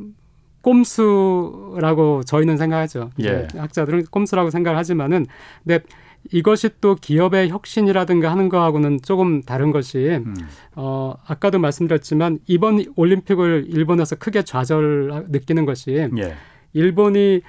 꼼수라고 0.62 2.24
저희는 2.24 2.58
생각하죠. 2.58 3.10
예. 3.22 3.48
학자들은 3.56 4.06
꼼수라고 4.12 4.50
생각을 4.50 4.78
하지만은 4.78 5.26
근데 5.64 5.84
이것이 6.32 6.70
또 6.82 6.96
기업의 6.96 7.50
혁신이라든가 7.50 8.32
하는 8.32 8.48
거하고는 8.48 9.00
조금 9.02 9.42
다른 9.42 9.72
것이 9.72 10.22
음. 10.24 10.36
어 10.76 11.16
아까도 11.26 11.58
말씀드렸지만 11.60 12.40
이번 12.46 12.86
올림픽을 12.96 13.66
일본에서 13.70 14.18
크게 14.18 14.44
좌절 14.44 15.26
느끼는 15.30 15.66
것이 15.66 16.10
예. 16.18 16.36
일본이 16.74 17.42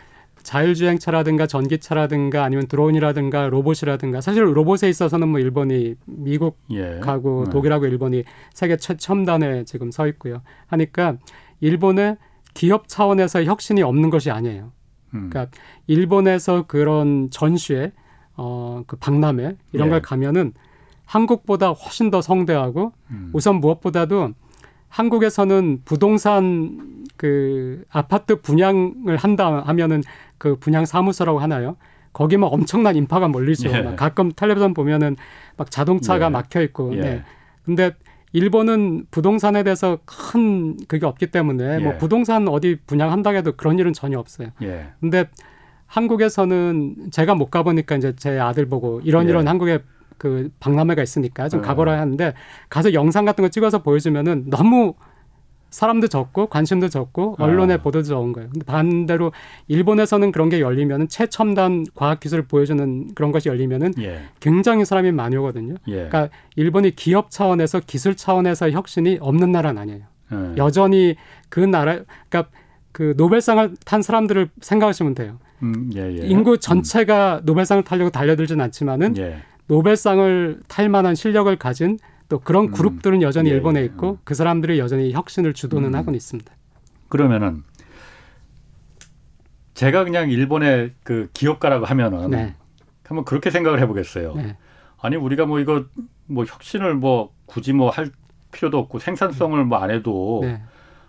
자율주행차라든가 0.43 1.47
전기차라든가 1.47 2.43
아니면 2.43 2.67
드론이라든가 2.67 3.49
로봇이라든가 3.49 4.21
사실 4.21 4.45
로봇에 4.45 4.89
있어서는 4.89 5.29
뭐 5.29 5.39
일본이 5.39 5.95
미국하고 6.07 7.45
예. 7.47 7.51
독일하고 7.51 7.87
일본이 7.87 8.25
세계 8.53 8.77
최첨단에 8.77 9.65
지금 9.65 9.91
서 9.91 10.07
있고요. 10.09 10.43
하니까 10.67 11.19
일본의 11.61 12.17
기업 12.55 12.89
차원에서 12.89 13.45
혁신이 13.45 13.83
없는 13.83 14.11
것이 14.11 14.31
아니에요. 14.31 14.73
음. 15.15 15.31
그러니까 15.31 15.57
일본에서 15.87 16.67
그런 16.67 17.31
전시회, 17.31 17.93
어, 18.37 18.83
그 18.87 18.97
박람회 18.97 19.57
이런 19.73 19.87
예. 19.89 19.91
걸 19.91 20.03
가면은 20.03 20.53
한국보다 21.05 21.71
훨씬 21.71 22.11
더 22.11 22.23
성대하고 22.23 22.93
음. 23.11 23.31
우선 23.33 23.57
무엇보다도 23.57 24.33
한국에서는 24.89 25.83
부동산 25.85 27.07
그 27.17 27.85
아파트 27.91 28.41
분양을 28.41 29.17
한다 29.17 29.63
하면은 29.67 30.03
그 30.39 30.57
분양 30.57 30.85
사무소라고 30.85 31.39
하나요? 31.39 31.77
거기만 32.13 32.51
엄청난 32.53 32.97
인파가 32.97 33.29
몰리죠. 33.29 33.71
예. 33.71 33.83
막 33.83 33.97
가끔 33.97 34.33
텔레비전 34.33 34.75
보면은 34.75 35.17
막 35.57 35.71
자동차가 35.71 36.27
예. 36.27 36.31
막혀 36.31 36.63
있고. 36.63 36.95
예. 36.97 37.01
네. 37.01 37.25
근데 37.65 37.93
일본은 38.33 39.07
부동산에 39.11 39.63
대해서 39.63 39.99
큰 40.05 40.77
그게 40.89 41.07
없기 41.07 41.29
때문에 41.29 41.79
뭐 41.81 41.93
예. 41.95 41.99
부동산 41.99 42.49
어디 42.49 42.79
분양한다고 42.87 43.37
해도 43.37 43.53
그런 43.53 43.79
일은 43.79 43.93
전혀 43.93 44.19
없어요. 44.19 44.49
예. 44.63 44.87
근데 45.01 45.29
한국에서는 45.87 47.11
제가 47.11 47.35
못 47.35 47.51
가보니까 47.51 47.97
이제 47.97 48.15
제 48.17 48.39
아들 48.39 48.67
보고 48.67 49.01
이런 49.05 49.27
예. 49.27 49.31
이런 49.31 49.49
한국에 49.49 49.81
그 50.17 50.51
박람회가 50.61 51.03
있으니까 51.03 51.49
좀 51.49 51.61
예. 51.61 51.65
가보라 51.65 52.01
하는데 52.01 52.33
가서 52.71 52.95
영상 52.95 53.25
같은 53.25 53.43
거 53.43 53.49
찍어서 53.49 53.83
보여주면은 53.83 54.49
너무 54.49 54.95
사람도 55.73 56.07
적고 56.07 56.47
관심도 56.47 56.89
적고 56.89 57.37
언론의 57.39 57.79
아. 57.79 57.83
보도도 57.83 58.05
적은 58.05 58.33
거예요. 58.33 58.51
근데 58.51 58.65
반대로 58.65 59.33
일본에서는 59.69 60.31
그런 60.31 60.49
게 60.49 60.61
열리면은 60.61 61.09
최첨단 61.09 61.85
과학 61.95 62.21
기술을 62.21 62.47
보여주는 62.47 63.15
그런 63.15 63.33
것이 63.33 63.49
열리면은 63.49 63.95
예. 63.99 64.23
굉장히 64.39 64.85
사람이 64.85 65.11
많이 65.13 65.37
오거든요. 65.37 65.75
예. 65.89 65.95
그러니까 65.95 66.29
일본이 66.55 66.95
기업 66.95 67.31
차원에서 67.31 67.81
기술 67.87 68.15
차원에서 68.15 68.71
혁신이 68.71 69.19
없는 69.21 69.51
나라는 69.51 69.83
아니에요. 69.83 70.01
예. 70.33 70.57
여전히 70.59 71.17
그 71.49 71.61
나라 71.61 71.99
그러니까 72.29 72.53
그 72.93 73.15
노벨상을 73.17 73.75
탄 73.87 74.03
사람들을 74.03 74.51
생각하시면 74.61 75.15
돼요. 75.15 75.39
음, 75.63 75.91
예, 75.97 76.01
예. 76.01 76.27
인구 76.27 76.59
전체가 76.59 77.41
노벨상을 77.45 77.83
타려고 77.85 78.11
달려들진 78.11 78.61
않지만은 78.61 79.17
음. 79.17 79.17
예. 79.17 79.43
노벨상을 79.69 80.61
탈 80.69 80.89
만한 80.91 81.15
실력을 81.15 81.55
가진 81.57 81.99
또 82.33 82.39
그런 82.39 82.69
음. 82.69 82.71
그룹들은 82.71 83.21
여전히 83.21 83.51
예, 83.51 83.55
일본에 83.55 83.81
예. 83.81 83.85
있고 83.85 84.19
그 84.25 84.33
사람들이 84.33 84.79
여전히 84.79 85.13
혁신을 85.13 85.53
주도는 85.53 85.91
음. 85.91 85.95
하고 85.95 86.13
있습니다. 86.13 86.51
그러면은 87.11 87.63
제가 89.75 90.05
그냥 90.05 90.31
일본의 90.31 90.95
그 91.03 91.29
기업가라고 91.35 91.85
하면은 91.85 92.31
네. 92.31 92.55
한번 93.05 93.27
그렇게 93.27 93.51
생각을 93.51 93.81
해보겠어요. 93.81 94.35
네. 94.35 94.57
아니 94.99 95.17
우리가 95.17 95.45
뭐 95.45 95.61
이거 95.61 95.85
뭐 96.25 96.47
혁신을 96.47 96.95
뭐 96.95 97.35
굳이 97.45 97.75
뭐 97.75 97.91
할 97.91 98.11
필요도 98.51 98.79
없고 98.79 98.99
생산성을 98.99 99.63
뭐 99.67 99.79
안 99.81 99.91
해도 99.91 100.41
네. 100.43 100.63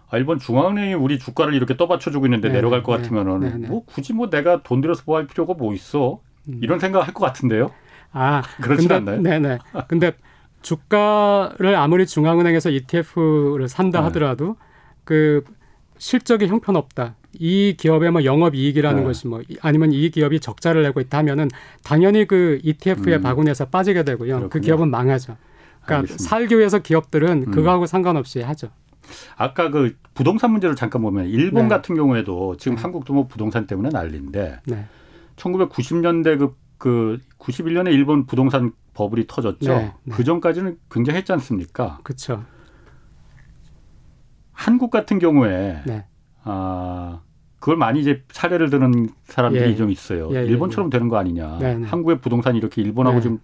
아, 0.09 0.17
일본 0.17 0.39
중앙은행이 0.39 0.93
우리 0.93 1.19
주가를 1.19 1.53
이렇게 1.53 1.77
떠받쳐주고 1.77 2.25
있는데 2.25 2.49
네, 2.49 2.55
내려갈 2.55 2.83
것 2.83 2.97
네, 2.97 3.01
같으면은 3.01 3.39
네, 3.39 3.57
네. 3.59 3.67
뭐 3.69 3.85
굳이 3.85 4.11
뭐 4.11 4.29
내가 4.29 4.61
돈 4.61 4.81
들여서 4.81 5.03
뭐 5.05 5.15
할 5.15 5.27
필요가 5.27 5.53
뭐 5.53 5.73
있어 5.73 6.19
음. 6.49 6.59
이런 6.61 6.79
생각 6.79 7.07
할 7.07 7.13
것 7.13 7.25
같은데요. 7.25 7.71
아, 8.11 8.43
근데, 8.61 8.93
않나요? 8.93 9.21
네네. 9.21 9.59
근데 9.87 10.11
주가를 10.63 11.75
아무리 11.75 12.07
중앙은행에서 12.07 12.71
ETF를 12.71 13.67
산다 13.67 13.99
네. 13.99 14.05
하더라도 14.07 14.55
그 15.03 15.43
실적이 15.97 16.47
형편없다. 16.47 17.15
이 17.39 17.75
기업의 17.77 18.11
뭐 18.11 18.23
영업 18.25 18.55
이익이라는 18.55 18.99
네. 19.01 19.05
것이 19.05 19.27
뭐 19.27 19.41
이- 19.47 19.57
아니면 19.61 19.91
이 19.91 20.09
기업이 20.09 20.39
적자를 20.39 20.83
내고 20.83 20.99
있다 20.99 21.19
하면은 21.19 21.49
당연히 21.83 22.25
그 22.27 22.59
ETF의 22.63 23.17
음. 23.17 23.21
바구니에서 23.21 23.65
빠지게 23.65 24.03
되고요. 24.03 24.35
그 24.35 24.39
그렇군요. 24.49 24.61
기업은 24.61 24.89
망하죠. 24.89 25.37
그러니까 25.83 25.95
알겠습니다. 25.97 26.23
살기 26.29 26.57
위해서 26.57 26.79
기업들은 26.79 27.43
음. 27.47 27.51
그거하고 27.51 27.85
상관없이 27.85 28.41
하죠. 28.41 28.69
아까 29.35 29.69
그 29.69 29.95
부동산 30.13 30.51
문제를 30.51 30.75
잠깐 30.75 31.01
보면 31.01 31.27
일본 31.27 31.63
네. 31.63 31.69
같은 31.69 31.95
경우에도 31.95 32.55
지금 32.57 32.75
네. 32.77 32.81
한국도 32.81 33.13
뭐 33.13 33.27
부동산 33.27 33.67
때문에 33.67 33.89
난리인데 33.89 34.59
네. 34.65 34.85
1990년대 35.35 36.37
그, 36.39 36.55
그 36.77 37.19
91년에 37.39 37.91
일본 37.91 38.25
부동산 38.25 38.71
버블이 38.93 39.25
터졌죠. 39.27 39.73
네, 39.73 39.93
네. 40.03 40.15
그 40.15 40.23
전까지는 40.23 40.77
굉장히 40.89 41.17
했지 41.19 41.31
않습니까? 41.31 41.99
그렇죠. 42.03 42.43
한국 44.51 44.91
같은 44.91 45.19
경우에 45.19 45.81
네. 45.85 46.05
아 46.43 47.21
그걸 47.59 47.77
많이 47.77 48.01
이제 48.01 48.23
사례를 48.29 48.69
드는 48.69 49.09
사람들이 49.23 49.71
예. 49.71 49.75
좀 49.75 49.89
있어요. 49.89 50.29
예, 50.31 50.41
예, 50.41 50.45
일본처럼 50.45 50.89
되는 50.89 51.07
거 51.07 51.17
아니냐. 51.17 51.59
네, 51.59 51.75
네. 51.75 51.87
한국의 51.87 52.19
부동산이 52.19 52.57
이렇게 52.57 52.81
일본하고 52.81 53.17
네. 53.17 53.21
좀 53.21 53.39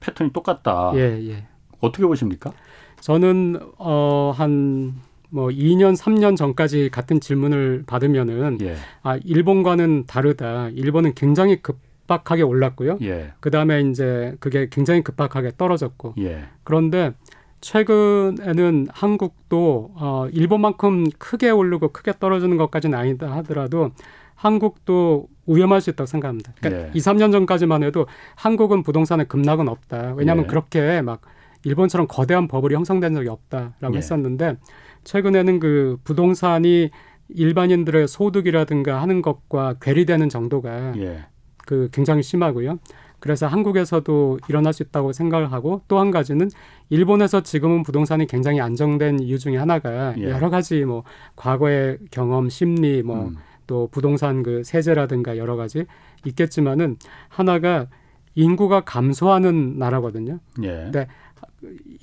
패턴이 0.00 0.32
똑같다. 0.32 0.92
예, 0.94 1.00
예. 1.28 1.46
어떻게 1.80 2.06
보십니까? 2.06 2.52
저는 3.00 3.60
어한 3.76 4.94
뭐 5.28 5.48
2년 5.48 5.96
3년 5.96 6.36
전까지 6.36 6.90
같은 6.90 7.20
질문을 7.20 7.84
받으면은 7.86 8.58
예, 8.62 8.76
아 9.02 9.18
일본과는 9.18 10.06
다르다. 10.06 10.70
일본은 10.70 11.14
굉장히 11.14 11.60
급 11.60 11.78
박하게 12.06 12.42
올랐고요. 12.42 12.98
예, 13.02 13.32
그 13.40 13.50
다음에 13.50 13.80
이제 13.82 14.36
그게 14.40 14.68
굉장히 14.70 15.02
급박하게 15.02 15.52
떨어졌고 15.56 16.14
예, 16.18 16.44
그런데 16.62 17.12
최근에는 17.60 18.88
한국도 18.90 19.92
어 19.94 20.28
일본만큼 20.32 21.06
크게 21.18 21.50
오르고 21.50 21.88
크게 21.88 22.12
떨어지는 22.20 22.58
것까지는 22.58 22.98
아니다 22.98 23.32
하더라도 23.36 23.90
한국도 24.34 25.28
위험할 25.46 25.80
수 25.80 25.90
있다고 25.90 26.06
생각합니다. 26.06 26.52
그러니까 26.60 26.88
예. 26.88 26.90
2, 26.94 26.98
3년 26.98 27.32
전까지만 27.32 27.82
해도 27.82 28.06
한국은 28.34 28.82
부동산에 28.82 29.24
급락은 29.24 29.68
없다. 29.68 30.14
왜냐하면 30.16 30.44
예. 30.44 30.48
그렇게 30.48 31.02
막 31.02 31.22
일본처럼 31.64 32.06
거대한 32.06 32.48
버블이 32.48 32.74
형성된 32.74 33.14
적이 33.14 33.28
없다라고 33.28 33.94
예. 33.94 33.96
했었는데 33.98 34.56
최근에는 35.04 35.60
그 35.60 35.98
부동산이 36.04 36.90
일반인들의 37.28 38.06
소득이라든가 38.08 39.00
하는 39.00 39.22
것과 39.22 39.76
괴리되는 39.80 40.28
정도가 40.28 40.92
예, 40.98 41.24
그 41.66 41.88
굉장히 41.92 42.22
심하고요. 42.22 42.78
그래서 43.20 43.46
한국에서도 43.46 44.38
일어날 44.48 44.74
수 44.74 44.82
있다고 44.82 45.12
생각을 45.12 45.50
하고 45.50 45.80
또 45.88 45.98
한 45.98 46.10
가지는 46.10 46.50
일본에서 46.90 47.42
지금은 47.42 47.82
부동산이 47.82 48.26
굉장히 48.26 48.60
안정된 48.60 49.20
이유 49.20 49.38
중에 49.38 49.56
하나가 49.56 50.14
예. 50.18 50.24
여러 50.24 50.50
가지 50.50 50.84
뭐 50.84 51.04
과거의 51.34 51.98
경험, 52.10 52.50
심리, 52.50 53.02
뭐 53.02 53.28
음, 53.28 53.36
또 53.66 53.88
부동산 53.90 54.42
그 54.42 54.62
세제라든가 54.62 55.38
여러 55.38 55.56
가지 55.56 55.86
있겠지만은 56.26 56.96
하나가 57.28 57.86
인구가 58.34 58.82
감소하는 58.82 59.78
나라거든요. 59.78 60.40
예, 60.62 60.90
네. 60.92 61.06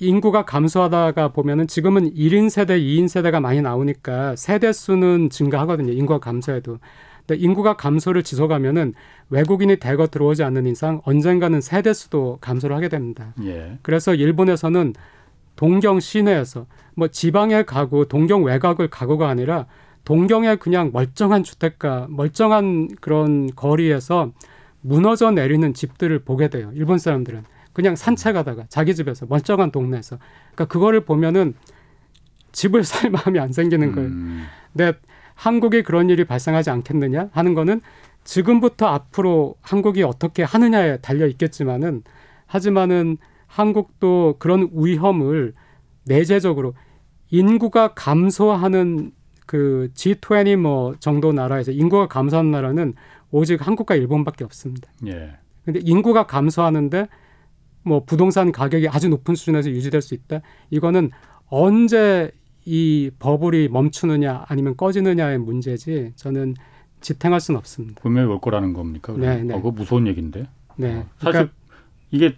인구가 0.00 0.44
감소하다가 0.44 1.28
보면은 1.28 1.68
지금은 1.68 2.12
1인 2.14 2.50
세대, 2.50 2.80
2인 2.80 3.06
세대가 3.06 3.38
많이 3.38 3.62
나오니까 3.62 4.34
세대 4.34 4.72
수는 4.72 5.30
증가하거든요. 5.30 5.92
인구가 5.92 6.18
감소해도. 6.18 6.78
근데 7.26 7.40
인구가 7.40 7.76
감소를 7.76 8.22
지속하면은 8.22 8.94
외국인이 9.30 9.76
대거 9.76 10.08
들어오지 10.08 10.42
않는 10.42 10.66
이상 10.66 11.00
언젠가는 11.04 11.60
세대 11.60 11.92
수도 11.92 12.38
감소를 12.40 12.76
하게 12.76 12.88
됩니다. 12.88 13.34
예, 13.44 13.78
그래서 13.82 14.14
일본에서는 14.14 14.94
동경 15.56 16.00
시내에서 16.00 16.66
뭐 16.94 17.08
지방에 17.08 17.62
가고 17.62 18.06
동경 18.06 18.44
외곽을 18.44 18.88
가고가 18.88 19.28
아니라 19.28 19.66
동경의 20.04 20.56
그냥 20.56 20.90
멀쩡한 20.92 21.44
주택가, 21.44 22.06
멀쩡한 22.10 22.88
그런 23.00 23.48
거리에서 23.54 24.32
무너져 24.80 25.30
내리는 25.30 25.72
집들을 25.72 26.18
보게 26.20 26.48
돼요. 26.48 26.72
일본 26.74 26.98
사람들은 26.98 27.44
그냥 27.72 27.96
산책하다가 27.96 28.66
자기 28.68 28.94
집에서 28.94 29.26
멀쩡한 29.26 29.70
동네에서 29.70 30.18
그러니까 30.54 30.64
그거를 30.66 31.04
보면은 31.04 31.54
집을 32.50 32.84
살 32.84 33.10
마음이 33.10 33.38
안 33.38 33.52
생기는 33.52 33.92
거예요. 33.92 34.08
음, 34.08 34.44
근데 34.72 34.98
한국이 35.42 35.82
그런 35.82 36.08
일이 36.08 36.24
발생하지 36.24 36.70
않겠느냐 36.70 37.30
하는 37.32 37.54
거는 37.54 37.80
지금부터 38.22 38.86
앞으로 38.86 39.56
한국이 39.60 40.04
어떻게 40.04 40.44
하느냐에 40.44 40.98
달려 40.98 41.26
있겠지만은 41.26 42.04
하지만은 42.46 43.16
한국도 43.48 44.36
그런 44.38 44.70
위험을 44.72 45.54
내재적으로 46.04 46.74
인구가 47.30 47.92
감소하는 47.94 49.10
그 49.44 49.90
G20 49.94 50.58
뭐 50.58 50.94
정도 51.00 51.32
나라에서 51.32 51.72
인구가 51.72 52.06
감소하는 52.06 52.52
나라는 52.52 52.94
오직 53.32 53.66
한국과 53.66 53.96
일본밖에 53.96 54.44
없습니다. 54.44 54.92
예, 55.08 55.32
근데 55.64 55.80
인구가 55.82 56.24
감소하는데 56.24 57.08
뭐 57.82 58.04
부동산 58.04 58.52
가격이 58.52 58.88
아주 58.88 59.08
높은 59.08 59.34
수준에서 59.34 59.70
유지될 59.70 60.02
수 60.02 60.14
있다. 60.14 60.40
이거는 60.70 61.10
언제 61.46 62.30
이 62.64 63.10
버블이 63.18 63.68
멈추느냐 63.68 64.44
아니면 64.48 64.76
꺼지느냐의 64.76 65.38
문제지 65.38 66.12
저는 66.16 66.54
지탱할 67.00 67.40
수는 67.40 67.58
없습니다. 67.58 68.00
분명히 68.02 68.28
올 68.28 68.40
거라는 68.40 68.72
겁니까? 68.72 69.14
네, 69.16 69.42
네. 69.42 69.54
어, 69.54 69.56
그거 69.56 69.72
무서운 69.72 70.06
얘기인데. 70.06 70.46
네. 70.76 70.96
어, 70.96 71.06
사실 71.18 71.32
그러니까 71.32 71.54
이게 72.10 72.36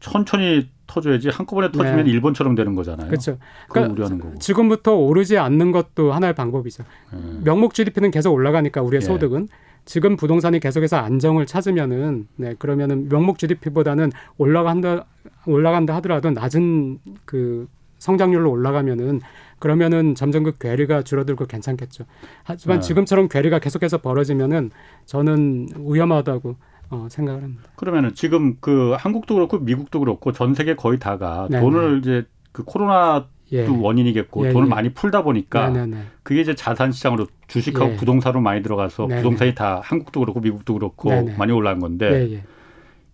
천천히 0.00 0.68
터져야지 0.86 1.30
한꺼번에 1.30 1.72
터지면 1.72 2.04
네. 2.04 2.10
일본처럼 2.10 2.54
되는 2.54 2.74
거잖아요. 2.74 3.08
그렇죠. 3.08 3.38
그러니까 3.70 3.94
우려하는 3.94 4.18
거고. 4.18 4.38
지금부터 4.38 4.94
오르지 4.94 5.38
않는 5.38 5.72
것도 5.72 6.12
하나의 6.12 6.34
방법이죠. 6.34 6.84
예. 7.14 7.44
명목 7.44 7.72
GDP는 7.72 8.10
계속 8.10 8.32
올라가니까 8.32 8.82
우리의 8.82 9.00
예. 9.02 9.06
소득은 9.06 9.48
지금 9.86 10.16
부동산이 10.16 10.60
계속해서 10.60 10.98
안정을 10.98 11.46
찾으면은 11.46 12.28
네 12.36 12.54
그러면은 12.58 13.08
명목 13.08 13.38
GDP보다는 13.38 14.12
올라간다 14.36 15.06
올라간다 15.46 15.94
하더라도 15.96 16.30
낮은 16.30 16.98
그 17.24 17.66
성장률로 18.04 18.50
올라가면은 18.50 19.22
그러면은 19.58 20.14
점점 20.14 20.42
그 20.42 20.58
괴리가 20.58 21.02
줄어들고 21.02 21.46
괜찮겠죠. 21.46 22.04
하지만 22.42 22.80
네. 22.80 22.86
지금처럼 22.86 23.28
괴리가 23.28 23.60
계속해서 23.60 23.98
벌어지면은 23.98 24.70
저는 25.06 25.68
위험하다고 25.78 26.56
어, 26.90 27.06
생각을 27.10 27.42
합니다. 27.42 27.62
그러면은 27.76 28.12
지금 28.14 28.56
그 28.60 28.94
한국도 28.98 29.34
그렇고 29.34 29.58
미국도 29.58 30.00
그렇고 30.00 30.32
전 30.32 30.52
세계 30.54 30.76
거의 30.76 30.98
다가 30.98 31.48
네, 31.50 31.60
돈을 31.60 32.00
이제 32.00 32.26
그 32.52 32.62
코로나도 32.62 33.26
예. 33.52 33.66
원인이겠고 33.66 34.48
예, 34.48 34.52
돈을 34.52 34.66
예. 34.66 34.70
많이 34.70 34.92
풀다 34.92 35.22
보니까 35.22 35.70
네네네. 35.70 36.02
그게 36.22 36.42
이제 36.42 36.54
자산 36.54 36.92
시장으로 36.92 37.26
주식하고 37.46 37.92
예. 37.92 37.96
부동산으로 37.96 38.42
많이 38.42 38.62
들어가서 38.62 39.06
네네. 39.06 39.22
부동산이 39.22 39.54
다 39.54 39.80
한국도 39.82 40.20
그렇고 40.20 40.40
미국도 40.40 40.74
그렇고 40.74 41.08
네네. 41.08 41.36
많이 41.38 41.52
올라간 41.52 41.80
건데 41.80 42.12
예, 42.12 42.34
예. 42.34 42.42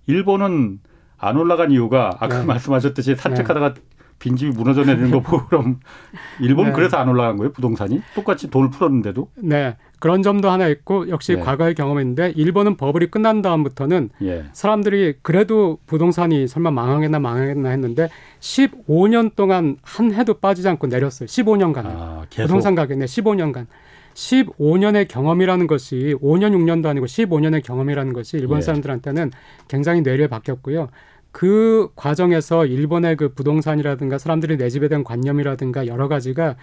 일본은 0.09 0.81
안 1.17 1.37
올라간 1.37 1.71
이유가 1.71 2.17
아까 2.19 2.41
네. 2.41 2.45
말씀하셨듯이 2.47 3.15
산책하다가 3.15 3.75
빈집이 4.21 4.53
무너져 4.57 4.85
내리는 4.85 5.11
거 5.11 5.19
보고 5.21 5.47
그럼 5.47 5.81
일본은 6.39 6.71
네. 6.71 6.77
그래서 6.77 6.99
안 6.99 7.09
올라간 7.09 7.37
거예요 7.39 7.53
부동산이 7.53 8.01
똑같이 8.15 8.49
돈을 8.49 8.71
풀었는데도 8.71 9.29
네 9.37 9.77
그런 9.99 10.23
점도 10.23 10.49
하나 10.51 10.69
있고 10.69 11.09
역시 11.09 11.35
네. 11.35 11.41
과거의 11.41 11.75
경험인데 11.75 12.35
일본은 12.37 12.77
버블이 12.77 13.09
끝난 13.09 13.43
다음부터는 13.43 14.11
예 14.23 14.45
사람들이 14.53 15.15
그래도 15.23 15.79
부동산이 15.87 16.47
설마 16.47 16.71
망하겠나 16.71 17.19
망하겠나 17.19 17.71
했는데 17.71 18.09
15년 18.41 19.35
동안 19.35 19.77
한 19.83 20.13
해도 20.15 20.35
빠지지 20.35 20.69
않고 20.69 20.87
내렸어요. 20.87 21.27
15년간. 21.27 21.83
아, 21.87 22.27
계속 22.31 22.47
부동산 22.47 22.75
가격 22.75 22.99
네 22.99 23.05
15년간. 23.07 23.67
15년의 24.15 25.09
경험이라는 25.09 25.67
것이 25.67 26.17
5년 26.21 26.53
6년도 26.53 26.87
아니고 26.87 27.07
15년의 27.07 27.63
경험이라는 27.63 28.13
것이 28.13 28.37
일본 28.39 28.59
예. 28.59 28.63
사람들한테는 28.63 29.31
굉장히 29.69 30.01
뇌리에 30.03 30.27
박혔고요. 30.27 30.89
그 31.33 31.91
과정에서 31.97 32.67
일본의 32.67 33.17
그 33.17 33.35
부동산이라든가 33.35 34.19
사람들이 34.19 34.57
내 34.57 34.69
집에 34.71 34.89
대한 34.89 35.05
관념이라든가 35.05 35.87
여러 35.87 36.09
가지가 36.09 36.57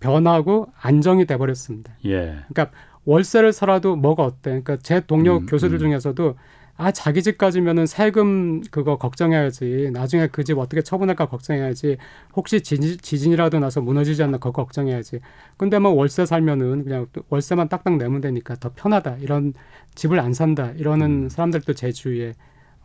변하고 0.00 0.68
안정이 0.80 1.26
돼 1.26 1.36
버렸습니다. 1.36 1.92
예 2.04 2.38
그러니까 2.48 2.70
월세를 3.04 3.52
살아도 3.52 3.96
뭐가 3.96 4.24
어때? 4.24 4.50
그러니까 4.50 4.76
제 4.82 5.00
동료 5.00 5.38
음, 5.38 5.46
교수들 5.46 5.76
음. 5.76 5.80
중에서도 5.80 6.36
아 6.78 6.90
자기 6.92 7.22
집 7.22 7.38
가지면은 7.38 7.86
세금 7.86 8.60
그거 8.70 8.98
걱정해야지. 8.98 9.90
나중에 9.92 10.26
그 10.28 10.44
집 10.44 10.58
어떻게 10.58 10.82
처분할까 10.82 11.26
걱정해야지. 11.28 11.96
혹시 12.34 12.60
지진, 12.60 12.98
지진이라도 13.00 13.58
나서 13.60 13.80
무너지지 13.80 14.22
않나 14.22 14.36
그거 14.38 14.52
걱정해야지. 14.52 15.20
근데 15.56 15.78
뭐 15.78 15.92
월세 15.92 16.26
살면은 16.26 16.84
그냥 16.84 17.06
또 17.14 17.22
월세만 17.30 17.68
딱딱 17.70 17.96
내면 17.96 18.20
되니까 18.20 18.56
더 18.56 18.72
편하다. 18.74 19.16
이런 19.20 19.54
집을 19.94 20.20
안 20.20 20.34
산다. 20.34 20.72
이러는 20.76 21.24
음. 21.24 21.28
사람들도 21.30 21.72
제 21.74 21.92
주위에 21.92 22.34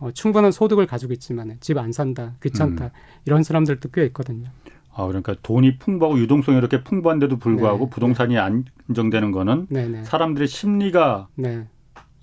어, 0.02 0.12
충분한 0.12 0.52
소득을 0.52 0.88
가지고 0.88 1.14
있지만 1.14 1.58
집 1.60 1.78
안 1.78 1.92
산다. 1.92 2.34
귀찮다. 2.44 2.86
음. 2.86 2.90
이런 3.26 3.44
사람들도 3.44 3.90
꽤 3.94 4.06
있거든요. 4.08 4.50
아 4.94 5.08
그러니까 5.08 5.36
돈이 5.42 5.78
풍부하고 5.78 6.20
유동성이 6.20 6.58
이렇게 6.58 6.84
풍부한데도 6.84 7.38
불구하고 7.38 7.86
네. 7.86 7.90
부동산이 7.90 8.38
안정되는 8.38 9.32
거는 9.32 9.68
네네. 9.70 10.04
사람들의 10.04 10.48
심리가 10.50 11.30
네. 11.36 11.66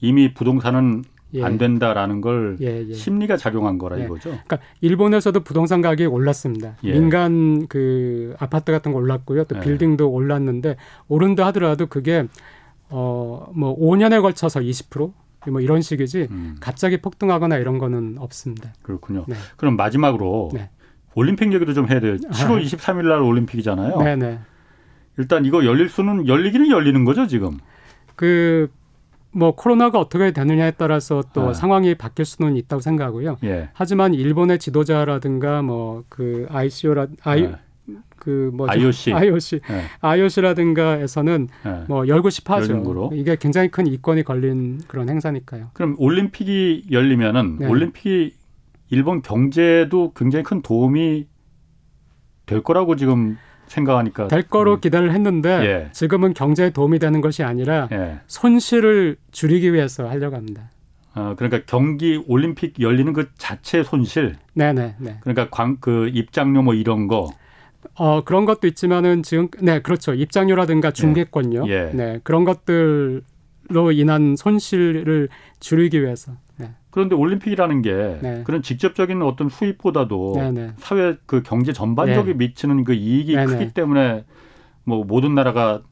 이미 0.01 0.35
부동산은 0.35 1.05
예. 1.35 1.43
안 1.45 1.57
된다라는 1.59 2.21
걸 2.21 2.57
예, 2.61 2.87
예. 2.89 2.93
심리가 2.93 3.37
작용한 3.37 3.79
거라 3.79 3.99
예. 4.01 4.05
이거죠. 4.05 4.31
그러니까 4.31 4.59
일본에서도 4.81 5.41
부동산 5.41 5.81
가격이 5.83 6.07
올랐습니다. 6.07 6.77
예. 6.85 6.93
민간 6.93 7.67
그 7.69 8.35
아파트 8.39 8.71
같은 8.73 8.93
거 8.93 8.99
올랐고요. 8.99 9.45
또 9.45 9.57
예. 9.57 9.61
빌딩도 9.61 10.11
올랐는데 10.11 10.77
오른다 11.09 11.47
하더라도 11.47 11.87
그게 11.87 12.27
어뭐 12.91 13.79
5년에 13.79 14.21
걸쳐서 14.23 14.61
20% 14.61 15.13
뭐 15.47 15.61
이런 15.61 15.81
식이지 15.83 16.29
음, 16.31 16.57
갑자기 16.61 16.97
폭등하거나 16.99 17.57
이런 17.57 17.79
거는 17.79 18.17
없습니다. 18.19 18.73
그렇군요. 18.83 19.25
네. 19.29 19.37
그럼 19.57 19.77
마지막으로 19.77 20.51
네. 20.53 20.71
올림픽 21.15 21.53
얘기도 21.53 21.73
좀 21.75 21.89
해야 21.89 22.01
돼요. 22.01 22.17
7월 22.17 22.63
23일 22.65 23.09
날 23.09 23.21
올림픽이잖아요. 23.21 23.99
네, 24.03 24.17
네. 24.17 24.39
일단 25.17 25.45
이거 25.45 25.65
열릴 25.65 25.89
수는 25.89 26.29
열리기는 26.29 26.71
열리는 26.71 27.05
거죠 27.05 27.27
지금. 27.27 27.59
그 28.17 28.69
뭐 29.31 29.55
코로나가 29.55 29.99
어떻게 30.01 30.33
되느냐에 30.33 30.73
따라서 30.73 31.23
또 31.33 31.51
아. 31.51 31.55
상황이 31.55 31.95
바뀔 31.95 32.25
수는 32.25 32.57
있다고 32.57 32.81
생각하고요. 32.81 33.37
예. 33.45 33.69
하지만 33.75 34.15
일본의 34.15 34.59
지도자라든가 34.59 35.63
뭐 35.63 36.05
그 36.09 36.47
ICO라 36.51 37.07
아이 37.23 37.43
네. 37.43 37.55
그뭐 38.19 38.69
IOC. 38.69 39.13
IOC 39.13 39.61
예. 39.71 39.83
IOC라든가에서는 40.01 41.49
예. 41.67 41.85
뭐 41.89 42.07
열고 42.09 42.31
싶어하죠. 42.31 42.73
열는 42.73 42.85
거로. 42.85 43.11
이게 43.15 43.37
굉장히 43.37 43.69
큰 43.69 43.87
이권이 43.87 44.25
걸린 44.25 44.81
그런 44.87 45.09
행사니까요. 45.09 45.71
그럼 45.73 45.97
올림픽이 45.99 46.87
열리면은 46.91 47.57
네. 47.61 47.67
올림픽이 47.67 48.35
일본 48.91 49.23
경제도 49.23 50.13
굉장히 50.15 50.43
큰 50.43 50.63
도움이 50.63 51.27
될 52.47 52.63
거라고 52.63 52.97
지금 52.97 53.37
생각하니까 53.67 54.29
될 54.29 54.43
거로 54.43 54.75
음, 54.75 54.81
기대를 54.81 55.13
했는데 55.13 55.49
예. 55.51 55.89
지금은 55.93 56.33
경제에 56.35 56.71
도움이 56.71 56.99
되는 56.99 57.21
것이 57.21 57.43
아니라 57.43 57.89
예. 57.93 58.21
손실을 58.27 59.17
줄이기 59.31 59.73
위해서 59.75 60.09
하려고 60.09 60.37
합니다. 60.37 60.71
어, 61.15 61.35
그러니까 61.37 61.63
경기 61.67 62.23
올림픽 62.27 62.81
열리는 62.81 63.13
그 63.13 63.29
자체 63.37 63.83
손실 63.83 64.37
네네 64.55 64.97
네. 64.99 65.19
그러니까 65.21 65.49
광, 65.51 65.79
그 65.81 66.09
입장료 66.15 66.63
뭐 66.63 66.75
이런 66.75 67.09
거 67.09 67.31
어 67.95 68.23
그런 68.25 68.45
것도 68.45 68.67
있지만은 68.67 69.23
지금 69.23 69.49
네 69.61 69.81
그렇죠 69.81 70.15
입장료라든가 70.15 70.91
중개권료 70.91 71.69
예. 71.69 71.91
네 71.95 72.21
그런 72.23 72.45
것들로 72.45 73.93
인한 73.93 74.37
손실을 74.37 75.29
줄이기 75.61 76.03
위해서 76.03 76.33
네. 76.57 76.71
그런데 76.91 77.15
올림픽이라는 77.15 77.83
게 77.83 78.19
네. 78.21 78.43
그런 78.45 78.63
직접적인 78.63 79.23
어떤 79.23 79.49
수입보다도 79.49 80.35
네네 80.37 80.73
사회 80.79 81.17
그 81.27 81.43
경제 81.43 81.73
전반적이 81.73 82.31
네. 82.31 82.35
미치는 82.35 82.85
그 82.85 82.95
이익이 82.95 83.35
네네. 83.35 83.47
크기 83.47 83.73
때문에 83.73 84.25
뭐 84.85 85.05
모든 85.05 85.35
나라가 85.35 85.83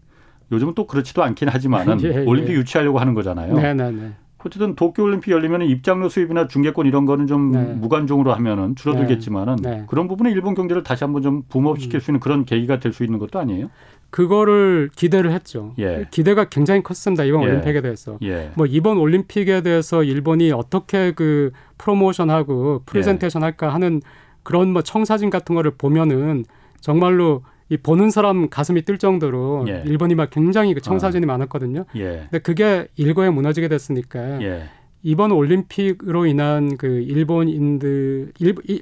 요즘은 0.53 0.75
또 0.75 0.87
그렇지도 0.87 1.23
않긴 1.23 1.49
하지만은 1.49 2.01
예, 2.05 2.21
예. 2.21 2.25
올림픽 2.25 2.55
유치하려고 2.55 2.99
하는 2.99 3.15
거잖아요. 3.15 3.55
네네네 3.55 4.13
어쨌든 4.45 4.77
도쿄 4.77 5.03
올림픽 5.03 5.33
열리면 5.33 5.63
입장료 5.63 6.09
수입이나 6.09 6.47
중개권 6.47 6.87
이런 6.87 7.05
거는 7.05 7.27
좀 7.27 7.51
네. 7.53 7.63
무관중으로 7.75 8.33
하면은 8.35 8.77
줄어들겠지만은 8.77 9.57
네. 9.57 9.71
네. 9.71 9.85
그런 9.89 10.07
부분에 10.07 10.31
일본 10.31 10.55
경제를 10.55 10.83
다시 10.85 11.03
한번 11.05 11.23
좀 11.23 11.43
붐업시킬 11.49 12.01
수 12.01 12.11
있는 12.11 12.21
그런 12.21 12.45
계기가 12.45 12.79
될 12.79 12.93
수 12.93 13.03
있는 13.05 13.19
것도 13.19 13.39
아니에요? 13.39 13.71
그거를 14.11 14.89
기대를 14.95 15.33
했죠. 15.33 15.75
예. 15.79 16.07
기대가 16.11 16.45
굉장히 16.45 16.83
컸습니다 16.83 17.25
이번 17.25 17.43
예. 17.43 17.47
올림픽에 17.49 17.81
대해서. 17.81 18.19
예. 18.23 18.51
뭐 18.55 18.65
이번 18.67 18.99
올림픽에 18.99 19.63
대해서 19.63 20.05
일본이 20.05 20.53
어떻게 20.53 21.11
그 21.13 21.51
프로모션하고 21.79 22.83
프레젠테이션 22.87 23.43
할까 23.43 23.75
하는 23.75 24.01
그런 24.45 24.73
뭐 24.73 24.83
청사진 24.83 25.29
같은 25.29 25.55
거를 25.57 25.73
보면은 25.73 26.45
정말로 26.81 27.43
이 27.69 27.77
보는 27.77 28.11
사람 28.11 28.49
가슴이 28.49 28.83
뜰 28.83 28.97
정도로 28.99 29.65
예. 29.69 29.83
일본이 29.87 30.15
막 30.15 30.31
굉장히 30.31 30.73
그 30.75 30.81
청사진이 30.81 31.27
많았거든요. 31.27 31.85
예. 31.97 32.27
근데 32.31 32.39
그게 32.39 32.87
일거에 32.97 33.29
무너지게 33.31 33.69
됐으니까 33.69 34.41
예. 34.43 34.65
이번 35.03 35.33
올림픽으로 35.33 36.27
인한 36.27 36.77
그 36.77 36.87
일본인들 36.87 38.33
일, 38.39 38.55
이, 38.69 38.81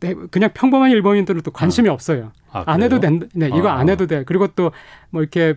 대- 0.00 0.14
그냥 0.30 0.50
평범한 0.54 0.90
일본인들은 0.90 1.42
또 1.42 1.50
관심이 1.50 1.88
없어요. 1.88 2.32
아, 2.52 2.64
안 2.66 2.82
해도? 2.82 3.00
된다. 3.00 3.26
네, 3.34 3.46
이거 3.48 3.68
아. 3.68 3.78
안 3.78 3.88
해도 3.88 4.06
돼. 4.06 4.24
그리고 4.24 4.46
또 4.48 4.70
뭐 5.10 5.22
이렇게 5.22 5.54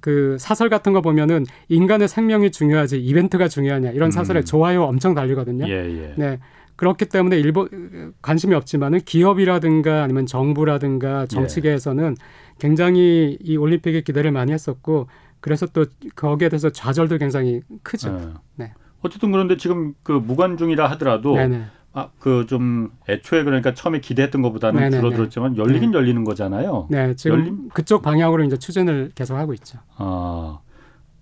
그 0.00 0.36
사설 0.38 0.68
같은 0.68 0.92
거 0.92 1.00
보면은 1.00 1.44
인간의 1.68 2.06
생명이 2.06 2.50
중요하지 2.52 3.00
이벤트가 3.00 3.48
중요하냐 3.48 3.90
이런 3.90 4.10
사설에 4.12 4.40
음. 4.40 4.44
좋아요 4.44 4.84
엄청 4.84 5.14
달리거든요. 5.14 5.66
예, 5.68 5.72
예. 5.72 6.14
네. 6.16 6.38
그렇기 6.80 7.04
때문에 7.10 7.38
일본 7.38 8.14
관심이 8.22 8.54
없지만은 8.54 9.00
기업이라든가 9.00 10.02
아니면 10.02 10.24
정부라든가 10.24 11.26
정치계에서는 11.26 12.16
굉장히 12.58 13.36
이 13.42 13.58
올림픽에 13.58 14.00
기대를 14.00 14.32
많이 14.32 14.50
했었고 14.52 15.06
그래서 15.40 15.66
또 15.66 15.84
거기에 16.16 16.48
대해서 16.48 16.70
좌절도 16.70 17.18
굉장히 17.18 17.60
크죠. 17.82 18.08
어. 18.08 18.34
네. 18.56 18.72
어쨌든 19.02 19.30
그런데 19.30 19.58
지금 19.58 19.92
그 20.02 20.12
무관중이라 20.12 20.88
하더라도 20.92 21.34
네네. 21.36 21.64
아, 21.92 22.08
그 22.18 22.46
좀 22.48 22.90
애초에 23.10 23.44
그러니까 23.44 23.74
처음에 23.74 24.00
기대했던 24.00 24.40
것보다는 24.40 24.80
네네네. 24.80 25.02
줄어들었지만 25.02 25.58
열리긴 25.58 25.92
열리는 25.92 26.24
거잖아요. 26.24 26.86
네, 26.90 27.14
지금 27.14 27.40
열린- 27.40 27.68
그쪽 27.74 28.00
방향으로 28.00 28.42
이제 28.44 28.56
추진을 28.56 29.10
계속 29.14 29.36
하고 29.36 29.52
있죠. 29.52 29.80
아, 29.98 30.60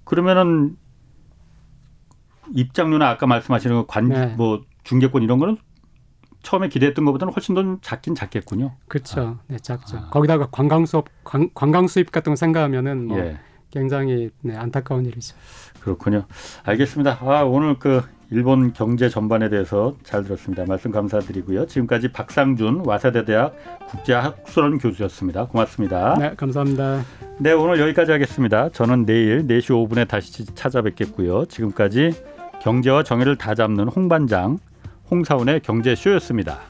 그러면은 0.05 0.77
입장료나 2.55 3.09
아까 3.11 3.27
말씀하시는 3.27 3.75
그 3.77 3.87
관, 3.89 4.09
네. 4.09 4.37
뭐 4.89 4.99
중개권 4.99 5.23
이런 5.23 5.39
거는 5.39 5.57
처음에 6.43 6.69
기대했던 6.69 7.05
것보다는 7.05 7.35
훨씬 7.35 7.55
더 7.55 7.79
작긴 7.83 8.15
작겠군요. 8.15 8.73
그렇죠. 8.87 9.39
네, 9.49 9.59
작죠. 9.59 9.99
아. 9.99 10.11
거기다가 10.11 10.49
관광 10.51 10.87
수업, 10.87 11.07
관, 11.25 11.51
관광 11.53 11.87
수입 11.89 12.13
같은 12.13 12.33
거 12.33 12.37
생각하면은 12.37 13.09
뭐 13.09 13.19
예, 13.19 13.39
굉장히 13.71 14.31
네, 14.41 14.57
안타까운 14.57 15.05
일이죠. 15.05 15.37
그렇군요. 15.81 16.25
알겠습니다. 16.65 17.19
아, 17.23 17.43
오늘 17.43 17.79
그 17.79 18.03
일본 18.31 18.73
경제 18.73 19.09
전반에 19.09 19.49
대해서 19.49 19.97
잘 20.05 20.23
들었습니다. 20.23 20.65
말씀 20.67 20.91
감사드리고요. 20.93 21.67
지금까지 21.67 22.13
박상준 22.13 22.83
와세대대학 22.85 23.89
국제학술원 23.89 24.79
교수였습니다. 24.79 25.47
고맙습니다. 25.47 26.15
네, 26.19 26.35
감사합니다. 26.37 27.03
네, 27.39 27.53
오늘 27.53 27.81
여기까지 27.81 28.13
하겠습니다. 28.13 28.69
저는 28.71 29.07
내일 29.07 29.47
4시 29.47 29.89
5분에 29.89 30.07
다시 30.07 30.45
찾아뵙겠고요. 30.55 31.47
지금까지 31.47 32.13
경제와 32.61 33.03
정의를 33.03 33.37
다 33.37 33.55
잡는 33.55 33.89
홍반장 33.89 34.59
홍사원의 35.11 35.61
경제쇼였습니다. 35.61 36.61